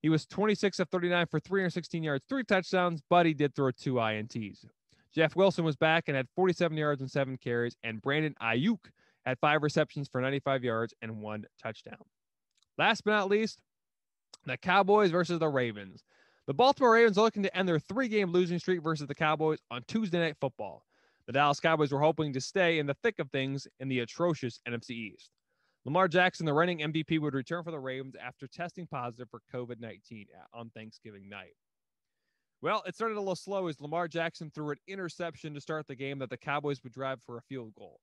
he 0.00 0.08
was 0.08 0.26
26 0.26 0.78
of 0.78 0.88
39 0.90 1.26
for 1.26 1.40
316 1.40 2.04
yards, 2.04 2.24
three 2.28 2.44
touchdowns, 2.44 3.02
but 3.10 3.26
he 3.26 3.34
did 3.34 3.52
throw 3.52 3.72
two 3.72 3.94
INTs. 3.94 4.64
Jeff 5.12 5.34
Wilson 5.34 5.64
was 5.64 5.74
back 5.74 6.04
and 6.06 6.16
had 6.16 6.28
47 6.36 6.78
yards 6.78 7.00
and 7.00 7.10
seven 7.10 7.36
carries, 7.36 7.74
and 7.82 8.00
Brandon 8.00 8.36
Aiyuk 8.40 8.78
had 9.26 9.40
five 9.40 9.64
receptions 9.64 10.06
for 10.06 10.20
95 10.20 10.62
yards 10.62 10.94
and 11.02 11.20
one 11.20 11.46
touchdown. 11.60 12.04
Last 12.78 13.02
but 13.02 13.10
not 13.10 13.28
least, 13.28 13.58
the 14.46 14.56
Cowboys 14.56 15.10
versus 15.10 15.40
the 15.40 15.48
Ravens. 15.48 16.04
The 16.46 16.54
Baltimore 16.54 16.92
Ravens 16.92 17.18
are 17.18 17.22
looking 17.22 17.42
to 17.42 17.56
end 17.56 17.68
their 17.68 17.80
three 17.80 18.06
game 18.06 18.30
losing 18.30 18.60
streak 18.60 18.80
versus 18.84 19.08
the 19.08 19.16
Cowboys 19.16 19.58
on 19.68 19.82
Tuesday 19.88 20.20
Night 20.20 20.36
Football. 20.40 20.84
The 21.26 21.32
Dallas 21.32 21.60
Cowboys 21.60 21.92
were 21.92 22.00
hoping 22.00 22.32
to 22.32 22.40
stay 22.40 22.78
in 22.78 22.86
the 22.86 22.96
thick 23.02 23.18
of 23.18 23.30
things 23.30 23.68
in 23.80 23.88
the 23.88 24.00
atrocious 24.00 24.60
NFC 24.68 24.90
East. 24.90 25.30
Lamar 25.84 26.08
Jackson, 26.08 26.46
the 26.46 26.52
reigning 26.52 26.78
MVP, 26.78 27.20
would 27.20 27.34
return 27.34 27.64
for 27.64 27.70
the 27.70 27.78
Ravens 27.78 28.14
after 28.20 28.46
testing 28.46 28.86
positive 28.86 29.28
for 29.30 29.40
COVID 29.52 29.80
19 29.80 30.26
on 30.54 30.70
Thanksgiving 30.70 31.28
night. 31.28 31.54
Well, 32.60 32.82
it 32.86 32.94
started 32.94 33.16
a 33.16 33.20
little 33.20 33.34
slow 33.34 33.66
as 33.66 33.80
Lamar 33.80 34.06
Jackson 34.06 34.50
threw 34.54 34.70
an 34.70 34.78
interception 34.86 35.54
to 35.54 35.60
start 35.60 35.88
the 35.88 35.96
game 35.96 36.20
that 36.20 36.30
the 36.30 36.36
Cowboys 36.36 36.82
would 36.84 36.92
drive 36.92 37.20
for 37.22 37.36
a 37.36 37.42
field 37.42 37.74
goal. 37.74 37.98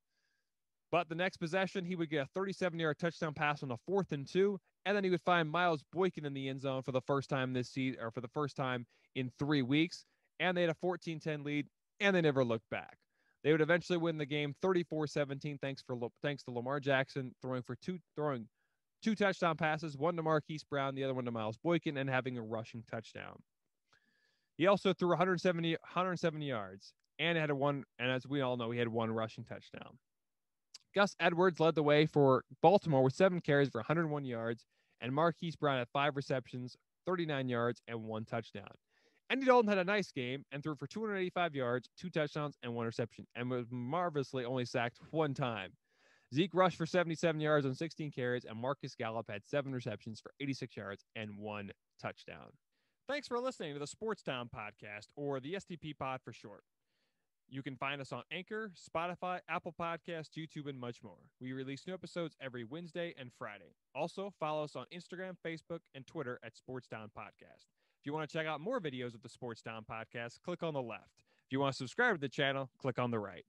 But 0.92 1.08
the 1.08 1.16
next 1.16 1.38
possession, 1.38 1.86
he 1.86 1.96
would 1.96 2.10
get 2.10 2.26
a 2.26 2.30
37 2.36 2.78
yard 2.78 2.98
touchdown 3.00 3.34
pass 3.34 3.64
on 3.64 3.72
a 3.72 3.78
fourth 3.86 4.12
and 4.12 4.28
two. 4.28 4.60
And 4.86 4.96
then 4.96 5.04
he 5.04 5.10
would 5.10 5.22
find 5.22 5.50
Miles 5.50 5.84
Boykin 5.94 6.26
in 6.26 6.34
the 6.34 6.50
end 6.50 6.62
zone 6.62 6.82
for 6.82 6.92
the 6.92 7.02
first 7.02 7.30
time 7.30 7.54
this 7.54 7.70
season, 7.70 8.02
or 8.02 8.12
for 8.12 8.22
the 8.22 8.30
first 8.30 8.56
time 8.56 8.86
in 9.16 9.32
three 9.38 9.62
weeks. 9.62 10.06
And 10.40 10.58
they 10.58 10.62
had 10.62 10.72
a 10.72 10.76
14 10.76 11.20
10 11.20 11.44
lead, 11.44 11.68
and 12.00 12.16
they 12.16 12.22
never 12.22 12.44
looked 12.44 12.70
back. 12.70 12.98
They 13.44 13.52
would 13.52 13.62
eventually 13.62 13.98
win 13.98 14.18
the 14.18 14.26
game 14.26 14.54
34 14.62 15.08
17, 15.08 15.58
thanks, 15.60 15.82
for, 15.82 15.98
thanks 16.22 16.44
to 16.44 16.52
Lamar 16.52 16.80
Jackson 16.80 17.34
throwing 17.42 17.62
for 17.62 17.76
two, 17.76 18.00
throwing 18.16 18.48
two 19.02 19.16
touchdown 19.16 19.56
passes, 19.56 19.98
one 19.98 20.16
to 20.16 20.24
Marquise 20.24 20.64
Brown, 20.64 20.96
the 20.96 21.04
other 21.04 21.14
one 21.14 21.26
to 21.26 21.32
Miles 21.32 21.58
Boykin, 21.58 21.98
and 21.98 22.10
having 22.10 22.38
a 22.38 22.42
rushing 22.42 22.84
touchdown. 22.90 23.42
He 24.58 24.68
also 24.68 24.94
threw 24.94 25.10
170, 25.10 25.72
170 25.72 26.46
yards 26.46 26.94
and 27.18 27.38
had 27.38 27.50
a 27.50 27.56
one, 27.56 27.84
and 27.98 28.12
as 28.12 28.28
we 28.28 28.42
all 28.42 28.58
know, 28.58 28.72
he 28.72 28.80
had 28.80 28.88
one 28.88 29.12
rushing 29.12 29.46
touchdown. 29.46 29.98
Gus 30.94 31.16
Edwards 31.20 31.60
led 31.60 31.76
the 31.76 31.84
way 31.84 32.06
for 32.06 32.44
Baltimore 32.62 33.04
with 33.04 33.14
seven 33.14 33.40
carries 33.42 33.70
for 33.70 33.80
101 33.80 34.26
yards, 34.26 34.66
and 35.02 35.14
Marquise 35.14 35.56
Brown 35.56 35.78
had 35.78 35.88
five 35.94 36.16
receptions, 36.16 36.76
39 37.06 37.48
yards, 37.48 37.82
and 37.88 38.04
one 38.04 38.26
touchdown. 38.26 38.72
Andy 39.30 39.46
Dalton 39.46 39.70
had 39.70 39.78
a 39.78 39.84
nice 39.84 40.12
game 40.12 40.44
and 40.52 40.64
threw 40.64 40.76
for 40.76 40.88
285 40.88 41.54
yards, 41.54 41.90
two 41.96 42.10
touchdowns, 42.10 42.58
and 42.64 42.74
one 42.74 42.88
reception, 42.88 43.28
and 43.36 43.50
was 43.50 43.68
marvelously 43.70 44.44
only 44.44 44.66
sacked 44.66 44.98
one 45.12 45.36
time. 45.36 45.72
Zeke 46.34 46.54
rushed 46.54 46.78
for 46.78 46.86
77 46.86 47.40
yards 47.40 47.66
on 47.66 47.76
16 47.76 48.12
carries, 48.12 48.46
and 48.46 48.60
Marcus 48.60 48.96
Gallup 48.96 49.30
had 49.30 49.42
seven 49.46 49.74
receptions 49.74 50.20
for 50.20 50.32
86 50.40 50.76
yards 50.76 51.06
and 51.16 51.38
one 51.38 51.72
touchdown. 52.02 52.52
Thanks 53.08 53.28
for 53.28 53.40
listening 53.40 53.74
to 53.74 53.80
the 53.80 53.88
Sports 53.88 54.22
Town 54.24 54.50
podcast, 54.56 55.08
or 55.16 55.40
the 55.40 55.54
STP 55.54 55.98
pod 55.98 56.22
for 56.24 56.34
short. 56.34 56.64
You 57.48 57.64
can 57.64 57.76
find 57.76 58.00
us 58.00 58.12
on 58.12 58.22
Anchor, 58.32 58.72
Spotify, 58.78 59.40
Apple 59.50 59.74
Podcasts, 59.80 60.38
YouTube, 60.38 60.70
and 60.70 60.80
much 60.80 61.02
more. 61.04 61.18
We 61.40 61.54
release 61.54 61.88
new 61.88 61.96
episodes 61.96 62.36
every 62.40 62.64
Wednesday 62.64 63.16
and 63.20 63.32
Friday. 63.38 63.74
Also, 63.96 64.32
follow 64.40 64.64
us 64.64 64.76
on 64.76 64.86
Instagram, 64.94 65.34
Facebook, 65.44 65.80
and 65.96 66.06
Twitter 66.06 66.40
at 66.44 66.56
Sports 66.56 66.88
Town 66.88 67.10
Podcast. 67.18 67.79
If 68.00 68.06
you 68.06 68.14
want 68.14 68.30
to 68.30 68.38
check 68.38 68.48
out 68.48 68.62
more 68.62 68.80
videos 68.80 69.14
of 69.14 69.22
the 69.22 69.28
Sports 69.28 69.62
Town 69.62 69.84
Podcast, 69.90 70.42
click 70.42 70.64
on 70.64 70.74
the 70.74 70.82
left. 70.82 71.18
If 71.18 71.52
you 71.52 71.60
want 71.60 71.74
to 71.74 71.78
subscribe 71.78 72.16
to 72.16 72.22
the 72.22 72.30
channel, 72.30 72.70
click 72.78 72.98
on 72.98 73.12
the 73.12 73.20
right. 73.20 73.44